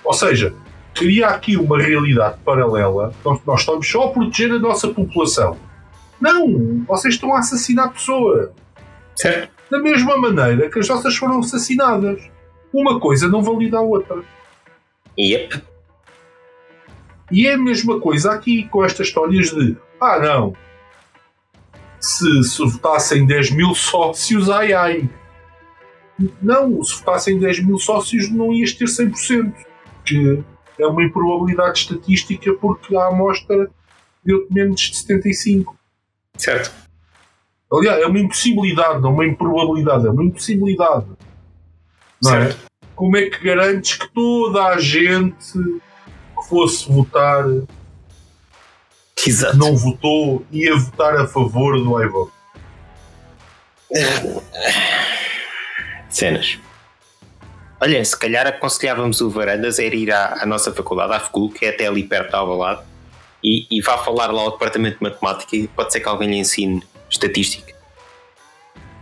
Ou 0.05 0.13
seja, 0.13 0.55
cria 0.95 1.29
aqui 1.29 1.57
uma 1.57 1.81
realidade 1.81 2.39
paralela. 2.45 3.13
Nós, 3.25 3.41
nós 3.47 3.61
estamos 3.61 3.89
só 3.89 4.05
a 4.05 4.11
proteger 4.11 4.53
a 4.53 4.59
nossa 4.59 4.89
população. 4.89 5.57
Não! 6.21 6.85
Vocês 6.87 7.15
estão 7.15 7.35
a 7.35 7.41
assassinar 7.41 7.93
pessoas. 7.93 8.51
Certo. 9.17 9.53
Da 9.71 9.79
mesma 9.79 10.17
maneira 10.19 10.71
que 10.71 10.79
as 10.79 10.89
nossas 10.89 11.17
foram 11.17 11.41
assassinadas. 11.41 12.23
Uma 12.73 12.99
coisa 13.01 13.29
não 13.29 13.43
valida 13.43 13.79
a 13.79 13.83
outra. 13.83 14.23
Yep. 15.19 15.63
E 17.31 17.47
é 17.47 17.55
a 17.55 17.59
mesma 17.59 17.99
coisa 18.01 18.33
aqui 18.33 18.69
com 18.69 18.85
estas 18.85 19.09
histórias 19.09 19.51
de 19.51 19.77
ah 20.01 20.19
não, 20.19 20.57
se, 22.03 22.43
se 22.43 22.65
votassem 22.65 23.25
10 23.25 23.53
mil 23.53 23.75
sócios, 23.75 24.51
ai 24.51 24.73
ai. 24.73 25.09
Não, 26.41 26.83
se 26.83 26.97
votassem 26.99 27.39
10 27.39 27.65
mil 27.65 27.79
sócios 27.79 28.31
não 28.31 28.53
ias 28.53 28.73
ter 28.73 28.87
100%. 28.87 29.53
Que 30.05 30.43
é 30.79 30.87
uma 30.87 31.03
improbabilidade 31.03 31.79
estatística 31.79 32.53
porque 32.55 32.97
a 32.97 33.07
amostra 33.07 33.71
deu 34.25 34.47
menos 34.51 34.81
de 34.81 34.97
75. 34.97 35.77
Certo. 36.37 36.73
Aliás, 37.73 38.03
é 38.03 38.07
uma 38.07 38.19
impossibilidade, 38.19 39.01
não 39.01 39.11
é 39.11 39.13
uma 39.13 39.27
improbabilidade, 39.27 40.07
é 40.07 40.11
uma 40.11 40.25
impossibilidade. 40.25 41.07
Não 42.23 42.35
é? 42.37 42.57
Como 42.95 43.17
é 43.17 43.31
que 43.31 43.43
garantes 43.43 43.97
que 43.97 44.09
toda 44.13 44.65
a 44.65 44.79
gente 44.79 45.53
que 45.53 46.49
fosse 46.49 46.91
votar 46.91 47.45
Exato. 49.27 49.57
não 49.57 49.75
votou 49.75 50.45
ia 50.51 50.77
votar 50.77 51.17
a 51.17 51.27
favor 51.27 51.79
do 51.79 52.03
iVote? 52.03 52.33
Cenas. 56.13 56.59
Olha, 57.81 58.05
se 58.05 58.17
calhar 58.17 58.47
aconselhávamos 58.47 59.21
o 59.21 59.29
Varandas 59.29 59.81
a 59.81 59.83
ir 59.83 60.13
à, 60.13 60.43
à 60.43 60.47
nossa 60.47 60.73
faculdade, 60.73 61.13
à 61.15 61.19
FCUL, 61.19 61.51
que 61.51 61.67
é 61.67 61.71
até 61.71 61.87
ali 61.87 62.05
perto 62.05 62.35
ao 62.35 62.57
lado, 62.57 62.85
e, 63.43 63.67
e 63.71 63.83
vá 63.83 63.99
falar 63.99 64.31
lá 64.31 64.43
ao 64.43 64.53
departamento 64.53 64.99
de 64.99 65.03
matemática 65.03 65.57
e 65.57 65.67
pode 65.67 65.93
ser 65.93 66.01
que 66.01 66.09
alguém 66.09 66.31
lhe 66.31 66.37
ensine 66.37 66.83
estatística. 67.11 67.75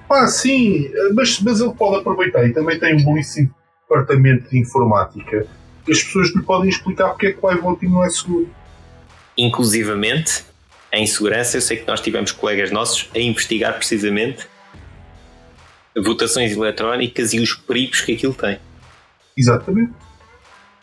Ah, 0.08 0.26
sim, 0.26 0.90
mas, 1.14 1.38
mas 1.40 1.60
ele 1.60 1.74
pode 1.74 2.00
aproveitar 2.00 2.46
e 2.46 2.52
também 2.52 2.78
tem 2.78 2.94
um 2.96 3.04
belíssimo 3.04 3.54
departamento 3.82 4.48
de 4.48 4.58
informática 4.58 5.46
que 5.84 5.92
as 5.92 6.02
pessoas 6.02 6.34
lhe 6.34 6.42
podem 6.42 6.68
explicar 6.68 7.10
porque 7.10 7.26
é 7.26 7.32
que 7.32 7.38
o 7.44 7.52
iVoting 7.52 7.88
não 7.88 8.04
é 8.04 8.08
seguro. 8.08 8.48
Inclusivamente, 9.36 10.44
em 10.92 11.06
segurança, 11.06 11.56
eu 11.56 11.60
sei 11.60 11.76
que 11.76 11.86
nós 11.86 12.00
tivemos 12.00 12.32
colegas 12.32 12.70
nossos 12.70 13.08
a 13.14 13.18
investigar 13.18 13.74
precisamente 13.74 14.46
votações 16.02 16.52
eletrónicas 16.52 17.32
e 17.32 17.40
os 17.40 17.54
perigos 17.54 18.00
que 18.00 18.12
aquilo 18.12 18.34
tem. 18.34 18.58
Exatamente. 19.36 19.92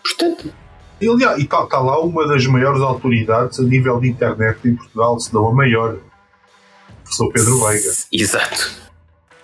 Portanto, 0.04 0.54
E, 1.00 1.08
aliás, 1.08 1.38
e 1.38 1.44
está 1.44 1.66
tá 1.66 1.80
lá 1.80 2.00
uma 2.00 2.28
das 2.28 2.46
maiores 2.48 2.82
autoridades 2.82 3.60
a 3.60 3.64
nível 3.64 4.00
de 4.00 4.10
internet 4.10 4.60
em 4.68 4.76
Portugal, 4.76 5.20
se 5.20 5.32
não 5.34 5.48
a 5.48 5.54
maior, 5.54 5.94
o 5.94 7.04
professor 7.04 7.32
Pedro 7.32 7.60
Veiga. 7.60 7.92
exato. 8.12 8.72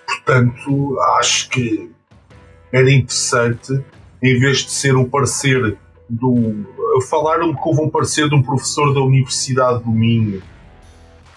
Portanto, 0.07 0.99
acho 1.19 1.49
que 1.49 1.91
era 2.71 2.91
interessante, 2.91 3.71
em 4.21 4.39
vez 4.39 4.59
de 4.59 4.71
ser 4.71 4.95
um 4.95 5.07
parecer 5.07 5.77
do. 6.09 6.65
Falaram-me 7.09 7.53
que 7.53 7.61
houve 7.63 7.81
um 7.81 7.89
parecer 7.89 8.27
de 8.29 8.35
um 8.35 8.41
professor 8.41 8.93
da 8.93 9.01
Universidade 9.01 9.83
do 9.83 9.91
Minho 9.91 10.41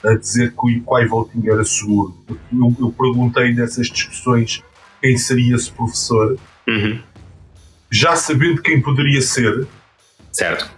a 0.05 0.15
dizer 0.15 0.53
que 0.53 0.83
o 0.87 0.99
iVoting 1.01 1.49
era 1.49 1.65
seguro. 1.65 2.15
Eu, 2.29 2.75
eu 2.81 2.93
perguntei 2.93 3.53
nessas 3.55 3.89
discussões 3.89 4.63
quem 5.01 5.17
seria 5.17 5.57
esse 5.57 5.71
professor, 5.71 6.39
Uhum. 6.69 7.01
já 7.91 8.17
sabendo 8.17 8.61
quem 8.63 8.81
poderia 8.83 9.23
ser, 9.23 9.67
Certo. 10.33 10.69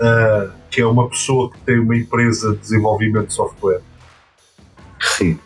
ah, 0.00 0.50
que 0.70 0.80
é 0.80 0.86
uma 0.86 1.08
pessoa 1.08 1.50
que 1.50 1.58
tem 1.60 1.78
uma 1.78 1.96
empresa 1.96 2.52
de 2.52 2.58
desenvolvimento 2.58 3.28
de 3.28 3.34
software. 3.34 3.80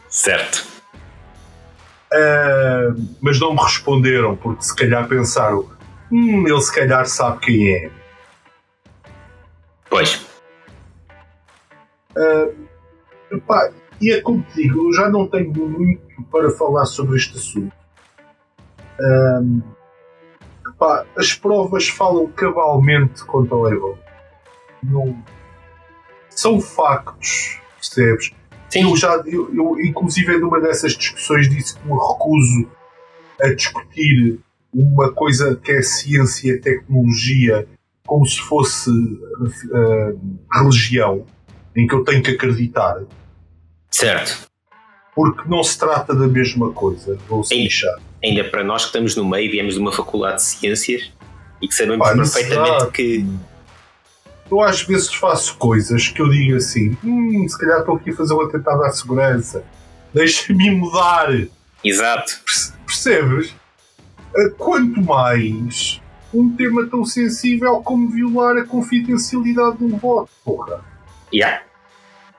Certo. 0.09 0.67
Ah, 2.13 2.95
mas 3.21 3.39
não 3.41 3.55
me 3.55 3.63
responderam, 3.63 4.37
porque 4.37 4.63
se 4.65 4.75
calhar 4.75 5.07
pensaram: 5.09 5.69
hum, 6.11 6.47
ele 6.47 6.61
se 6.61 6.75
calhar 6.75 7.07
sabe 7.07 7.39
quem 7.41 7.69
é. 7.75 7.91
Pois. 9.89 10.25
Epá, 13.31 13.73
e 14.01 14.13
é 14.13 14.21
como 14.21 14.43
te 14.43 14.63
digo, 14.63 14.89
eu 14.89 14.93
já 14.93 15.09
não 15.09 15.29
tenho 15.29 15.53
muito 15.53 16.23
para 16.31 16.51
falar 16.51 16.87
sobre 16.87 17.17
este 17.17 17.37
assunto. 17.37 17.73
Ahm, 19.01 19.61
epá, 20.67 21.07
as 21.17 21.35
provas 21.35 21.89
falam 21.89 22.27
cabalmente 22.33 23.25
contra 23.25 23.55
o 23.55 23.69
Evo. 23.69 23.99
Não... 24.83 25.23
São 26.31 26.61
factos, 26.61 27.61
percebes? 27.77 28.33
Sim. 28.71 28.89
Eu 28.89 28.97
já, 28.97 29.17
eu, 29.27 29.53
eu, 29.55 29.81
inclusive, 29.81 30.39
numa 30.39 30.61
dessas 30.61 30.93
discussões, 30.93 31.49
disse 31.49 31.77
que 31.77 31.87
me 31.87 31.93
recuso 31.93 32.71
a 33.43 33.49
discutir 33.49 34.39
uma 34.73 35.13
coisa 35.13 35.57
que 35.57 35.73
é 35.73 35.83
ciência 35.83 36.53
e 36.53 36.61
tecnologia 36.61 37.67
como 38.07 38.25
se 38.27 38.41
fosse 38.41 38.91
ah, 39.73 40.13
religião, 40.61 41.27
em 41.77 41.87
que 41.87 41.95
eu 41.95 42.05
tenho 42.05 42.23
que 42.23 42.31
acreditar 42.33 43.01
Certo. 43.91 44.49
porque 45.15 45.49
não 45.49 45.63
se 45.63 45.79
trata 45.79 46.15
da 46.15 46.27
mesma 46.27 46.73
coisa. 46.73 47.19
Vou 47.29 47.43
se 47.43 47.55
Sim. 47.55 47.63
lixar. 47.65 47.95
Ainda 48.23 48.45
para 48.45 48.63
nós 48.65 48.83
que 48.83 48.89
estamos 48.89 49.17
no 49.17 49.29
meio, 49.29 49.51
viemos 49.51 49.75
de 49.75 49.81
uma 49.81 49.93
faculdade 49.93 50.37
de 50.37 50.43
ciências 50.43 51.11
e 51.61 51.67
que 51.69 51.75
sabemos 51.75 52.07
Pá, 52.07 52.15
perfeitamente 52.15 52.91
que. 52.93 53.27
Eu 54.51 54.61
às 54.63 54.83
vezes 54.83 55.13
faço 55.15 55.57
coisas 55.57 56.09
que 56.09 56.21
eu 56.21 56.29
digo 56.29 56.57
assim: 56.57 56.97
hum, 57.05 57.47
se 57.49 57.57
calhar 57.59 57.81
estou 57.81 57.97
aqui 57.97 58.11
a 58.11 58.15
fazer 58.17 58.35
um 58.35 58.41
atentado 58.43 58.83
à 58.85 58.91
segurança, 58.91 59.65
deixa-me 60.13 60.71
mudar. 60.73 61.29
Exato. 61.85 62.33
Perce- 62.45 62.73
Percebes? 62.85 63.55
Ah, 64.37 64.51
Quanto 64.59 65.01
mais 65.03 66.01
um 66.35 66.55
tema 66.55 66.87
tão 66.87 67.05
sensível 67.05 67.81
como 67.83 68.09
violar 68.11 68.57
a 68.59 68.65
confidencialidade 68.65 69.79
do 69.79 69.97
voto, 69.97 70.31
porra. 70.45 70.85
Yeah. 71.33 71.63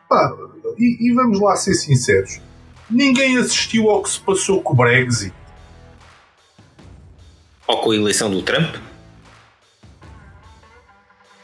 Pá, 0.10 0.36
e, 0.78 1.10
e 1.10 1.14
vamos 1.14 1.40
lá 1.40 1.56
ser 1.56 1.74
sinceros: 1.74 2.40
ninguém 2.90 3.38
assistiu 3.38 3.90
ao 3.90 4.04
que 4.04 4.10
se 4.10 4.20
passou 4.20 4.62
com 4.62 4.74
o 4.74 4.76
Brexit. 4.76 5.34
Ou 7.68 7.78
com 7.80 7.92
a 7.92 7.96
eleição 7.96 8.30
do 8.30 8.42
Trump. 8.42 8.76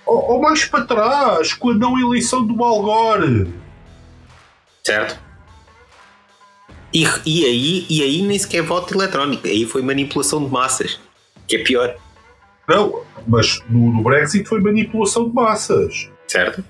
Ou, 0.05 0.31
ou 0.31 0.41
mais 0.41 0.65
para 0.65 0.85
trás, 0.85 1.53
com 1.53 1.69
a 1.69 1.73
não 1.73 1.99
eleição 1.99 2.45
do 2.45 2.63
Algore. 2.63 3.53
Certo. 4.83 5.19
E, 6.93 7.03
e, 7.25 7.45
aí, 7.45 7.85
e 7.89 8.01
aí 8.01 8.21
nem 8.21 8.39
sequer 8.39 8.63
voto 8.63 8.93
eletrónico. 8.93 9.45
Aí 9.45 9.65
foi 9.65 9.81
manipulação 9.81 10.43
de 10.43 10.51
massas. 10.51 10.99
Que 11.47 11.57
é 11.57 11.63
pior. 11.63 11.95
Não, 12.67 13.03
mas 13.27 13.61
no, 13.69 13.93
no 13.93 14.03
Brexit 14.03 14.47
foi 14.47 14.59
manipulação 14.61 15.27
de 15.29 15.35
massas. 15.35 16.09
Certo? 16.27 16.63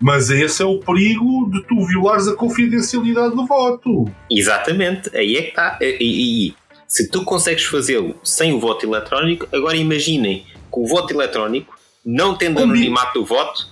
Mas 0.00 0.28
esse 0.30 0.60
é 0.62 0.64
o 0.66 0.78
perigo 0.80 1.50
de 1.50 1.62
tu 1.66 1.86
violares 1.86 2.28
a 2.28 2.34
confidencialidade 2.34 3.34
do 3.34 3.46
voto. 3.46 4.10
Exatamente. 4.30 5.10
Aí 5.16 5.36
é 5.36 5.42
que 5.42 5.48
está. 5.48 5.78
E, 5.80 6.48
e- 6.48 6.54
se 6.86 7.08
tu 7.08 7.24
consegues 7.24 7.64
fazê-lo 7.64 8.14
sem 8.22 8.52
o 8.52 8.60
voto 8.60 8.86
eletrónico, 8.86 9.48
agora 9.52 9.76
imaginem 9.76 10.44
com 10.70 10.84
o 10.84 10.86
voto 10.86 11.12
eletrónico, 11.12 11.76
não 12.04 12.36
tendo 12.36 12.54
Combina. 12.60 12.74
anonimato 12.74 13.18
do 13.20 13.24
voto, 13.24 13.66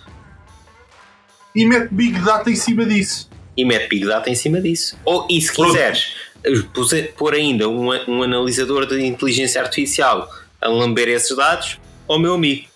E 1.55 1.67
mete 1.67 1.93
Big 1.93 2.19
Data 2.21 2.51
em 2.51 2.57
cima 2.57 2.85
disso. 2.87 3.29
e 3.57 3.65
mete 3.65 3.89
Big 3.89 4.07
Data 4.07 4.31
em 4.31 4.35
cima 4.35 4.61
disso. 4.61 4.97
Ou, 5.05 5.27
e 5.31 5.41
se 5.41 5.53
quiseres 5.53 6.15
eh, 6.43 7.03
pôr 7.17 7.35
ainda 7.35 7.69
um, 7.69 7.91
um 8.09 8.23
analisador 8.23 8.87
de 8.87 9.05
inteligência 9.05 9.61
artificial 9.61 10.29
a 10.61 10.69
lamber 10.69 11.09
esses 11.09 11.37
dados, 11.37 11.79
ó 12.09 12.19
meu 12.19 12.35
amigo. 12.35 12.67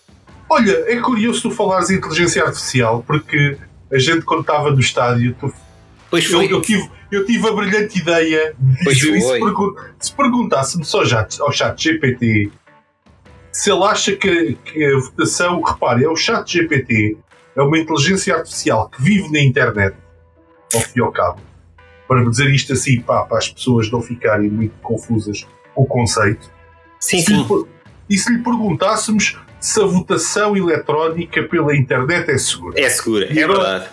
Olha, 0.49 0.73
é 0.93 0.97
curioso 1.01 1.43
tu 1.43 1.51
falares 1.51 1.91
em 1.91 1.95
inteligência 1.97 2.43
artificial, 2.45 3.03
porque 3.07 3.57
a 3.93 3.99
gente 3.99 4.23
quando 4.25 4.41
estava 4.43 4.71
no 4.71 4.81
estádio, 4.81 5.35
tu- 5.39 5.53
Pois 6.11 6.25
eu, 6.31 6.39
foi. 6.39 6.53
eu 6.53 6.61
tive, 6.63 6.89
eu 7.11 7.25
tive 7.27 7.49
a 7.49 7.53
brilhante 7.53 7.99
ideia 7.99 8.55
de 8.59 8.85
Pois 8.85 8.97
dizer 8.97 9.21
foi. 9.21 9.41
pergun- 9.41 9.75
Se 9.99 10.13
perguntássemos 10.13 10.89
só 10.89 11.05
já 11.05 11.27
ao 11.41 11.53
chat 11.53 11.83
GPT 11.83 12.51
se 13.53 13.71
ele 13.73 13.83
acha 13.85 14.15
que, 14.15 14.55
que 14.67 14.85
a 14.85 14.99
votação, 14.99 15.63
repare, 15.63 16.05
é 16.05 16.09
o 16.09 16.15
chat 16.15 16.53
GPT, 16.53 17.17
é 17.57 17.63
uma 17.63 17.79
inteligência 17.79 18.37
artificial 18.37 18.89
que 18.91 19.03
vive 19.03 19.33
na 19.33 19.41
internet, 19.41 19.97
ao 20.75 20.81
fim 20.83 21.01
e 21.01 21.03
ao 21.03 21.11
cabo, 21.11 21.41
para 22.07 22.23
dizer 22.29 22.51
isto 22.55 22.75
assim, 22.75 23.01
pá, 23.01 23.23
para 23.25 23.39
as 23.39 23.49
pessoas 23.49 23.91
não 23.91 24.03
ficarem 24.03 24.51
muito 24.51 24.75
confusas 24.83 25.47
com 25.75 25.83
o 25.85 25.87
conceito. 25.87 26.51
Sim, 27.01 27.21
Se 27.23 27.33
lhe 27.33 27.45
sim. 27.45 27.67
E 28.11 28.19
se 28.19 28.31
lhe 28.31 28.43
perguntássemos 28.43 29.39
se 29.61 29.81
a 29.81 29.85
votação 29.85 30.57
eletrónica 30.57 31.43
pela 31.45 31.75
internet 31.77 32.31
é 32.31 32.39
segura? 32.39 32.81
É 32.81 32.89
segura, 32.89 33.33
E 33.33 33.39
é 33.39 33.45
agora- 33.45 33.79
verdade. 33.81 33.91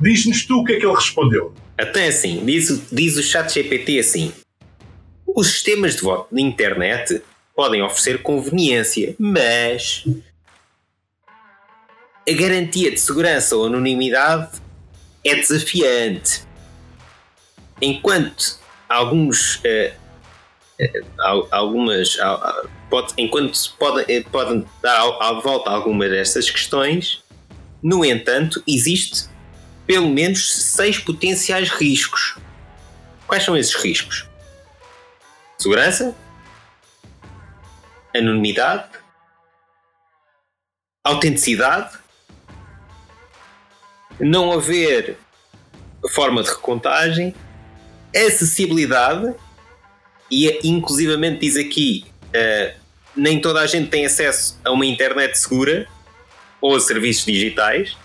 Diz-nos 0.00 0.44
tu 0.44 0.60
o 0.60 0.64
que 0.64 0.74
é 0.74 0.78
que 0.80 0.84
ele 0.86 0.94
respondeu. 0.94 1.54
Até 1.78 2.08
assim, 2.08 2.44
diz, 2.44 2.68
o- 2.70 2.82
diz 2.92 3.16
o 3.16 3.22
chat 3.22 3.52
GPT 3.52 3.98
assim: 3.98 4.32
os 5.26 5.48
sistemas 5.48 5.96
de 5.96 6.02
voto 6.02 6.28
na 6.34 6.40
internet 6.40 7.22
podem 7.54 7.82
oferecer 7.82 8.22
conveniência, 8.22 9.14
mas 9.18 10.04
a 12.28 12.32
garantia 12.32 12.90
de 12.90 13.00
segurança 13.00 13.56
ou 13.56 13.66
anonimidade 13.66 14.58
é 15.24 15.34
desafiante. 15.36 16.42
Enquanto 17.80 18.58
alguns 18.88 19.60
al- 19.64 19.92
algumas 21.50 22.18
al- 22.18 22.42
al- 22.44 22.70
pode- 22.90 23.14
enquanto 23.18 23.54
se 23.56 23.70
pode, 23.70 24.04
eh, 24.12 24.22
podem 24.30 24.66
dar 24.82 25.00
à 25.20 25.32
volta 25.42 25.70
algumas 25.70 26.10
destas 26.10 26.50
questões, 26.50 27.22
no 27.82 28.04
entanto, 28.04 28.62
existe 28.66 29.28
pelo 29.86 30.08
menos 30.08 30.52
seis 30.52 30.98
potenciais 30.98 31.68
riscos. 31.70 32.36
Quais 33.26 33.42
são 33.44 33.56
esses 33.56 33.74
riscos? 33.74 34.26
segurança, 35.58 36.14
anonimidade, 38.14 38.90
autenticidade, 41.02 41.96
não 44.20 44.52
haver 44.52 45.16
forma 46.10 46.42
de 46.42 46.50
recontagem, 46.50 47.34
acessibilidade 48.14 49.34
e 50.30 50.58
inclusivamente 50.64 51.40
diz 51.40 51.56
aqui 51.56 52.04
uh, 52.28 52.80
nem 53.16 53.40
toda 53.40 53.60
a 53.60 53.66
gente 53.66 53.88
tem 53.88 54.04
acesso 54.04 54.58
a 54.64 54.70
uma 54.70 54.84
internet 54.84 55.38
segura 55.38 55.86
ou 56.60 56.76
a 56.76 56.80
serviços 56.80 57.24
digitais. 57.24 57.96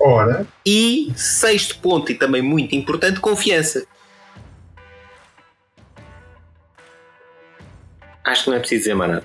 Ora. 0.00 0.46
E 0.66 1.12
sexto 1.14 1.78
ponto, 1.78 2.10
e 2.10 2.14
também 2.14 2.42
muito 2.42 2.74
importante, 2.74 3.20
confiança. 3.20 3.86
Acho 8.24 8.44
que 8.44 8.50
não 8.50 8.56
é 8.56 8.60
preciso 8.60 8.80
dizer 8.80 8.94
mais 8.94 9.10
nada. 9.12 9.24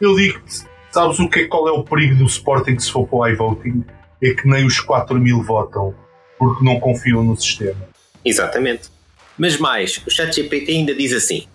Eu 0.00 0.14
digo-te, 0.14 0.64
sabes 0.90 1.18
o 1.18 1.28
que 1.28 1.40
é, 1.40 1.46
qual 1.46 1.66
é 1.68 1.72
o 1.72 1.82
perigo 1.82 2.16
do 2.16 2.26
Sporting 2.26 2.78
se 2.78 2.92
for 2.92 3.06
para 3.06 3.18
o 3.18 3.26
iVoting? 3.28 3.84
É 4.22 4.34
que 4.34 4.46
nem 4.46 4.64
os 4.66 4.78
4 4.80 5.18
mil 5.18 5.42
votam 5.42 5.94
porque 6.38 6.64
não 6.64 6.78
confiam 6.78 7.22
no 7.24 7.36
sistema. 7.36 7.88
Exatamente. 8.24 8.90
Mas 9.36 9.56
mais, 9.58 10.00
o 10.06 10.10
ChatGPT 10.10 10.72
ainda 10.72 10.94
diz 10.94 11.12
assim: 11.12 11.46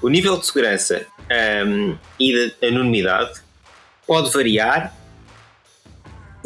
o 0.00 0.08
nível 0.08 0.36
de 0.38 0.46
segurança 0.46 1.06
um, 1.66 1.96
e 2.18 2.32
de 2.32 2.66
anonimidade 2.66 3.40
pode 4.06 4.30
variar 4.30 4.94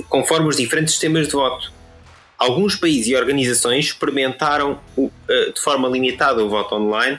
conforme 0.09 0.49
os 0.49 0.57
diferentes 0.57 0.93
sistemas 0.93 1.26
de 1.26 1.32
voto. 1.32 1.72
Alguns 2.39 2.76
países 2.76 3.09
e 3.09 3.16
organizações 3.16 3.87
experimentaram 3.87 4.78
uh, 4.97 5.11
de 5.55 5.61
forma 5.61 5.89
limitada 5.89 6.45
o 6.45 6.49
voto 6.51 6.74
online, 6.74 7.18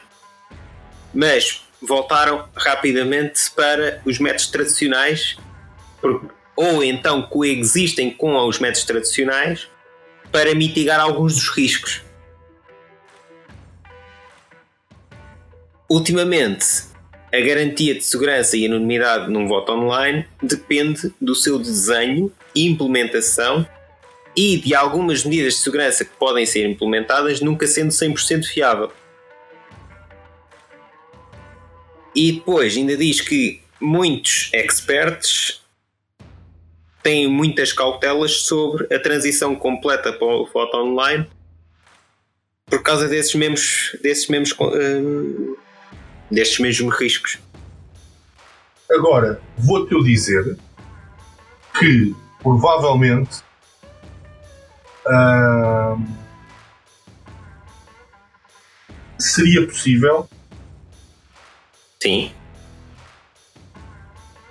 mas 1.13 1.63
voltaram 1.81 2.47
rapidamente 2.55 3.49
para 3.51 4.01
os 4.05 4.19
métodos 4.19 4.47
tradicionais, 4.47 5.37
ou 6.55 6.83
então 6.83 7.23
coexistem 7.23 8.11
com 8.11 8.37
os 8.47 8.59
métodos 8.59 8.83
tradicionais 8.83 9.67
para 10.31 10.53
mitigar 10.53 10.99
alguns 10.99 11.33
dos 11.35 11.49
riscos. 11.49 12.01
Ultimamente, 15.89 16.65
a 17.33 17.39
garantia 17.39 17.95
de 17.95 18.03
segurança 18.03 18.57
e 18.57 18.65
anonimidade 18.65 19.31
num 19.31 19.47
voto 19.47 19.71
online 19.71 20.27
depende 20.43 21.13
do 21.19 21.33
seu 21.33 21.57
desenho 21.57 22.29
e 22.53 22.67
implementação 22.67 23.65
e 24.35 24.57
de 24.57 24.75
algumas 24.75 25.23
medidas 25.23 25.53
de 25.53 25.59
segurança 25.61 26.03
que 26.03 26.13
podem 26.15 26.45
ser 26.45 26.67
implementadas, 26.69 27.39
nunca 27.39 27.65
sendo 27.65 27.91
100% 27.91 28.45
fiável. 28.45 28.91
E 32.13 32.33
depois 32.33 32.75
ainda 32.75 32.97
diz 32.97 33.21
que 33.21 33.61
muitos 33.79 34.49
experts 34.53 35.61
têm 37.01 37.29
muitas 37.29 37.71
cautelas 37.71 38.41
sobre 38.41 38.93
a 38.93 38.99
transição 38.99 39.55
completa 39.55 40.11
para 40.11 40.27
o 40.27 40.45
voto 40.45 40.75
online 40.77 41.25
por 42.65 42.83
causa 42.83 43.07
desses 43.07 43.33
mesmos, 43.33 43.95
desses 44.01 44.27
mesmos 44.27 44.51
uh, 44.59 45.57
destes 46.29 46.59
mesmos 46.59 46.97
riscos. 46.97 47.39
Agora, 48.89 49.41
vou-te 49.57 49.93
eu 49.93 50.03
dizer 50.03 50.57
que 51.77 52.15
provavelmente 52.41 53.41
uh, 55.05 56.01
seria 59.19 59.65
possível 59.67 60.27
Sim. 62.01 62.31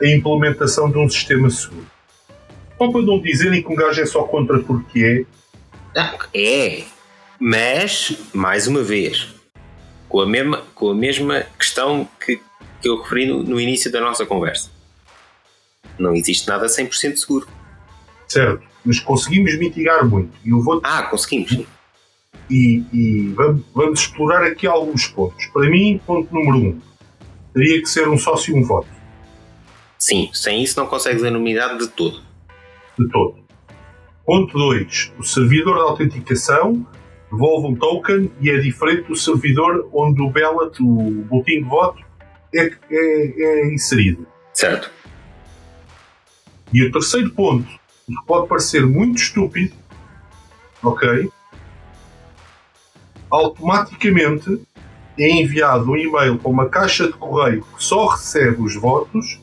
a 0.03 0.07
implementação 0.09 0.91
de 0.91 0.99
um 0.99 1.09
sistema 1.09 1.49
seguro. 1.49 1.87
Só 2.77 2.93
para 2.93 3.03
não 3.03 3.20
dizerem 3.20 3.62
que 3.62 3.72
um 3.72 3.74
gajo 3.74 4.03
é 4.03 4.07
só 4.07 4.22
contra 4.24 4.59
porque 4.59 5.27
é. 5.95 5.99
Ah, 5.99 6.18
é. 6.35 6.85
Mas, 7.39 8.18
mais 8.35 8.66
uma 8.66 8.83
vez, 8.83 9.35
com 10.09 10.21
a 10.21 10.27
mesma, 10.27 10.63
com 10.75 10.91
a 10.91 10.95
mesma 10.95 11.47
questão 11.59 12.09
que, 12.25 12.41
que 12.81 12.89
eu 12.89 13.01
referi 13.01 13.27
no, 13.27 13.43
no 13.43 13.61
início 13.61 13.91
da 13.91 14.01
nossa 14.01 14.25
conversa. 14.25 14.71
Não 15.99 16.15
existe 16.15 16.47
nada 16.49 16.67
100% 16.67 17.17
seguro. 17.17 17.49
Certo, 18.29 18.63
mas 18.85 19.01
conseguimos 19.01 19.57
mitigar 19.59 20.07
muito. 20.07 20.33
E 20.45 20.51
eu 20.51 20.61
vou 20.61 20.81
ah, 20.83 21.05
conseguimos. 21.05 21.67
E, 22.51 22.85
e 22.93 23.33
vamos, 23.35 23.65
vamos, 23.75 24.01
explorar 24.01 24.45
aqui 24.45 24.67
alguns 24.67 25.09
pontos. 25.09 25.47
Para 25.47 25.69
mim, 25.69 26.01
ponto 26.07 26.33
número 26.33 26.59
um, 26.59 26.81
teria 27.53 27.81
que 27.81 27.89
ser 27.89 28.09
um 28.09 28.19
sócio 28.19 28.55
e 28.55 28.61
um 28.61 28.65
voto. 28.65 28.89
Sim, 29.99 30.31
sem 30.33 30.63
isso 30.63 30.79
não 30.79 30.87
consegues 30.87 31.25
a 31.25 31.31
nominidade 31.31 31.79
de 31.79 31.89
todo. 31.89 32.23
De 32.99 33.09
todo. 33.09 33.47
Ponto 34.25 34.59
2. 34.59 35.13
O 35.19 35.23
servidor 35.23 35.77
de 35.77 35.83
autenticação 35.83 36.87
devolve 37.37 37.68
um 37.68 37.76
token 37.76 38.32
e 38.41 38.51
é 38.51 38.59
diferente 38.59 39.09
do 39.09 39.16
servidor 39.16 39.89
onde 39.93 40.22
o 40.22 40.30
ballot, 40.30 40.82
o 40.82 41.24
boletim 41.28 41.62
de 41.62 41.68
voto, 41.68 42.03
é, 42.55 42.72
é, 42.91 43.43
é 43.43 43.74
inserido. 43.74 44.26
Certo. 44.55 44.91
E 46.72 46.82
o 46.82 46.91
terceiro 46.91 47.30
ponto, 47.30 47.68
que 48.07 48.26
pode 48.26 48.49
parecer 48.49 48.84
muito 48.87 49.18
estúpido, 49.18 49.74
ok? 50.82 51.30
Automaticamente 53.30 54.62
é 55.18 55.28
enviado 55.28 55.91
um 55.91 55.97
e-mail 55.97 56.39
para 56.39 56.51
uma 56.51 56.68
caixa 56.68 57.07
de 57.07 57.12
correio 57.12 57.62
que 57.76 57.84
só 57.84 58.07
recebe 58.07 58.62
os 58.62 58.74
votos, 58.76 59.41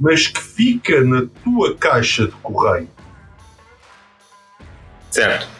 mas 0.00 0.26
que 0.26 0.40
fica 0.40 1.02
na 1.02 1.26
tua 1.44 1.76
caixa 1.76 2.26
de 2.26 2.32
correio. 2.36 2.88
Certo. 5.10 5.55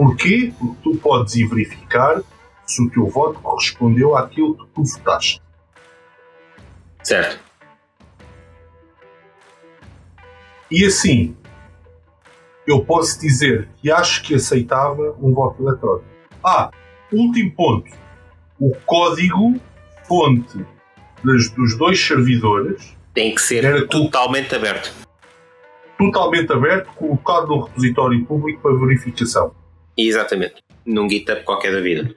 Porquê? 0.00 0.50
Porque 0.58 0.76
tu 0.82 0.96
podes 0.96 1.34
ir 1.36 1.46
verificar 1.46 2.22
se 2.66 2.82
o 2.82 2.88
teu 2.88 3.06
voto 3.06 3.38
correspondeu 3.40 4.16
àquilo 4.16 4.56
que 4.56 4.66
tu 4.68 4.82
votaste. 4.82 5.42
Certo. 7.02 7.38
E 10.70 10.86
assim, 10.86 11.36
eu 12.66 12.82
posso 12.82 13.20
dizer 13.20 13.68
que 13.76 13.90
acho 13.90 14.22
que 14.22 14.34
aceitava 14.34 15.14
um 15.20 15.34
voto 15.34 15.62
eletrónico. 15.62 16.08
Ah, 16.42 16.70
último 17.12 17.52
ponto. 17.54 17.90
O 18.58 18.74
código 18.86 19.60
fonte 20.08 20.64
dos 21.22 21.76
dois 21.76 22.02
servidores 22.02 22.96
tem 23.12 23.34
que 23.34 23.42
ser 23.42 23.86
totalmente 23.86 24.54
aberto. 24.54 24.94
Totalmente 25.98 26.50
aberto, 26.50 26.90
colocado 26.94 27.48
no 27.48 27.64
repositório 27.64 28.24
público 28.24 28.62
para 28.62 28.74
verificação. 28.78 29.59
Exatamente. 30.06 30.62
Num 30.84 31.08
GitHub 31.08 31.42
qualquer 31.42 31.72
da 31.72 31.80
vida. 31.80 32.14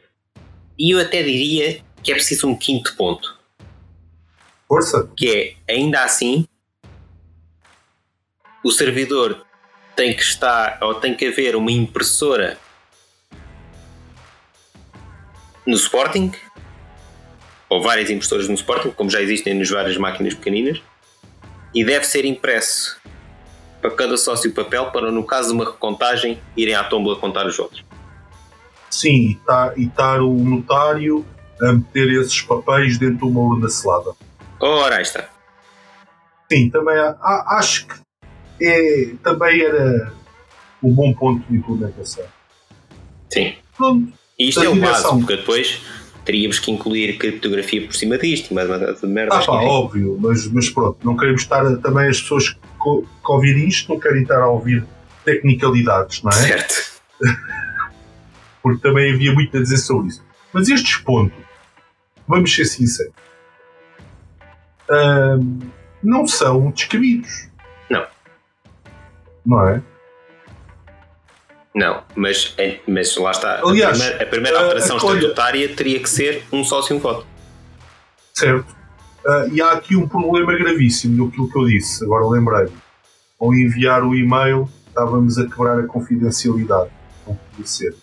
E 0.78 0.94
eu 0.94 1.00
até 1.00 1.22
diria 1.22 1.82
que 2.02 2.12
é 2.12 2.16
preciso 2.16 2.48
um 2.48 2.56
quinto 2.56 2.96
ponto. 2.96 3.38
Força! 4.68 5.10
Que 5.16 5.58
é, 5.68 5.74
ainda 5.74 6.04
assim, 6.04 6.48
o 8.64 8.72
servidor 8.72 9.46
tem 9.96 10.16
que 10.16 10.22
estar, 10.22 10.80
ou 10.82 10.96
tem 10.96 11.14
que 11.14 11.28
haver 11.28 11.56
uma 11.56 11.72
impressora 11.72 12.58
no 15.66 15.76
Sporting, 15.76 16.32
ou 17.70 17.82
várias 17.82 18.10
impressoras 18.10 18.48
no 18.48 18.56
Sporting, 18.56 18.92
como 18.92 19.10
já 19.10 19.22
existem 19.22 19.54
nas 19.54 19.70
várias 19.70 19.98
máquinas 19.98 20.34
pequeninas, 20.34 20.82
e 21.74 21.86
deve 21.86 22.06
ser 22.06 22.26
impresso 22.26 23.00
para 23.84 23.92
cada 23.92 24.16
sócio 24.16 24.50
papel 24.54 24.92
para, 24.92 25.12
no 25.12 25.26
caso 25.26 25.50
de 25.50 25.56
uma 25.56 25.66
recontagem, 25.66 26.40
irem 26.56 26.74
à 26.74 26.86
tombola 26.86 27.20
contar 27.20 27.46
os 27.46 27.58
votos. 27.58 27.84
Sim, 28.90 29.32
e 29.32 29.36
tá, 29.46 29.74
estar 29.76 30.22
o 30.22 30.34
notário 30.34 31.26
a 31.62 31.74
meter 31.74 32.10
esses 32.14 32.42
papéis 32.42 32.98
dentro 32.98 33.18
de 33.18 33.24
uma 33.26 33.42
urna 33.42 33.68
selada. 33.68 34.12
Ora, 34.62 34.96
aí 34.96 35.02
está. 35.02 35.28
Sim, 36.50 36.70
também 36.70 36.96
há, 36.98 37.58
acho 37.58 37.86
que 37.88 37.96
é, 38.62 39.16
também 39.22 39.62
era 39.62 40.14
um 40.82 40.94
bom 40.94 41.14
ponto 41.14 41.46
de 41.50 41.58
implementação. 41.58 42.24
Sim. 43.30 43.56
Pronto. 43.76 44.14
E 44.40 44.48
isto 44.48 44.64
é 44.64 44.70
o 44.70 44.76
básico, 44.76 45.18
porque 45.18 45.36
depois 45.36 45.82
teríamos 46.26 46.60
que 46.60 46.72
incluir 46.72 47.18
criptografia 47.18 47.86
por 47.86 47.96
cima 47.96 48.18
disto 48.18 48.52
e 48.52 48.54
mais 48.54 48.70
uma 48.70 48.80
data 48.80 49.06
de 49.06 49.14
merda. 49.14 49.36
Ah, 49.36 49.46
pá, 49.46 49.62
é. 49.62 49.66
óbvio, 49.66 50.18
mas, 50.20 50.48
mas 50.48 50.70
pronto, 50.70 50.98
não 51.04 51.18
queremos 51.18 51.42
estar 51.42 51.64
também 51.78 52.08
as 52.08 52.22
pessoas 52.22 52.50
que, 52.50 52.58
que 52.80 53.32
ouvir 53.32 53.58
isto 53.68 53.92
não 53.94 54.00
querem 54.00 54.22
estar 54.22 54.42
a 54.42 54.48
ouvir 54.48 54.86
tecnicalidades, 55.26 56.22
não 56.24 56.32
é? 56.32 56.36
Certo. 56.36 56.94
Porque 58.62 58.82
também 58.82 59.14
havia 59.14 59.34
muito 59.34 59.58
a 59.58 59.62
dizer 59.62 59.78
sobre 59.78 60.08
isso. 60.08 60.24
Mas 60.54 60.70
estes 60.70 60.98
pontos, 60.98 61.38
vamos 62.28 62.54
ser 62.54 62.66
sinceros, 62.66 63.14
hum, 64.90 65.60
não 66.02 66.26
são 66.28 66.72
descabidos. 66.72 67.50
Não. 67.90 68.06
Não 69.46 69.68
é? 69.68 69.84
Não, 71.76 72.04
mas, 72.16 72.54
é, 72.58 72.80
mas 72.88 73.16
lá 73.18 73.32
está. 73.32 73.62
Aliás, 73.64 74.00
a 74.00 74.04
primeira, 74.04 74.24
a 74.24 74.28
primeira 74.28 74.58
uh, 74.60 74.64
alteração 74.64 74.98
olha- 74.98 75.18
estatutária 75.18 75.70
teria 75.76 76.00
que 76.00 76.10
ser 76.10 76.44
um 76.52 76.64
sócio 76.64 76.94
e 76.94 76.98
um 76.98 77.00
voto. 77.00 77.26
Certo. 78.34 78.76
Ah, 79.26 79.48
e 79.52 79.62
há 79.62 79.72
aqui 79.72 79.96
um 79.96 80.08
problema 80.08 80.54
gravíssimo 80.58 81.26
daquilo 81.26 81.50
que 81.52 81.58
eu 81.58 81.66
disse, 81.66 82.04
agora 82.04 82.28
lembrei-me. 82.28 82.72
Ao 83.40 83.54
enviar 83.54 84.04
o 84.04 84.14
e-mail, 84.16 84.70
estávamos 84.88 85.38
a 85.40 85.48
quebrar 85.48 85.80
a 85.80 85.84
confidencialidade. 85.88 86.90
Não 87.26 87.36
podia 87.36 87.66
ser. 87.66 87.96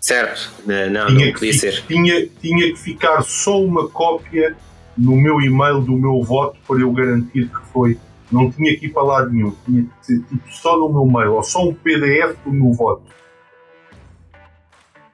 Certo? 0.00 0.50
Não, 0.66 0.90
não, 0.90 1.08
não 1.10 1.16
que 1.18 1.32
podia 1.32 1.52
fi- 1.52 1.58
ser. 1.58 1.82
Tinha, 1.86 2.26
tinha 2.40 2.72
que 2.72 2.76
ficar 2.76 3.22
só 3.22 3.60
uma 3.62 3.88
cópia 3.88 4.56
no 4.96 5.16
meu 5.16 5.40
e-mail 5.40 5.80
do 5.80 5.92
meu 5.92 6.22
voto 6.22 6.58
para 6.66 6.80
eu 6.80 6.90
garantir 6.92 7.48
que 7.48 7.72
foi. 7.72 7.98
Não 8.34 8.50
tinha 8.50 8.76
que 8.76 8.86
ir 8.86 8.88
para 8.90 9.02
lado 9.02 9.30
nenhum. 9.30 9.54
Tinha 9.64 9.84
que 9.84 10.06
ser 10.06 10.22
tipo, 10.24 10.48
só 10.50 10.76
no 10.76 10.88
meu 10.92 11.06
mail, 11.06 11.34
ou 11.34 11.42
só 11.42 11.62
um 11.62 11.72
PDF 11.72 12.36
do 12.44 12.52
meu 12.52 12.72
voto. 12.72 13.04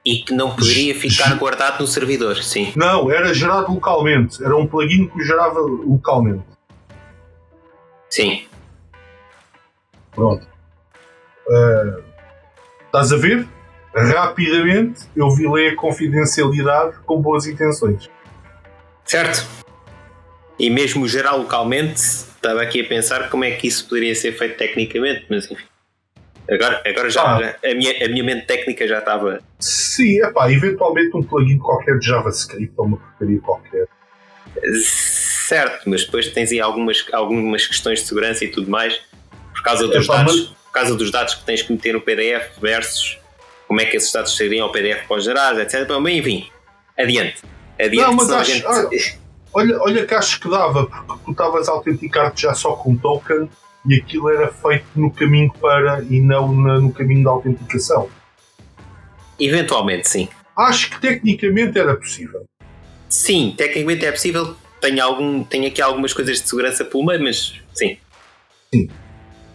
E 0.03 0.17
que 0.17 0.33
não 0.33 0.55
poderia 0.55 0.95
ficar 0.95 1.35
guardado 1.37 1.79
no 1.81 1.87
servidor, 1.87 2.37
sim. 2.37 2.73
Não, 2.75 3.11
era 3.11 3.31
gerado 3.33 3.71
localmente. 3.71 4.43
Era 4.43 4.57
um 4.57 4.65
plugin 4.65 5.07
que 5.07 5.23
gerava 5.23 5.59
localmente. 5.59 6.43
Sim. 8.09 8.45
Pronto. 10.11 10.45
Ah, 11.47 11.99
estás 12.85 13.13
a 13.13 13.17
ver? 13.17 13.47
Rapidamente 13.93 15.01
eu 15.15 15.29
violei 15.29 15.69
a 15.69 15.75
confidencialidade 15.75 16.97
com 17.05 17.21
boas 17.21 17.45
intenções. 17.45 18.09
Certo? 19.05 19.45
E 20.57 20.69
mesmo 20.69 21.07
gerar 21.07 21.35
localmente, 21.35 22.01
estava 22.41 22.61
aqui 22.61 22.81
a 22.81 22.85
pensar 22.87 23.29
como 23.29 23.43
é 23.43 23.51
que 23.51 23.67
isso 23.67 23.87
poderia 23.87 24.15
ser 24.15 24.31
feito 24.37 24.57
tecnicamente, 24.57 25.25
mas 25.29 25.49
enfim. 25.49 25.63
Agora, 26.49 26.81
agora 26.85 27.09
já, 27.09 27.21
Ah. 27.23 27.39
já- 27.61 27.71
a, 27.71 27.73
minha, 27.75 28.05
a 28.05 28.09
minha 28.09 28.23
mente 28.23 28.45
técnica 28.47 28.87
já 28.87 28.99
estava. 28.99 29.41
Sim, 29.59 30.21
é 30.23 30.29
pá, 30.31 30.51
eventualmente 30.51 31.15
um 31.15 31.23
plugin 31.23 31.57
qualquer 31.59 31.97
de 31.99 32.05
JavaScript 32.07 32.73
ou 32.77 32.85
uma 32.85 32.97
porcaria 32.97 33.39
qualquer. 33.39 33.87
Certo, 34.83 35.89
mas 35.89 36.03
depois 36.05 36.27
tens 36.29 36.51
aí 36.51 36.59
algumas, 36.59 37.05
algumas 37.11 37.65
questões 37.67 37.99
de 38.01 38.07
segurança 38.07 38.43
e 38.45 38.47
tudo 38.49 38.69
mais, 38.69 38.99
por 39.53 39.61
causa 39.63 39.87
dos, 39.87 40.05
Epá, 40.05 40.17
dados, 40.17 40.35
mas- 40.39 40.47
por 40.49 40.71
causa 40.71 40.95
dos 40.95 41.11
dados 41.11 41.35
que 41.35 41.43
tens 41.45 41.61
que 41.61 41.71
meter 41.71 41.93
no 41.93 42.01
PDF 42.01 42.57
versus 42.61 43.17
como 43.67 43.79
é 43.81 43.85
que 43.85 43.95
esses 43.97 44.11
dados 44.11 44.35
seriam 44.35 44.65
ao 44.65 44.71
PDF 44.71 45.05
para 45.07 45.17
os 45.17 45.23
gerar, 45.23 45.57
etc. 45.59 45.87
Bem, 46.01 46.17
enfim, 46.17 46.49
adiante. 46.97 47.41
Adiante, 47.79 48.07
Não, 48.07 48.13
mas 48.13 48.29
acho- 48.31 48.51
gente- 48.51 48.65
Olha, 49.53 49.77
olha 49.81 50.05
que 50.05 50.13
acho 50.13 50.39
que 50.39 50.49
dava, 50.49 50.85
porque 50.85 51.23
tu 51.25 51.31
estavas 51.31 51.67
a 51.67 51.71
autenticar-te 51.73 52.43
já 52.43 52.53
só 52.53 52.73
com 52.73 52.95
token 52.95 53.49
e 53.85 53.95
aquilo 53.95 54.29
era 54.29 54.47
feito 54.51 54.85
no 54.95 55.11
caminho 55.11 55.51
para 55.59 56.01
e 56.03 56.21
não 56.21 56.53
na- 56.53 56.79
no 56.79 56.91
caminho 56.93 57.23
da 57.23 57.31
autenticação. 57.31 58.09
Eventualmente, 59.39 60.07
sim. 60.07 60.29
Acho 60.55 60.91
que 60.91 61.01
tecnicamente 61.01 61.77
era 61.77 61.95
possível. 61.95 62.45
Sim, 63.09 63.53
tecnicamente 63.57 64.05
é 64.05 64.11
possível. 64.11 64.55
Tenho, 64.79 65.03
algum, 65.03 65.43
tenho 65.43 65.67
aqui 65.67 65.81
algumas 65.81 66.13
coisas 66.13 66.41
de 66.41 66.47
segurança 66.47 66.85
pelo 66.85 67.05
meio, 67.05 67.21
mas 67.21 67.59
sim. 67.73 67.97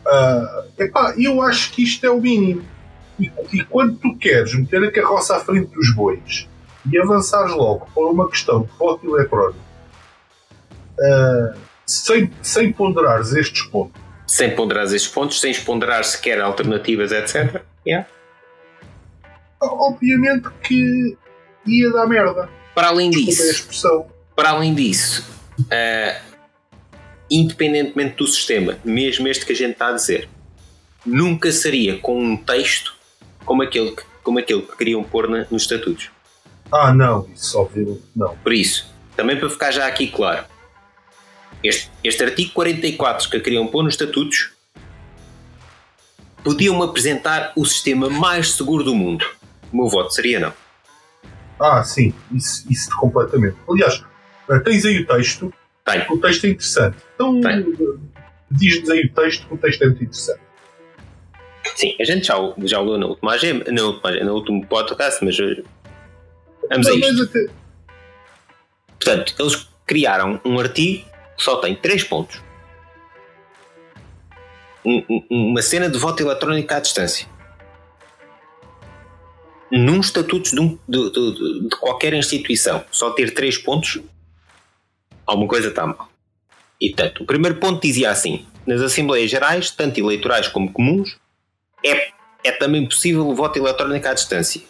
Ah, 0.07 0.65
epá, 0.79 1.15
eu 1.19 1.41
acho 1.43 1.73
que 1.73 1.83
isto 1.83 2.05
é 2.05 2.11
o 2.11 2.21
mínimo. 2.21 2.63
E, 3.19 3.31
e 3.53 3.65
quando 3.65 3.97
tu 3.97 4.17
queres 4.19 4.55
meter 4.55 4.83
a 4.85 4.91
carroça 4.93 5.37
à 5.37 5.41
frente 5.41 5.73
dos 5.75 5.95
bois 5.95 6.47
e 6.91 6.99
avançares 6.99 7.53
logo 7.53 7.89
para 7.95 8.07
uma 8.07 8.29
questão 8.29 8.63
de 8.63 8.69
voto 8.79 9.07
eletrónico 9.09 9.66
ah, 11.01 11.55
sem, 11.85 12.31
sem 12.43 12.73
ponderares 12.73 13.33
estes 13.33 13.63
pontos, 13.67 14.01
Sem 14.27 14.55
ponderar 14.57 14.85
estes 14.87 15.07
pontos, 15.09 15.41
sem 15.41 15.55
ponderar 15.55 16.05
sequer 16.05 16.41
alternativas, 16.41 17.13
etc. 17.13 17.63
Yeah. 17.87 18.09
obviamente 19.61 20.49
que 20.63 21.17
ia 21.67 21.91
dar 21.93 22.07
merda. 22.07 22.49
Para 22.75 22.89
além 22.89 23.11
disso, 23.11 23.69
para 24.35 24.51
além 24.51 24.75
disso, 24.75 25.25
ah, 25.71 26.21
independentemente 27.31 28.17
do 28.17 28.27
sistema, 28.27 28.79
mesmo 28.85 29.27
este 29.29 29.47
que 29.47 29.53
a 29.53 29.57
gente 29.57 29.73
está 29.73 29.89
a 29.89 29.93
dizer, 29.93 30.29
nunca 31.05 31.51
seria 31.53 31.99
com 31.99 32.19
um 32.21 32.37
texto 32.37 32.95
como 33.45 33.63
aquele 33.63 33.93
que, 33.93 34.03
como 34.23 34.39
aquele 34.39 34.63
que 34.63 34.77
queriam 34.77 35.03
pôr 35.05 35.29
na- 35.29 35.47
nos 35.51 35.63
estatutos. 35.63 36.11
Ah, 36.73 36.93
não, 36.93 37.29
isso 37.35 37.59
obviamente 37.59 38.03
não. 38.15 38.37
Por 38.39 38.53
isso, 38.53 38.93
também 39.17 39.39
para 39.39 39.49
ficar 39.49 39.71
já 39.71 39.87
aqui 39.87 40.09
claro, 40.09 40.45
este, 41.63 41.91
este 42.05 42.23
artigo 42.25 42.53
44 42.53 43.29
que 43.31 43.41
queriam 43.41 43.67
pôr 43.67 43.83
nos 43.83 43.95
estatutos 43.95 44.51
podiam-me 46.45 46.85
apresentar 46.85 47.53
o 47.57 47.65
sistema 47.65 48.09
mais 48.09 48.53
seguro 48.53 48.85
do 48.85 48.95
mundo. 48.95 49.27
O 49.73 49.77
meu 49.79 49.89
voto 49.89 50.13
seria 50.13 50.39
não. 50.39 50.53
Ah, 51.59 51.83
sim, 51.83 52.15
isso, 52.33 52.65
isso 52.71 52.89
completamente. 52.99 53.57
Aliás, 53.69 54.05
ah, 54.49 54.61
tens 54.61 54.85
aí 54.85 55.01
o 55.01 55.07
texto, 55.07 55.53
Tenho. 55.85 56.05
o 56.13 56.19
texto 56.21 56.45
é 56.45 56.49
interessante. 56.51 56.97
Então, 57.15 57.41
diz-nos 58.51 58.91
aí 58.91 59.01
o 59.07 59.13
texto, 59.13 59.49
que 59.49 59.55
o 59.55 59.59
texto 59.59 59.83
é 59.83 59.87
muito 59.87 60.05
interessante. 60.05 60.41
Sim, 61.75 61.97
a 62.01 62.05
gente 62.05 62.27
já, 62.27 62.35
já 62.59 62.79
o 62.81 62.85
leu 62.85 62.99
na 62.99 63.07
última 63.07 63.33
agenda, 63.33 63.73
na 63.73 63.83
última, 63.83 64.11
agenda, 64.11 64.25
no 64.27 64.35
último 64.35 64.67
podcast, 64.67 65.25
mas 65.25 65.37
eh, 65.41 65.63
vamos 66.71 66.87
a 66.87 66.93
isto. 66.95 67.23
até- 67.25 67.47
Portanto, 69.01 69.35
eles 69.39 69.69
criaram 69.85 70.41
um 70.45 70.59
artigo 70.61 71.05
só 71.37 71.57
tem 71.57 71.75
três 71.75 72.03
pontos. 72.05 72.43
Um- 74.85 75.05
um- 75.09 75.27
uma 75.51 75.63
cena 75.63 75.89
de 75.89 75.99
voto 75.99 76.23
eletrónico 76.23 76.73
à 76.73 76.79
distância. 76.81 77.27
Num 79.71 80.01
estatuto 80.01 80.51
de, 80.51 80.61
um- 80.61 80.79
de- 80.89 81.11
de- 81.11 81.69
de 81.69 81.77
qualquer 81.81 82.15
instituição, 82.15 82.85
só 82.93 83.11
ter 83.11 83.35
três 83.35 83.59
pontos, 83.59 84.01
alguma 85.27 85.49
coisa 85.49 85.69
está 85.69 85.85
mal. 85.87 86.09
E 86.81 86.91
portanto, 86.91 87.23
o 87.25 87.27
primeiro 87.27 87.57
ponto 87.59 87.83
dizia 87.83 88.11
assim: 88.11 88.47
nas 88.65 88.81
Assembleias 88.81 89.29
Gerais, 89.31 89.71
tanto 89.71 89.99
eleitorais 89.99 90.47
como 90.47 90.73
comuns, 90.73 91.17
é, 91.85 92.11
é 92.45 92.53
também 92.53 92.87
possível 92.87 93.27
o 93.27 93.35
voto 93.35 93.59
eletrónico 93.59 94.07
à 94.07 94.15
distância. 94.15 94.61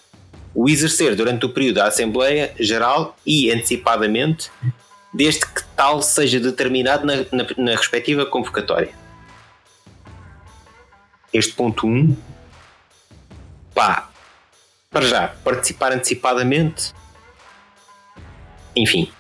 O 0.54 0.70
exercer 0.70 1.14
durante 1.14 1.44
o 1.44 1.50
período 1.50 1.74
da 1.76 1.88
Assembleia 1.88 2.54
Geral 2.58 3.14
e 3.26 3.50
antecipadamente, 3.50 4.50
desde 5.16 5.46
que 5.46 5.64
tal 5.74 6.02
seja 6.02 6.38
determinado 6.38 7.06
na, 7.06 7.16
na, 7.32 7.46
na 7.56 7.70
respectiva 7.72 8.26
convocatória. 8.26 8.92
Este 11.32 11.54
ponto 11.54 11.86
1, 11.86 11.90
um, 11.90 12.16
pá, 13.74 14.10
para 14.90 15.06
já, 15.06 15.28
participar 15.42 15.92
antecipadamente, 15.92 16.92
enfim, 18.76 19.10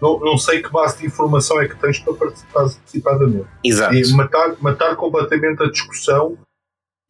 não, 0.00 0.18
não 0.20 0.36
sei 0.36 0.62
que 0.62 0.70
base 0.70 0.98
de 0.98 1.06
informação 1.06 1.60
é 1.60 1.68
que 1.68 1.76
tens 1.76 1.98
para 1.98 2.12
participar 2.14 2.62
antecipadamente. 2.64 3.48
exato. 3.64 3.94
É 3.96 4.06
matar, 4.12 4.56
matar 4.60 4.96
completamente 4.96 5.62
a 5.62 5.70
discussão 5.70 6.36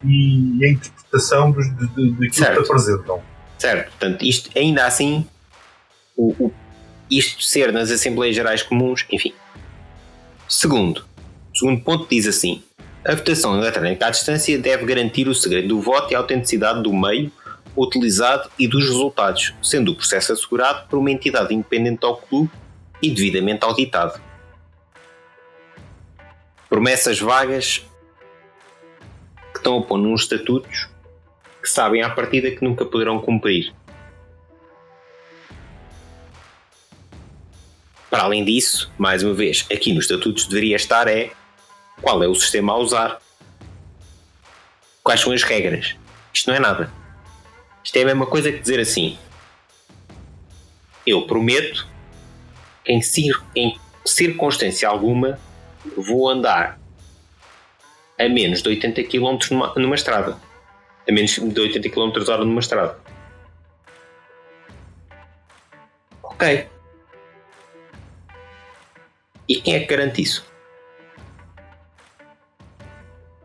e 0.05 0.59
a 0.63 0.69
interpretação 0.69 1.51
dos, 1.51 1.65
de, 1.75 1.87
de, 1.87 2.11
daquilo 2.11 2.29
que 2.29 2.31
te 2.31 2.43
apresentam. 2.59 3.21
Certo, 3.57 3.89
portanto, 3.89 4.23
isto 4.23 4.49
ainda 4.57 4.85
assim, 4.85 5.27
o, 6.15 6.45
o- 6.45 6.53
isto 7.11 7.43
ser 7.43 7.73
nas 7.73 7.91
Assembleias 7.91 8.35
Gerais 8.35 8.63
Comuns, 8.63 9.05
enfim. 9.11 9.33
Segundo, 10.47 11.05
o 11.53 11.57
segundo 11.57 11.81
ponto 11.81 12.07
diz 12.09 12.25
assim: 12.25 12.63
a 13.05 13.13
votação 13.13 13.57
eletrónica 13.57 14.07
à 14.07 14.09
distância 14.09 14.57
deve 14.57 14.85
garantir 14.85 15.27
o 15.27 15.35
segredo 15.35 15.67
do 15.67 15.81
voto 15.81 16.11
e 16.11 16.15
a 16.15 16.19
autenticidade 16.19 16.81
do 16.81 16.93
meio 16.93 17.31
utilizado 17.75 18.49
e 18.59 18.67
dos 18.67 18.85
resultados, 18.85 19.53
sendo 19.61 19.91
o 19.91 19.95
processo 19.95 20.33
assegurado 20.33 20.87
por 20.87 20.99
uma 20.99 21.11
entidade 21.11 21.53
independente 21.53 22.05
ao 22.05 22.17
clube 22.17 22.51
e 23.01 23.09
devidamente 23.09 23.63
auditado. 23.63 24.21
Promessas 26.69 27.19
vagas 27.19 27.85
que 29.51 29.57
estão 29.57 29.79
a 29.79 29.81
pôr 29.81 29.97
nos 29.97 30.21
estatutos 30.21 30.89
que 31.61 31.69
sabem 31.69 32.01
à 32.01 32.09
partida 32.09 32.51
que 32.51 32.63
nunca 32.63 32.85
poderão 32.85 33.19
cumprir. 33.19 33.73
Para 38.11 38.23
além 38.23 38.43
disso, 38.43 38.91
mais 38.97 39.23
uma 39.23 39.33
vez, 39.33 39.65
aqui 39.73 39.93
nos 39.93 40.03
estatutos 40.03 40.45
deveria 40.45 40.75
estar 40.75 41.07
é 41.07 41.31
qual 42.01 42.21
é 42.21 42.27
o 42.27 42.35
sistema 42.35 42.73
a 42.73 42.77
usar, 42.77 43.21
quais 45.01 45.21
são 45.21 45.31
as 45.31 45.43
regras. 45.43 45.95
Isto 46.33 46.49
não 46.49 46.55
é 46.55 46.59
nada. 46.59 46.91
Isto 47.83 47.95
é 47.95 48.01
a 48.01 48.05
mesma 48.05 48.25
coisa 48.27 48.51
que 48.51 48.59
dizer 48.59 48.81
assim: 48.81 49.17
eu 51.07 51.25
prometo 51.25 51.87
que 52.83 52.91
em, 52.91 53.01
cir- 53.01 53.41
em 53.55 53.79
circunstância 54.05 54.89
alguma 54.89 55.39
vou 55.97 56.29
andar 56.29 56.77
a 58.19 58.27
menos 58.27 58.61
de 58.61 58.67
80 58.69 59.03
km 59.05 59.37
numa, 59.51 59.73
numa 59.75 59.95
estrada. 59.95 60.37
A 61.07 61.11
menos 61.11 61.31
de 61.31 61.59
80 61.59 61.89
km 61.89 62.11
hora 62.29 62.43
numa 62.45 62.59
estrada. 62.59 62.99
Ok. 66.21 66.67
E 69.47 69.61
quem 69.61 69.75
é 69.75 69.79
que 69.79 69.87
garante 69.87 70.21
isso? 70.21 70.45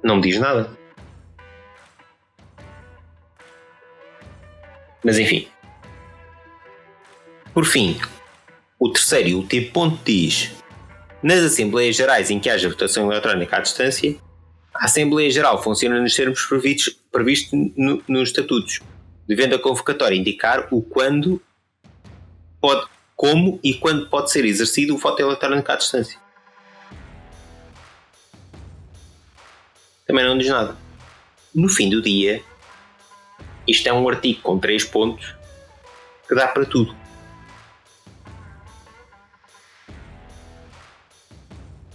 Não 0.03 0.17
me 0.17 0.23
diz 0.23 0.39
nada. 0.39 0.71
Mas 5.05 5.19
enfim. 5.19 5.49
Por 7.53 7.65
fim, 7.65 7.99
o 8.79 8.91
terceiro 8.91 9.29
e 9.29 9.35
último 9.35 9.71
ponto 9.73 9.99
diz: 10.05 10.53
nas 11.23 11.41
Assembleias 11.41 11.97
Gerais 11.97 12.31
em 12.31 12.39
que 12.39 12.51
haja 12.51 12.69
votação 12.69 13.11
eletrónica 13.11 13.57
à 13.57 13.61
distância, 13.61 14.17
a 14.75 14.85
Assembleia 14.85 15.31
Geral 15.31 15.63
funciona 15.63 16.01
nos 16.01 16.15
termos 16.15 16.45
previstos, 16.45 17.01
previstos 17.11 17.51
no, 17.77 18.03
nos 18.07 18.29
estatutos, 18.29 18.81
devendo 19.27 19.55
a 19.55 19.59
convocatória 19.59 20.17
indicar 20.17 20.69
o 20.71 20.83
quando 20.83 21.41
pode, 22.61 22.87
como 23.17 23.59
e 23.65 23.73
quando 23.73 24.09
pode 24.09 24.31
ser 24.31 24.45
exercido 24.45 24.95
o 24.95 24.99
voto 24.99 25.21
eletrónico 25.21 25.73
à 25.73 25.77
distância. 25.77 26.21
Também 30.07 30.25
não 30.25 30.37
diz 30.37 30.49
nada. 30.49 30.77
No 31.55 31.69
fim 31.69 31.89
do 31.89 32.03
dia, 32.03 32.45
isto 33.67 33.89
é 33.89 33.93
um 33.93 34.07
artigo 34.09 34.43
com 34.43 34.59
três 34.59 34.85
pontos 34.85 35.35
que 36.29 36.35
dá 36.35 36.47
para 36.47 36.67
tudo. 36.67 36.95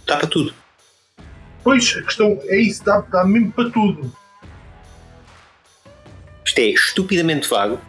Dá 0.04 0.16
para 0.16 0.26
tudo. 0.26 0.52
Pois, 1.62 1.96
a 1.96 2.02
questão 2.02 2.38
é 2.42 2.60
isso, 2.60 2.84
dá, 2.84 3.00
dá 3.00 3.24
mesmo 3.24 3.52
para 3.52 3.70
tudo. 3.70 4.14
Isto 6.44 6.58
é 6.58 6.64
estupidamente 6.64 7.48
vago, 7.48 7.80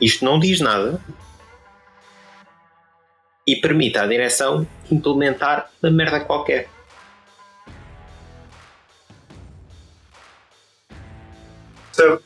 isto 0.00 0.24
não 0.24 0.40
diz 0.40 0.60
nada 0.60 1.00
e 3.46 3.56
permite 3.56 3.98
à 3.98 4.06
direção 4.06 4.66
implementar 4.90 5.70
uma 5.82 5.90
merda 5.90 6.20
qualquer. 6.20 6.68
Certo. 11.92 12.24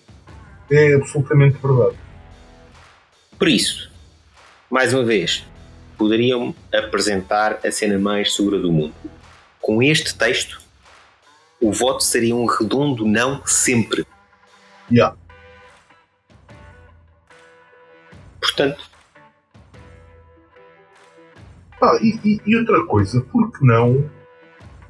É 0.70 0.94
absolutamente 0.94 1.58
verdade. 1.58 1.96
Por 3.38 3.48
isso, 3.48 3.90
mais 4.70 4.92
uma 4.92 5.04
vez, 5.04 5.44
poderiam 5.96 6.54
apresentar 6.72 7.60
a 7.64 7.70
cena 7.70 7.98
mais 7.98 8.34
segura 8.34 8.58
do 8.58 8.72
mundo. 8.72 8.94
Com 9.60 9.82
este 9.82 10.14
texto, 10.16 10.60
o 11.60 11.72
voto 11.72 12.02
seria 12.02 12.34
um 12.34 12.46
redondo 12.46 13.06
não 13.06 13.44
sempre. 13.46 14.06
Yeah. 14.90 15.16
Portanto, 18.40 18.85
Ah, 21.82 21.98
e, 22.00 22.18
e- 22.24 22.40
e 22.46 22.56
outra 22.56 22.84
coisa, 22.86 23.20
por 23.20 23.52
que 23.52 23.64
não, 23.64 24.08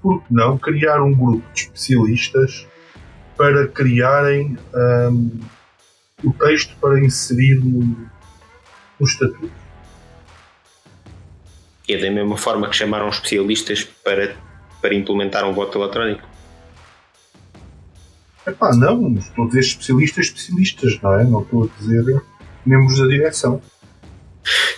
por 0.01 0.23
que 0.23 0.33
não 0.33 0.57
criar 0.57 1.03
um 1.03 1.13
grupo 1.15 1.45
de 1.53 1.63
especialistas 1.63 2.67
para 3.37 3.67
criarem 3.69 4.57
ahm, 4.75 5.31
o 6.25 6.33
texto 6.33 6.75
para 6.81 6.99
inserir 7.01 7.57
no, 7.57 7.81
no 9.01 9.07
estatuto? 9.07 9.51
é 11.89 11.97
da 11.99 12.11
mesma 12.11 12.37
forma 12.37 12.69
que 12.69 12.75
chamaram 12.75 13.09
especialistas 13.09 13.85
para, 13.85 14.35
para 14.83 14.93
implementar 14.93 15.45
um 15.45 15.53
voto 15.55 15.79
eletrónico. 15.81 16.27
Epá, 18.45 18.75
não, 18.75 19.15
estou 19.15 19.45
a 19.45 19.49
dizer 19.49 19.61
especialistas, 19.61 20.27
especialistas, 20.27 21.01
não 21.01 21.15
é? 21.15 21.25
Não 21.25 21.43
estou 21.43 21.65
a 21.65 21.79
dizer 21.81 22.23
membros 22.65 22.99
da 22.99 23.07
direção 23.07 23.63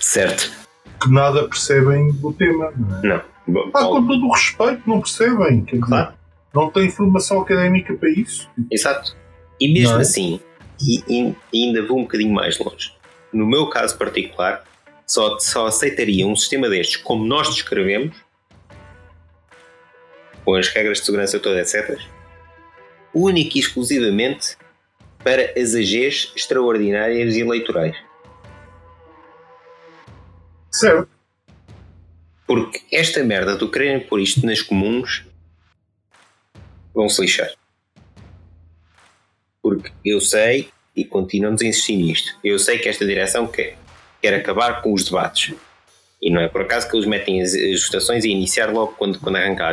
Certo. 0.01 0.68
Que 1.01 1.11
nada 1.11 1.47
percebem 1.49 2.13
do 2.13 2.33
tema, 2.33 2.73
não 2.77 3.17
é? 3.17 3.25
Não. 3.47 3.71
Ah, 3.75 3.85
com 3.85 4.07
todo 4.07 4.27
o 4.27 4.33
respeito, 4.33 4.83
não 4.87 5.01
percebem, 5.01 5.65
Claro. 5.81 6.13
não 6.55 6.71
têm 6.71 6.91
formação 6.91 7.41
académica 7.41 7.95
para 7.95 8.11
isso. 8.11 8.49
Exato. 8.71 9.17
E 9.61 9.73
mesmo 9.73 9.93
Não 9.93 9.99
é? 9.99 10.03
assim, 10.03 10.41
e, 10.81 11.03
e- 11.09 11.35
ainda 11.55 11.83
vou 11.87 11.99
um 11.99 12.03
bocadinho 12.03 12.33
mais 12.33 12.59
longe. 12.59 12.93
No 13.33 13.47
meu 13.47 13.67
caso 13.69 13.97
particular, 13.97 14.65
só, 15.07 15.39
só 15.39 15.67
aceitaria 15.67 16.27
um 16.27 16.37
sistema 16.37 16.69
destes 16.69 16.97
como 16.99 17.25
nós 17.25 17.49
descrevemos, 17.55 18.15
com 20.45 20.55
as 20.55 20.69
regras 20.69 20.99
de 20.99 21.07
segurança 21.07 21.39
todas, 21.39 21.75
etc., 21.75 21.99
único 23.15 23.57
e 23.57 23.61
exclusivamente 23.61 24.57
para 25.25 25.53
as 25.61 25.75
AGs 25.75 26.33
extraordinárias 26.37 27.35
e 27.35 27.41
eleitorais. 27.41 27.97
Porque 32.47 32.81
esta 32.93 33.23
merda 33.23 33.57
do 33.57 33.71
quererem 33.71 34.01
pôr 34.07 34.21
isto 34.21 34.45
nas 34.47 34.63
comuns 34.63 35.25
vão 36.95 37.09
se 37.09 37.21
lixar. 37.21 37.51
Porque 39.63 39.93
eu 40.05 40.21
sei, 40.21 40.71
e 40.97 41.05
continuamos 41.05 41.61
a 41.63 41.67
insistir 41.67 41.97
nisto, 41.97 42.33
eu 42.43 42.59
sei 42.59 42.79
que 42.79 42.89
esta 42.89 43.05
direção 43.07 43.47
quer, 43.47 43.77
quer 44.23 44.35
acabar 44.35 44.81
com 44.83 44.93
os 44.93 45.05
debates. 45.05 45.55
E 46.21 46.31
não 46.31 46.41
é 46.41 46.49
por 46.49 46.63
acaso 46.63 46.89
que 46.89 46.97
eles 46.97 47.07
metem 47.07 47.43
as, 47.43 47.55
as 47.55 47.85
votações 47.85 48.25
e 48.25 48.29
iniciar 48.31 48.73
logo 48.73 48.95
quando, 48.95 49.21
quando 49.21 49.37
arranca 49.37 49.69
a. 49.69 49.73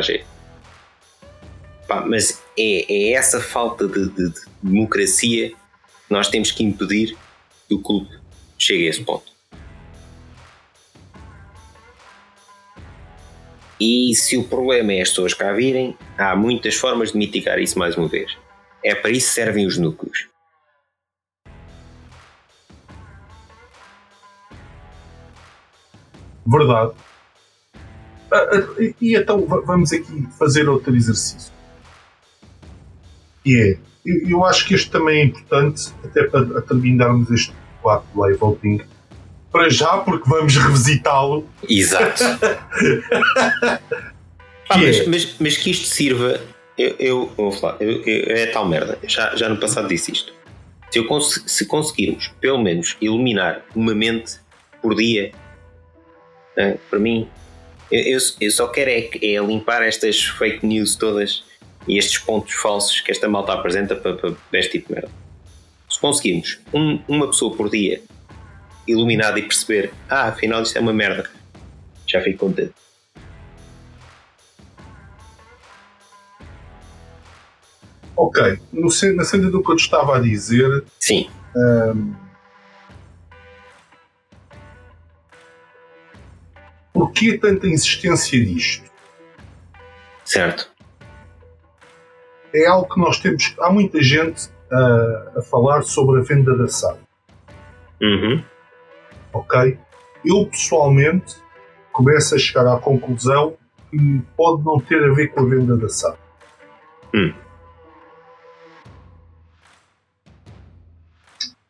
Pá, 1.88 2.02
mas 2.06 2.42
é, 2.58 2.92
é 2.92 3.12
essa 3.12 3.40
falta 3.40 3.86
de, 3.88 4.08
de- 4.10 4.28
de 4.30 4.40
democracia 4.62 5.48
que 5.50 5.56
nós 6.12 6.28
temos 6.28 6.50
que 6.52 6.62
impedir 6.62 7.16
que 7.68 7.74
o 7.74 7.80
clube 7.80 8.08
chegue 8.58 8.86
a 8.86 8.90
esse 8.90 9.02
ponto. 9.02 9.32
E 13.78 14.14
se 14.14 14.36
o 14.36 14.44
problema 14.44 14.92
é 14.92 15.02
as 15.02 15.10
pessoas 15.10 15.34
cá 15.34 15.52
virem, 15.52 15.96
há 16.16 16.34
muitas 16.34 16.74
formas 16.76 17.12
de 17.12 17.18
mitigar 17.18 17.58
isso 17.58 17.78
mais 17.78 17.96
uma 17.96 18.08
vez. 18.08 18.36
É 18.82 18.94
para 18.94 19.10
isso 19.10 19.28
que 19.28 19.34
servem 19.34 19.66
os 19.66 19.76
núcleos. 19.76 20.28
Verdade. 26.46 26.92
Ah, 28.30 28.36
ah, 28.52 28.82
e- 29.00 29.16
então 29.16 29.44
va- 29.46 29.60
vamos 29.60 29.92
aqui 29.92 30.26
fazer 30.38 30.68
outro 30.68 30.94
exercício. 30.94 31.52
E 33.44 33.56
é, 33.56 33.78
eu, 34.04 34.44
acho 34.44 34.66
que 34.66 34.74
este 34.74 34.90
também 34.90 35.20
é 35.20 35.24
importante, 35.24 35.92
até 36.04 36.24
para 36.24 36.60
terminarmos 36.62 37.30
este 37.30 37.52
quadro 37.82 38.06
de 38.12 38.18
live 38.18 38.38
voting. 38.38 38.80
Para 39.52 39.70
já, 39.70 39.98
porque 39.98 40.28
vamos 40.28 40.54
revisitá-lo. 40.56 41.48
Exato. 41.68 42.22
Que 44.68 44.78
mas, 44.78 44.96
é- 44.98 45.06
mas, 45.06 45.34
mas 45.38 45.56
que 45.56 45.70
isto 45.70 45.86
sirva. 45.86 46.40
Eu, 46.76 46.96
eu 46.98 47.32
vou 47.36 47.52
falar, 47.52 47.76
eu- 47.80 48.02
eu- 48.02 48.36
é 48.36 48.46
tal 48.46 48.68
merda. 48.68 48.98
Já, 49.06 49.34
já 49.36 49.48
no 49.48 49.56
passado 49.58 49.86
disse 49.88 50.10
isto. 50.12 50.32
Se, 50.90 50.98
eu 50.98 51.06
cons- 51.06 51.42
se 51.46 51.66
conseguirmos, 51.66 52.28
pelo 52.40 52.58
menos, 52.58 52.96
iluminar 53.00 53.64
uma 53.74 53.94
mente 53.94 54.34
por 54.82 54.94
dia, 54.96 55.30
né, 56.56 56.76
para 56.90 56.98
mim, 56.98 57.28
eu, 57.90 58.18
eu, 58.40 58.50
só 58.50 58.66
quero 58.66 58.90
é, 58.90 59.08
é 59.22 59.38
limpar 59.40 59.82
estas 59.82 60.20
fake 60.24 60.66
news 60.66 60.96
todas 60.96 61.44
e 61.86 61.96
estes 61.96 62.18
pontos 62.18 62.52
falsos 62.54 63.00
que 63.00 63.10
esta 63.12 63.28
malta 63.28 63.52
apresenta 63.52 63.94
para, 63.94 64.14
para 64.16 64.34
este 64.58 64.72
tipo 64.72 64.88
de 64.88 64.94
merda. 64.94 65.10
Se 65.88 66.00
conseguirmos 66.00 66.58
um- 66.74 66.98
uma 67.08 67.28
pessoa 67.28 67.56
por 67.56 67.70
dia 67.70 68.02
iluminada 68.86 69.38
e 69.38 69.42
perceber, 69.42 69.92
ah, 70.08 70.28
afinal 70.28 70.62
isto 70.62 70.76
é 70.76 70.80
uma 70.80 70.92
merda, 70.92 71.28
já 72.06 72.20
fico 72.20 72.46
contente. 72.46 72.74
Ok, 78.16 78.58
no, 78.72 78.88
na 79.14 79.24
senda 79.24 79.50
do 79.50 79.62
que 79.62 79.72
eu 79.72 79.76
te 79.76 79.82
estava 79.82 80.16
a 80.16 80.20
dizer, 80.20 80.84
Sim, 80.98 81.28
porquê 86.92 87.38
tanta 87.38 87.66
insistência 87.66 88.38
nisto? 88.38 88.90
certo. 90.24 90.70
É 92.54 92.66
algo 92.66 92.92
que 92.92 92.98
nós 93.00 93.18
temos. 93.20 93.54
Há 93.60 93.70
muita 93.70 94.02
gente 94.02 94.48
a, 94.70 95.38
a 95.38 95.42
falar 95.42 95.82
sobre 95.82 96.20
a 96.20 96.22
venda 96.22 96.56
da 96.56 96.66
SAD. 96.68 96.98
Uhum. 98.00 98.42
Ok? 99.36 99.78
Eu 100.24 100.46
pessoalmente 100.46 101.36
começo 101.92 102.34
a 102.34 102.38
chegar 102.38 102.66
à 102.66 102.78
conclusão 102.78 103.56
que 103.90 104.22
pode 104.36 104.64
não 104.64 104.80
ter 104.80 105.02
a 105.04 105.14
ver 105.14 105.28
com 105.28 105.40
a 105.40 105.44
venda 105.44 105.76
da 105.76 105.88
SAD. 105.88 106.16
Hum. 107.14 107.32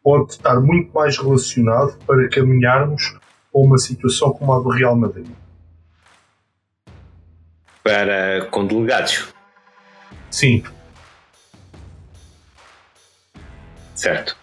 Pode 0.03 0.33
estar 0.33 0.61
muito 0.61 0.93
mais 0.93 1.19
relacionado 1.19 1.99
para 2.07 2.29
caminharmos 2.29 3.11
para 3.53 3.61
uma 3.61 3.79
situação 3.79 4.33
como 4.33 4.53
a 4.53 4.61
do 4.61 4.69
Real 4.69 4.97
Madrid. 4.97 5.29
Para 7.83 8.47
com 8.51 8.67
delegados, 8.67 9.33
Sim, 10.31 10.62
certo. 13.95 14.37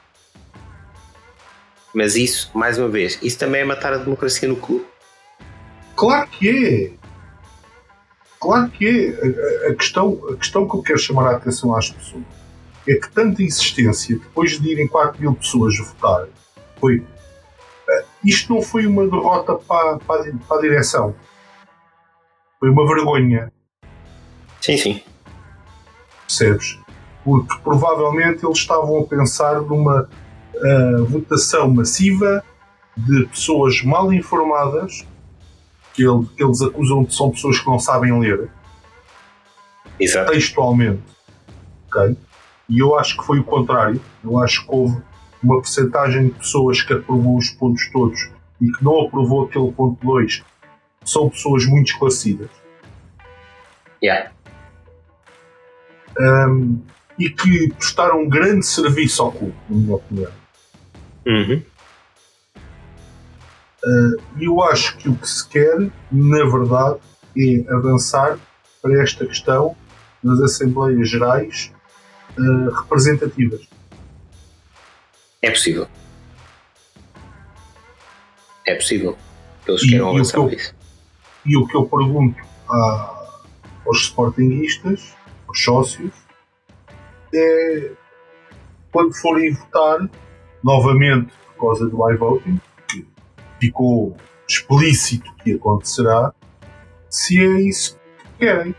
Mas 1.93 2.15
isso, 2.15 2.49
mais 2.53 2.77
uma 2.79 2.89
vez, 2.89 3.19
isso 3.21 3.37
também 3.37 3.61
é 3.61 3.65
matar 3.65 3.93
a 3.93 3.97
democracia 3.97 4.47
no 4.49 4.55
clube. 4.55 4.85
claro 5.95 6.27
que 6.29 6.49
é. 6.99 7.03
Claro 8.39 8.69
que 8.71 8.87
é. 8.87 9.69
A, 9.69 9.75
questão, 9.75 10.19
a 10.31 10.35
questão 10.35 10.67
que 10.67 10.75
eu 10.75 10.81
quero 10.81 10.99
chamar 10.99 11.27
a 11.33 11.37
atenção 11.37 11.75
às 11.75 11.89
pessoas 11.89 12.23
é 12.87 12.95
que 12.95 13.09
tanta 13.11 13.41
insistência, 13.41 14.17
depois 14.17 14.59
de 14.59 14.69
irem 14.71 14.87
4 14.87 15.21
mil 15.21 15.33
pessoas 15.35 15.77
votar, 15.77 16.27
Foi. 16.79 17.01
eh, 17.89 18.05
Isto 18.25 18.53
não 18.53 18.61
foi 18.61 18.85
uma 18.85 19.07
derrota 19.07 19.55
para, 19.55 19.97
para, 19.99 20.33
para 20.47 20.57
a 20.57 20.61
direção. 20.61 21.15
Foi 22.59 22.69
uma 22.69 22.85
vergonha, 22.87 23.51
Sim, 24.59 24.77
sim. 24.77 25.01
percebes? 26.27 26.77
Porque 27.23 27.55
provavelmente 27.63 28.45
eles 28.45 28.57
estavam 28.57 28.99
a 28.99 29.05
pensar 29.05 29.61
numa 29.61 30.09
ah, 30.55 31.03
votação 31.07 31.69
massiva 31.73 32.43
de 32.95 33.25
pessoas 33.27 33.81
mal 33.83 34.11
informadas, 34.13 35.05
que, 35.93 36.03
ele- 36.03 36.25
que 36.35 36.43
eles 36.43 36.61
acusam 36.61 37.03
de 37.03 37.13
são 37.15 37.31
pessoas 37.31 37.59
que 37.59 37.65
não 37.67 37.79
sabem 37.79 38.17
ler, 38.19 38.49
Exato. 39.99 40.31
textualmente. 40.31 41.01
ok? 41.87 42.17
E 42.69 42.79
eu 42.79 42.97
acho 42.97 43.17
que 43.17 43.23
foi 43.25 43.39
o 43.39 43.43
contrário. 43.43 43.99
Eu 44.23 44.39
acho 44.39 44.65
que 44.65 44.73
houve 44.73 45.01
uma 45.43 45.57
percentagem 45.61 46.27
de 46.27 46.33
pessoas 46.33 46.81
que 46.81 46.93
aprovou 46.93 47.37
os 47.37 47.49
pontos 47.49 47.89
todos 47.91 48.29
e 48.61 48.71
que 48.71 48.83
não 48.83 49.01
aprovou 49.01 49.45
aquele 49.45 49.71
ponto 49.71 50.03
2. 50.05 50.41
São 51.05 51.29
pessoas 51.29 51.65
muito 51.65 51.87
esclarecidas. 51.91 52.49
Yeah. 54.01 54.31
Ahm, 56.19 56.77
e 57.19 57.29
que 57.29 57.73
prestaram 57.73 58.21
um 58.23 58.29
grande 58.29 58.65
serviço 58.65 59.21
ao 59.23 59.31
clube, 59.31 59.55
na 59.69 59.75
minha 59.77 59.95
opinião. 59.95 60.31
Uhum. 61.25 61.63
E 64.39 64.45
eu 64.45 64.61
acho 64.63 64.97
que 64.97 65.09
o 65.09 65.15
que 65.15 65.27
se 65.27 65.47
quer, 65.49 65.77
na 66.11 66.43
verdade, 66.45 66.99
é 67.37 67.73
avançar 67.73 68.39
para 68.81 69.01
esta 69.01 69.25
questão 69.25 69.75
das 70.23 70.39
Assembleias 70.39 71.09
Gerais 71.09 71.71
ah, 72.37 72.81
representativas. 72.81 73.67
É 75.41 75.49
possível. 75.51 75.87
É 78.65 78.75
possível 78.75 79.17
eles 79.67 79.83
E- 79.83 79.87
queiram 79.89 80.09
avançar 80.11 80.31
que 80.33 80.37
eu- 80.39 80.47
com 80.47 80.55
isso. 80.55 80.75
E 81.45 81.57
o 81.57 81.67
que 81.67 81.75
eu 81.75 81.85
pergunto 81.85 82.41
a- 82.69 83.39
aos 83.85 84.03
sportinguistas, 84.03 85.13
aos 85.47 85.61
sócios, 85.61 86.13
é 87.33 87.91
quando 88.91 89.13
forem 89.15 89.51
votar, 89.53 90.09
novamente 90.63 91.31
por 91.55 91.67
causa 91.67 91.87
do 91.87 92.11
iVoting, 92.11 92.59
que 92.87 93.05
ficou 93.59 94.15
explícito 94.47 95.33
que 95.43 95.53
acontecerá, 95.53 96.33
se 97.09 97.39
é 97.39 97.61
isso 97.61 97.99
que 98.17 98.45
querem. 98.45 98.75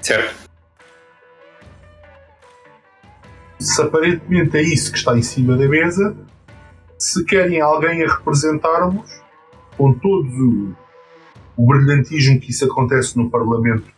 Certo. 0.00 0.46
Se 3.58 3.82
aparentemente 3.82 4.56
é 4.56 4.62
isso 4.62 4.92
que 4.92 4.98
está 4.98 5.16
em 5.16 5.22
cima 5.22 5.56
da 5.56 5.66
mesa, 5.66 6.16
se 6.98 7.24
querem 7.24 7.60
alguém 7.60 8.04
a 8.04 8.14
representar-vos, 8.16 9.10
com 9.76 9.92
todo 9.92 10.26
o, 10.26 10.74
o 11.56 11.66
brilhantismo 11.66 12.40
que 12.40 12.50
isso 12.50 12.64
acontece 12.64 13.16
no 13.16 13.30
Parlamento, 13.30 13.90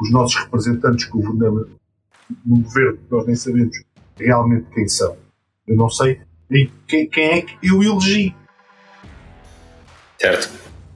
os 0.00 0.10
nossos 0.10 0.36
representantes 0.36 1.06
que 1.06 1.12
governam 1.12 1.66
no 2.44 2.60
governo, 2.60 2.98
nós 3.10 3.26
nem 3.26 3.34
sabemos 3.34 3.82
realmente 4.16 4.66
quem 4.72 4.86
são. 4.86 5.16
Eu 5.68 5.76
não 5.76 5.88
sei 5.90 6.20
quem, 6.86 7.08
quem 7.08 7.24
é 7.30 7.42
que 7.42 7.58
eu 7.62 7.82
elegi, 7.82 8.34
Certo. 10.18 10.50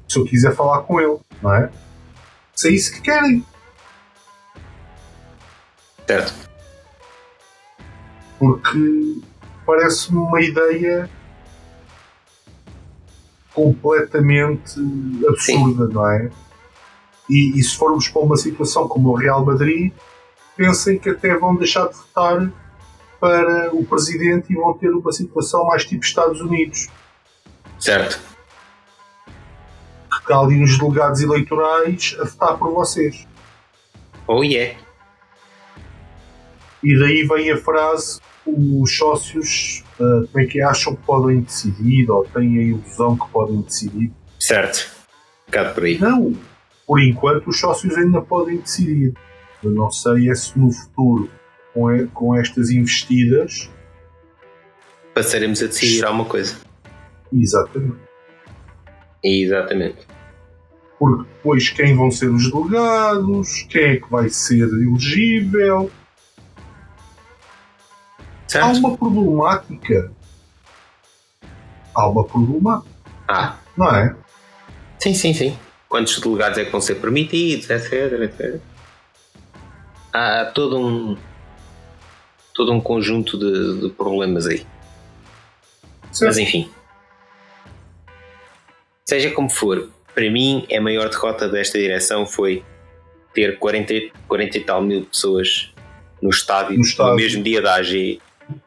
se 0.08 0.18
eu 0.18 0.24
quiser 0.24 0.54
falar 0.56 0.80
com 0.82 0.98
ele, 1.00 1.18
não 1.42 1.54
é? 1.54 1.70
Se 2.54 2.68
é 2.68 2.72
isso 2.72 2.92
que 2.94 3.00
querem. 3.02 3.44
Certo. 6.06 6.50
porque 8.38 9.20
parece-me 9.64 10.18
uma 10.18 10.40
ideia 10.42 11.08
completamente 13.54 14.80
absurda, 15.28 15.86
não 15.88 16.10
é? 16.10 16.28
E, 17.30 17.58
e 17.58 17.62
se 17.62 17.76
formos 17.76 18.08
para 18.08 18.20
uma 18.22 18.36
situação 18.36 18.88
como 18.88 19.10
o 19.10 19.14
Real 19.14 19.44
Madrid, 19.44 19.92
pensem 20.56 20.98
que 20.98 21.10
até 21.10 21.36
vão 21.38 21.54
deixar 21.54 21.86
de 21.86 21.94
votar 21.94 22.50
para 23.22 23.72
o 23.72 23.84
presidente 23.84 24.52
e 24.52 24.56
vão 24.56 24.76
ter 24.76 24.90
uma 24.90 25.12
situação 25.12 25.64
mais 25.64 25.84
tipo 25.84 26.04
Estados 26.04 26.40
Unidos, 26.40 26.88
Certo. 27.78 28.18
que 30.26 30.32
ali 30.32 30.60
uns 30.60 30.76
delegados 30.76 31.20
eleitorais 31.20 32.16
a 32.18 32.24
votar 32.24 32.58
por 32.58 32.72
vocês. 32.74 33.28
Oh 34.26 34.42
yeah. 34.42 34.76
E 36.82 36.98
daí 36.98 37.24
vem 37.24 37.52
a 37.52 37.56
frase: 37.56 38.20
os 38.44 38.96
sócios, 38.96 39.84
ah, 40.00 40.26
como 40.32 40.44
é 40.44 40.46
que 40.46 40.60
acham 40.60 40.96
que 40.96 41.02
podem 41.02 41.42
decidir 41.42 42.10
ou 42.10 42.24
têm 42.24 42.58
a 42.58 42.62
ilusão 42.62 43.16
que 43.16 43.28
podem 43.30 43.60
decidir. 43.60 44.12
Certo. 44.40 44.90
Bocado 45.46 45.74
por 45.74 45.84
aí. 45.84 45.98
Não, 45.98 46.34
por 46.84 47.00
enquanto 47.00 47.48
os 47.48 47.60
sócios 47.60 47.96
ainda 47.96 48.20
podem 48.20 48.56
decidir. 48.56 49.14
Eu 49.62 49.70
não 49.70 49.92
sei 49.92 50.28
é 50.28 50.34
se 50.34 50.58
no 50.58 50.72
futuro, 50.72 51.30
com, 51.74 52.06
com 52.08 52.34
estas 52.36 52.70
investidas, 52.70 53.70
Passaremos 55.14 55.62
a 55.62 55.66
decidir 55.66 56.04
alguma 56.06 56.24
coisa. 56.24 56.56
exatamente. 57.30 57.98
Exatamente. 59.22 60.06
Porque 60.98 61.28
depois 61.34 61.68
quem 61.68 61.94
vão 61.94 62.10
ser 62.10 62.28
os 62.30 62.50
delegados, 62.50 63.62
quem 63.68 63.82
é 63.90 63.96
que 63.96 64.10
vai 64.10 64.30
ser 64.30 64.62
elegível. 64.62 65.90
Há 68.46 68.48
Certo? 68.48 68.78
uma 68.78 68.96
problemática. 68.96 70.10
Há 71.94 72.08
uma 72.08 72.24
problemática, 72.24 72.90
Ah, 73.28 73.58
não 73.76 73.94
é? 73.94 74.16
sim, 74.98 75.12
sim, 75.14 75.34
sim. 75.34 75.58
Quantos 75.90 76.18
delegados 76.20 76.56
é 76.58 76.64
que 76.64 76.72
vão 76.72 76.80
ser 76.80 76.94
permitidos, 76.96 77.68
etc, 77.68 77.92
etc. 78.22 78.60
Há 80.12 80.46
todo 80.54 80.78
um 80.78 81.16
todo 82.54 82.72
um 82.72 82.80
conjunto 82.80 83.38
de, 83.38 83.80
de 83.80 83.88
problemas 83.94 84.46
aí. 84.46 84.66
Mas 86.08 86.18
Certo? 86.18 86.38
enfim. 86.40 86.70
Seja 89.08 89.30
como 89.30 89.50
for, 89.50 89.88
para 90.14 90.30
mim 90.30 90.66
a 90.74 90.80
maior 90.80 91.08
derrota 91.08 91.48
desta 91.48 91.78
direção 91.78 92.26
foi 92.26 92.62
ter 93.34 93.58
40, 93.58 93.92
e- 93.94 94.12
40 94.28 94.58
e 94.58 94.60
tal 94.64 94.82
mil 94.82 95.04
pessoas 95.06 95.72
no 96.20 96.30
estádio 96.30 96.72
No 96.72 96.78
no, 96.78 96.84
estádio. 96.84 97.14
mesmo 97.16 97.42
dia 97.42 97.60
da 97.62 97.74
AG, 97.76 98.20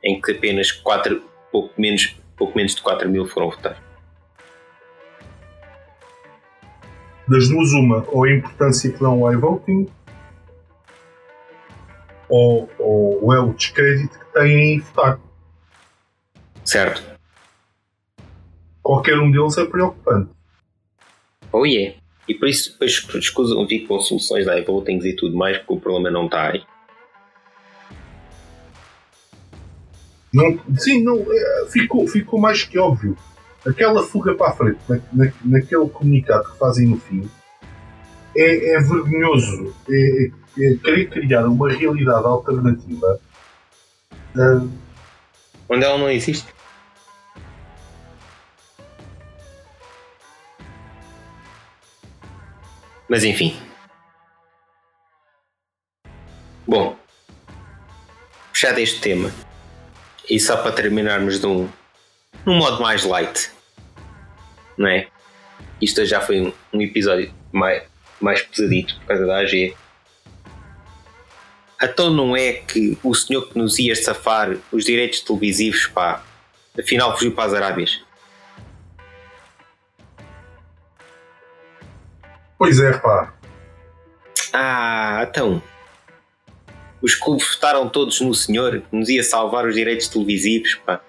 em 0.03 0.19
que 0.21 0.31
apenas 0.31 0.71
4, 0.71 1.21
pouco, 1.51 1.73
menos, 1.79 2.15
pouco 2.35 2.55
menos 2.57 2.75
de 2.75 2.81
4 2.81 3.07
mil 3.09 3.25
foram 3.27 3.49
votar. 3.49 3.81
Das 7.27 7.47
duas, 7.49 7.71
uma, 7.71 8.05
ou 8.09 8.23
a 8.25 8.31
importância 8.31 8.91
que 8.91 8.99
dão 8.99 9.25
ao 9.25 9.33
iVoting, 9.33 9.87
ou, 12.29 12.69
ou 12.79 13.33
é 13.33 13.39
o 13.39 13.53
descrédito 13.53 14.17
que 14.19 14.33
têm 14.33 14.75
em 14.75 14.79
votar. 14.79 15.19
Certo? 16.63 17.03
Qualquer 18.81 19.19
um 19.19 19.31
deles 19.31 19.57
é 19.57 19.65
preocupante. 19.65 20.29
Oh 21.51 21.65
yeah. 21.65 21.95
E 22.27 22.33
por 22.33 22.47
isso 22.47 22.71
depois 22.73 22.91
escusam 23.15 23.65
vir 23.67 23.87
com 23.87 23.99
soluções 23.99 24.45
de 24.45 24.59
iVotings 24.61 25.05
e 25.05 25.15
tudo 25.15 25.37
mais, 25.37 25.57
porque 25.59 25.73
o 25.73 25.79
problema 25.79 26.09
não 26.09 26.25
está 26.25 26.49
aí. 26.51 26.63
Não, 30.33 30.59
sim, 30.77 31.01
não, 31.03 31.25
é, 31.31 31.65
ficou, 31.69 32.07
ficou 32.07 32.39
mais 32.39 32.63
que 32.63 32.77
óbvio. 32.77 33.17
Aquela 33.65 34.03
fuga 34.03 34.35
para 34.35 34.49
a 34.49 34.53
frente, 34.55 34.79
na, 34.87 34.97
na- 35.13 35.31
naquele 35.43 35.87
comunicado 35.89 36.51
que 36.51 36.57
fazem 36.59 36.87
no 36.87 36.97
fim, 36.99 37.27
é, 38.35 38.73
é 38.75 38.79
vergonhoso. 38.79 39.73
É, 39.89 40.25
é 40.25 40.31
querer 40.55 41.09
criar 41.09 41.45
uma 41.45 41.69
realidade 41.71 42.25
alternativa. 42.25 43.19
ah, 44.37 44.67
Onde 45.69 45.83
ela 45.85 45.97
não 45.97 46.09
existe. 46.09 46.53
Mas 53.07 53.23
enfim. 53.23 53.55
Bom, 56.67 56.97
fechado 58.51 58.79
este 58.79 58.99
tema, 58.99 59.31
e 60.27 60.39
só 60.39 60.57
para 60.57 60.71
terminarmos 60.71 61.39
de 61.39 61.45
um, 61.45 61.69
num 62.43 62.57
modo 62.57 62.81
mais 62.81 63.03
light, 63.03 63.51
não 64.75 64.87
é? 64.87 65.07
Isto 65.79 66.03
já 66.05 66.21
foi 66.21 66.41
um, 66.41 66.53
um 66.73 66.81
episódio 66.81 67.31
mais, 67.51 67.83
mais 68.19 68.41
pesadito 68.41 68.95
por 69.01 69.05
causa 69.07 69.25
da 69.27 69.37
AG. 69.37 69.75
Então 71.85 72.09
não 72.09 72.35
é 72.35 72.53
que 72.53 72.97
o 73.03 73.13
senhor 73.13 73.47
que 73.47 73.57
nos 73.57 73.77
ia 73.79 73.95
safar 73.95 74.57
os 74.71 74.83
direitos 74.85 75.21
televisivos, 75.21 75.87
pá, 75.87 76.23
afinal 76.77 77.15
fugiu 77.15 77.31
para 77.31 77.45
as 77.45 77.53
Arábias. 77.53 78.05
pois 82.65 82.79
é, 82.79 82.97
pá. 82.97 83.33
Ah, 84.51 85.27
então. 85.29 85.61
Os 87.01 87.13
clubes 87.13 87.47
votaram 87.53 87.87
todos 87.87 88.19
no 88.21 88.33
senhor 88.33 88.81
que 88.81 88.95
nos 88.95 89.09
ia 89.09 89.23
salvar 89.23 89.67
os 89.67 89.75
direitos 89.75 90.07
televisivos, 90.07 90.73
pá. 90.85 90.99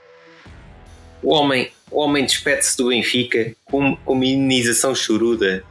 O 1.22 1.32
homem, 1.32 1.72
o 1.90 2.00
homem 2.00 2.26
despede-se 2.26 2.76
do 2.76 2.88
Benfica 2.88 3.56
com, 3.64 3.96
com 3.96 4.12
uma 4.12 4.26
imunização 4.26 4.94
choruda 4.94 5.64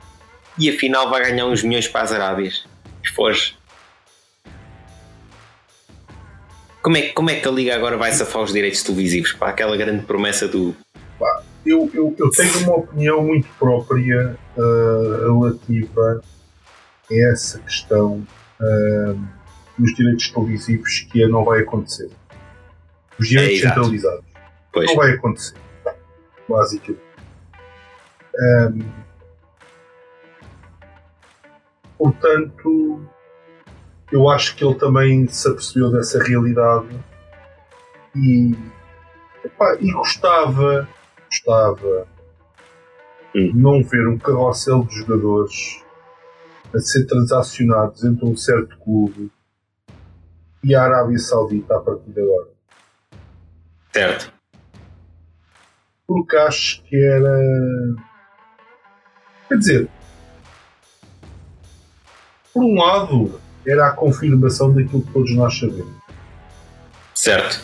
e 0.57 0.69
afinal 0.69 1.09
vai 1.09 1.21
ganhar 1.21 1.45
uns 1.45 1.61
milhões 1.61 1.87
para 1.87 2.01
as 2.01 2.11
Arábias. 2.11 2.65
E 3.03 3.09
foge. 3.09 3.55
Como 6.86 6.97
é, 6.97 7.09
como 7.13 7.31
é 7.31 7.39
que 7.39 7.47
a 7.47 7.51
Liga 7.51 7.73
agora 7.73 7.97
vai 7.97 8.11
safar 8.11 8.43
os 8.43 8.53
direitos 8.53 8.83
televisivos 8.83 9.33
para 9.33 9.47
aquela 9.49 9.75
grande 9.75 10.05
promessa 10.05 10.47
do. 10.47 10.75
Eu, 11.65 11.89
eu, 11.91 12.15
eu 12.15 12.29
tenho 12.29 12.59
uma 12.59 12.75
opinião 12.75 13.23
muito 13.23 13.47
própria 13.57 14.38
uh, 14.55 15.33
relativa 15.33 16.21
a 17.09 17.15
essa 17.31 17.57
questão 17.57 18.23
uh, 18.61 19.19
dos 19.79 19.95
direitos 19.95 20.29
televisivos 20.29 21.07
que 21.11 21.27
não 21.27 21.43
vai 21.43 21.61
acontecer. 21.61 22.11
Os 23.19 23.29
direitos 23.29 23.63
é, 23.63 23.67
centralizados. 23.67 24.23
Pois. 24.71 24.86
Não 24.86 24.95
vai 24.95 25.11
acontecer. 25.13 25.55
Basicamente. 26.47 27.01
Um, 28.39 28.86
portanto, 31.97 33.09
eu 34.16 34.30
acho 34.30 34.55
que 34.55 34.63
ele 34.63 34.76
também 34.76 35.28
se 35.28 35.45
apercebeu 35.45 35.91
dessa 35.91 36.24
realidade 36.24 36.88
e, 38.16 38.55
epá, 39.43 39.76
e 39.82 39.91
gostava, 39.91 40.88
gostava 41.26 42.07
hum. 43.36 43.51
não 43.53 43.84
ver 43.84 44.07
um 44.07 44.18
carrossel 44.18 44.86
de 44.86 44.95
jogadores 44.95 45.84
a 46.74 46.80
ser 46.80 47.05
transacionados 47.07 48.05
entre 48.05 48.26
um 48.26 48.38
certo 48.38 48.78
clube 48.80 49.30
e 50.63 50.74
a 50.74 50.84
Arábia 50.84 51.20
Saudita 51.20 51.76
a 51.76 51.82
partir 51.82 52.09
de 52.09 52.22
agora. 52.22 52.47
Certo. 53.91 54.34
Porque 56.07 56.38
acho 56.38 56.82
que 56.84 56.95
era. 56.95 57.38
Quer 59.49 59.57
dizer, 59.57 59.89
por 62.53 62.63
um 62.63 62.76
lado, 62.76 63.44
era 63.68 63.88
a 63.88 63.91
confirmação 63.91 64.74
daquilo 64.74 65.01
que 65.01 65.11
todos 65.11 65.36
nós 65.36 65.57
sabemos. 65.57 65.93
Certo. 67.13 67.61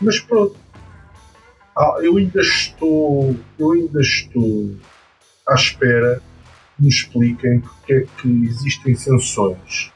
Mas 0.00 0.20
pronto. 0.20 0.56
Ah, 1.76 1.98
eu 2.00 2.16
ainda 2.16 2.40
estou. 2.40 3.36
Eu 3.58 3.72
ainda 3.72 4.00
estou 4.00 4.74
à 5.46 5.54
espera 5.54 6.22
que 6.76 6.82
me 6.82 6.88
expliquem 6.88 7.60
porque 7.60 7.92
é 7.92 8.06
que 8.20 8.28
existem 8.46 8.94
sanções 8.94 9.92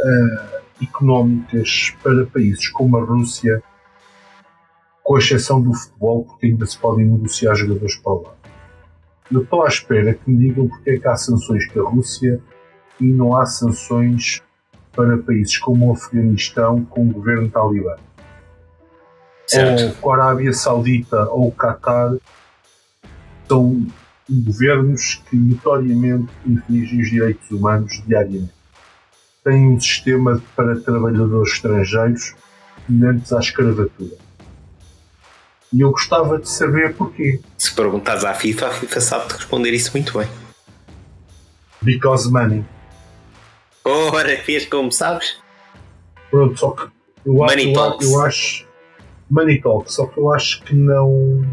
uh, 0.00 0.60
económicas 0.82 1.94
para 2.02 2.26
países 2.26 2.68
como 2.68 2.96
a 2.96 3.04
Rússia, 3.04 3.62
com 5.02 5.18
exceção 5.18 5.60
do 5.60 5.74
futebol, 5.74 6.24
porque 6.24 6.46
ainda 6.46 6.66
se 6.66 6.78
podem 6.78 7.06
negociar 7.06 7.54
jogadores 7.54 7.96
para 7.96 8.14
lá. 8.14 8.39
Eu 9.30 9.42
estou 9.42 9.64
à 9.64 9.68
espera 9.68 10.12
que 10.12 10.28
me 10.28 10.36
digam 10.36 10.68
porque 10.68 10.90
é 10.90 10.98
que 10.98 11.06
há 11.06 11.16
sanções 11.16 11.66
com 11.68 11.86
a 11.86 11.90
Rússia 11.90 12.40
e 13.00 13.04
não 13.04 13.36
há 13.36 13.46
sanções 13.46 14.42
para 14.92 15.18
países 15.18 15.56
como 15.58 15.88
o 15.88 15.92
Afeganistão 15.92 16.84
com 16.84 17.08
o 17.08 17.12
governo 17.12 17.48
talibã. 17.48 17.96
Certo. 19.46 19.84
Ou 19.84 19.94
com 19.94 20.12
a 20.12 20.24
Arábia 20.24 20.52
Saudita 20.52 21.28
ou 21.30 21.48
o 21.48 21.52
Qatar 21.52 22.16
são 23.48 23.86
governos 24.28 25.22
que 25.28 25.36
notoriamente 25.36 26.32
infligem 26.46 27.00
os 27.00 27.10
direitos 27.10 27.50
humanos 27.50 28.02
diariamente. 28.06 28.52
Têm 29.44 29.68
um 29.68 29.80
sistema 29.80 30.42
para 30.56 30.80
trabalhadores 30.80 31.52
estrangeiros 31.52 32.34
semelhantes 32.86 33.32
à 33.32 33.38
escravatura 33.38 34.29
e 35.72 35.80
eu 35.80 35.90
gostava 35.90 36.38
de 36.38 36.48
saber 36.48 36.94
porquê. 36.94 37.40
Se 37.56 37.74
perguntares 37.74 38.24
à 38.24 38.34
FIFA, 38.34 38.66
a 38.66 38.70
FIFA 38.70 39.00
sabe-te 39.00 39.34
responder 39.36 39.70
isso 39.70 39.92
muito 39.92 40.18
bem. 40.18 40.28
Because 41.80 42.30
money. 42.30 42.64
Ora, 43.84 44.36
fez 44.38 44.66
como 44.66 44.90
sabes? 44.92 45.38
Pronto, 46.30 46.58
só 46.58 46.70
que 46.72 46.82
eu, 47.24 47.34
money 47.34 47.70
acho, 47.70 47.72
talks. 47.72 48.10
eu 48.10 48.20
acho. 48.20 48.68
Money 49.30 49.60
talk, 49.60 49.92
só 49.92 50.06
que 50.06 50.18
eu 50.18 50.32
acho 50.32 50.62
que 50.62 50.74
não. 50.74 51.44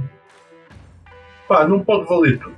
Pá, 1.47 1.67
não 1.67 1.83
pode 1.83 2.05
valer 2.09 2.39
tudo. 2.39 2.55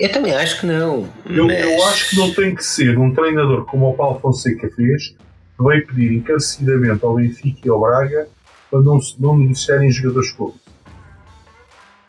Eu 0.00 0.10
também 0.10 0.34
acho 0.34 0.60
que 0.60 0.66
não. 0.66 1.08
Eu, 1.26 1.46
mas... 1.46 1.60
eu 1.60 1.84
acho 1.84 2.10
que 2.10 2.16
não 2.16 2.34
tem 2.34 2.54
que 2.54 2.64
ser 2.64 2.98
um 2.98 3.14
treinador 3.14 3.64
como 3.66 3.88
o 3.90 3.94
Paulo 3.94 4.18
Fonseca 4.18 4.68
fez, 4.74 5.08
que 5.08 5.62
vai 5.62 5.80
pedir 5.82 6.12
encarecidamente 6.14 7.04
ao 7.04 7.14
Benfica 7.14 7.60
e 7.64 7.70
ao 7.70 7.80
Braga 7.80 8.28
para 8.74 8.82
não, 8.82 8.98
não 9.20 9.38
negociarem 9.38 9.88
jogadores 9.92 10.32
públicos. 10.32 10.60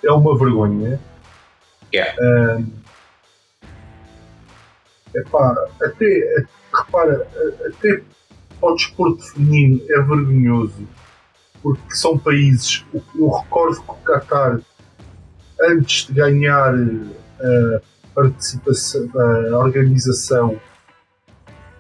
É 0.04 0.12
uma 0.12 0.36
vergonha. 0.36 1.00
Yeah. 1.94 2.16
Um, 2.20 2.72
epá, 5.14 5.68
até, 5.80 6.46
repara, 6.74 7.28
até 7.68 8.02
para 8.60 8.72
o 8.72 8.76
desporto 8.76 9.22
feminino 9.32 9.80
é 9.90 10.02
vergonhoso 10.02 10.88
porque 11.62 11.96
são 11.96 12.18
países. 12.18 12.84
Eu 13.16 13.30
recordo 13.30 13.82
que 13.82 13.92
o 13.92 13.96
Qatar, 14.04 14.60
antes 15.62 16.08
de 16.08 16.14
ganhar 16.14 16.74
a 16.74 17.82
participação, 18.16 19.10
a 19.54 19.58
organização 19.60 20.60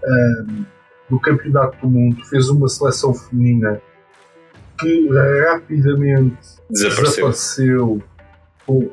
um, 0.03 0.65
do 1.09 1.19
Campeonato 1.19 1.77
do 1.81 1.88
Mundo, 1.88 2.23
fez 2.25 2.49
uma 2.49 2.67
seleção 2.67 3.13
feminina 3.13 3.81
que 4.80 5.09
rapidamente 5.47 6.38
desapareceu, 6.69 7.30
desapareceu 7.30 8.03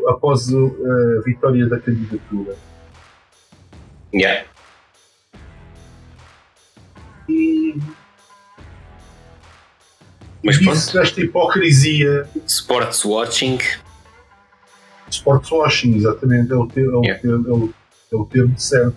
após 0.08 0.48
a 0.52 1.20
vitória 1.24 1.66
da 1.66 1.78
candidatura. 1.80 2.56
Yeah. 4.14 4.46
E. 7.28 7.78
Mas 10.44 10.60
isso 10.60 10.92
desta 10.92 11.20
hipocrisia. 11.20 12.28
Sports 12.46 13.04
watching. 13.04 13.58
Sports 15.08 15.50
watching, 15.50 15.96
exatamente, 15.96 16.52
é 16.52 16.56
o 16.56 16.66
termo, 16.66 17.04
yeah. 17.04 17.20
é 17.26 17.30
o, 17.30 17.46
é 17.46 17.52
o, 17.52 17.74
é 18.12 18.16
o 18.16 18.24
termo 18.26 18.58
certo. 18.58 18.96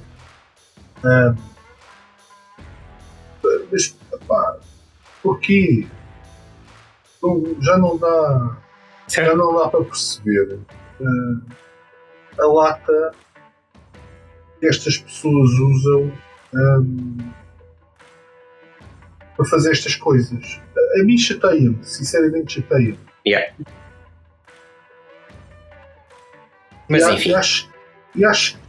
Mas, 3.72 3.96
pá, 4.28 4.58
porquê? 5.22 5.88
Não, 7.26 7.62
já 7.62 7.78
não 7.78 7.98
dá. 7.98 8.58
Certo. 9.08 9.28
Já 9.28 9.36
não 9.36 9.54
dá 9.58 9.70
para 9.70 9.84
perceber 9.84 10.60
uh, 11.00 11.42
a 12.40 12.48
lata 12.48 13.12
que 14.60 14.68
estas 14.68 14.98
pessoas 14.98 15.52
usam 15.52 16.12
um, 16.54 17.18
para 19.36 19.46
fazer 19.46 19.72
estas 19.72 19.96
coisas. 19.96 20.62
A, 20.76 21.02
a 21.02 21.04
mim 21.04 21.18
chateia-me, 21.18 21.78
sinceramente 21.84 22.54
chateia-me. 22.54 23.00
Yeah. 23.28 23.54
Mas 26.90 27.04
e, 27.04 27.14
enfim. 27.14 27.30
E 27.30 27.36
acho, 27.36 27.70
e 28.16 28.26
acho 28.26 28.60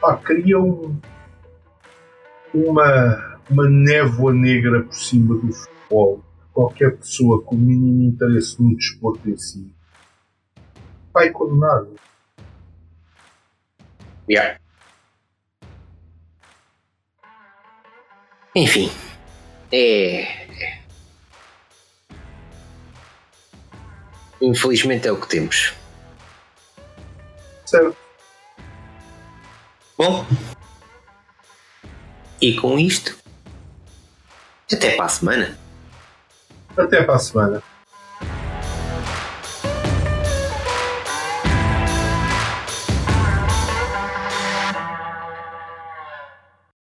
pá, 0.00 0.16
criam 0.16 0.98
uma, 2.54 3.38
uma 3.50 3.68
névoa 3.68 4.32
negra 4.32 4.82
por 4.82 4.94
cima 4.94 5.34
do 5.34 5.52
futebol 5.52 6.24
qualquer 6.52 6.96
pessoa 6.98 7.42
com 7.42 7.56
o 7.56 7.58
mínimo 7.58 8.02
interesse 8.02 8.62
no 8.62 8.76
desporto 8.76 9.28
em 9.28 9.36
si 9.36 9.74
vai 11.12 11.30
condenar. 11.30 11.84
Yeah. 14.28 14.58
Enfim, 18.54 18.90
é. 19.70 20.42
Infelizmente 24.40 25.08
é 25.08 25.12
o 25.12 25.20
que 25.20 25.28
temos. 25.28 25.72
Certo. 27.64 27.96
Bom, 29.96 30.26
e 32.40 32.56
com 32.56 32.78
isto, 32.78 33.16
até 34.70 34.96
para 34.96 35.04
a 35.04 35.08
semana. 35.08 35.61
Até 36.76 37.02
para 37.02 37.16
a 37.16 37.18
semana. 37.18 37.62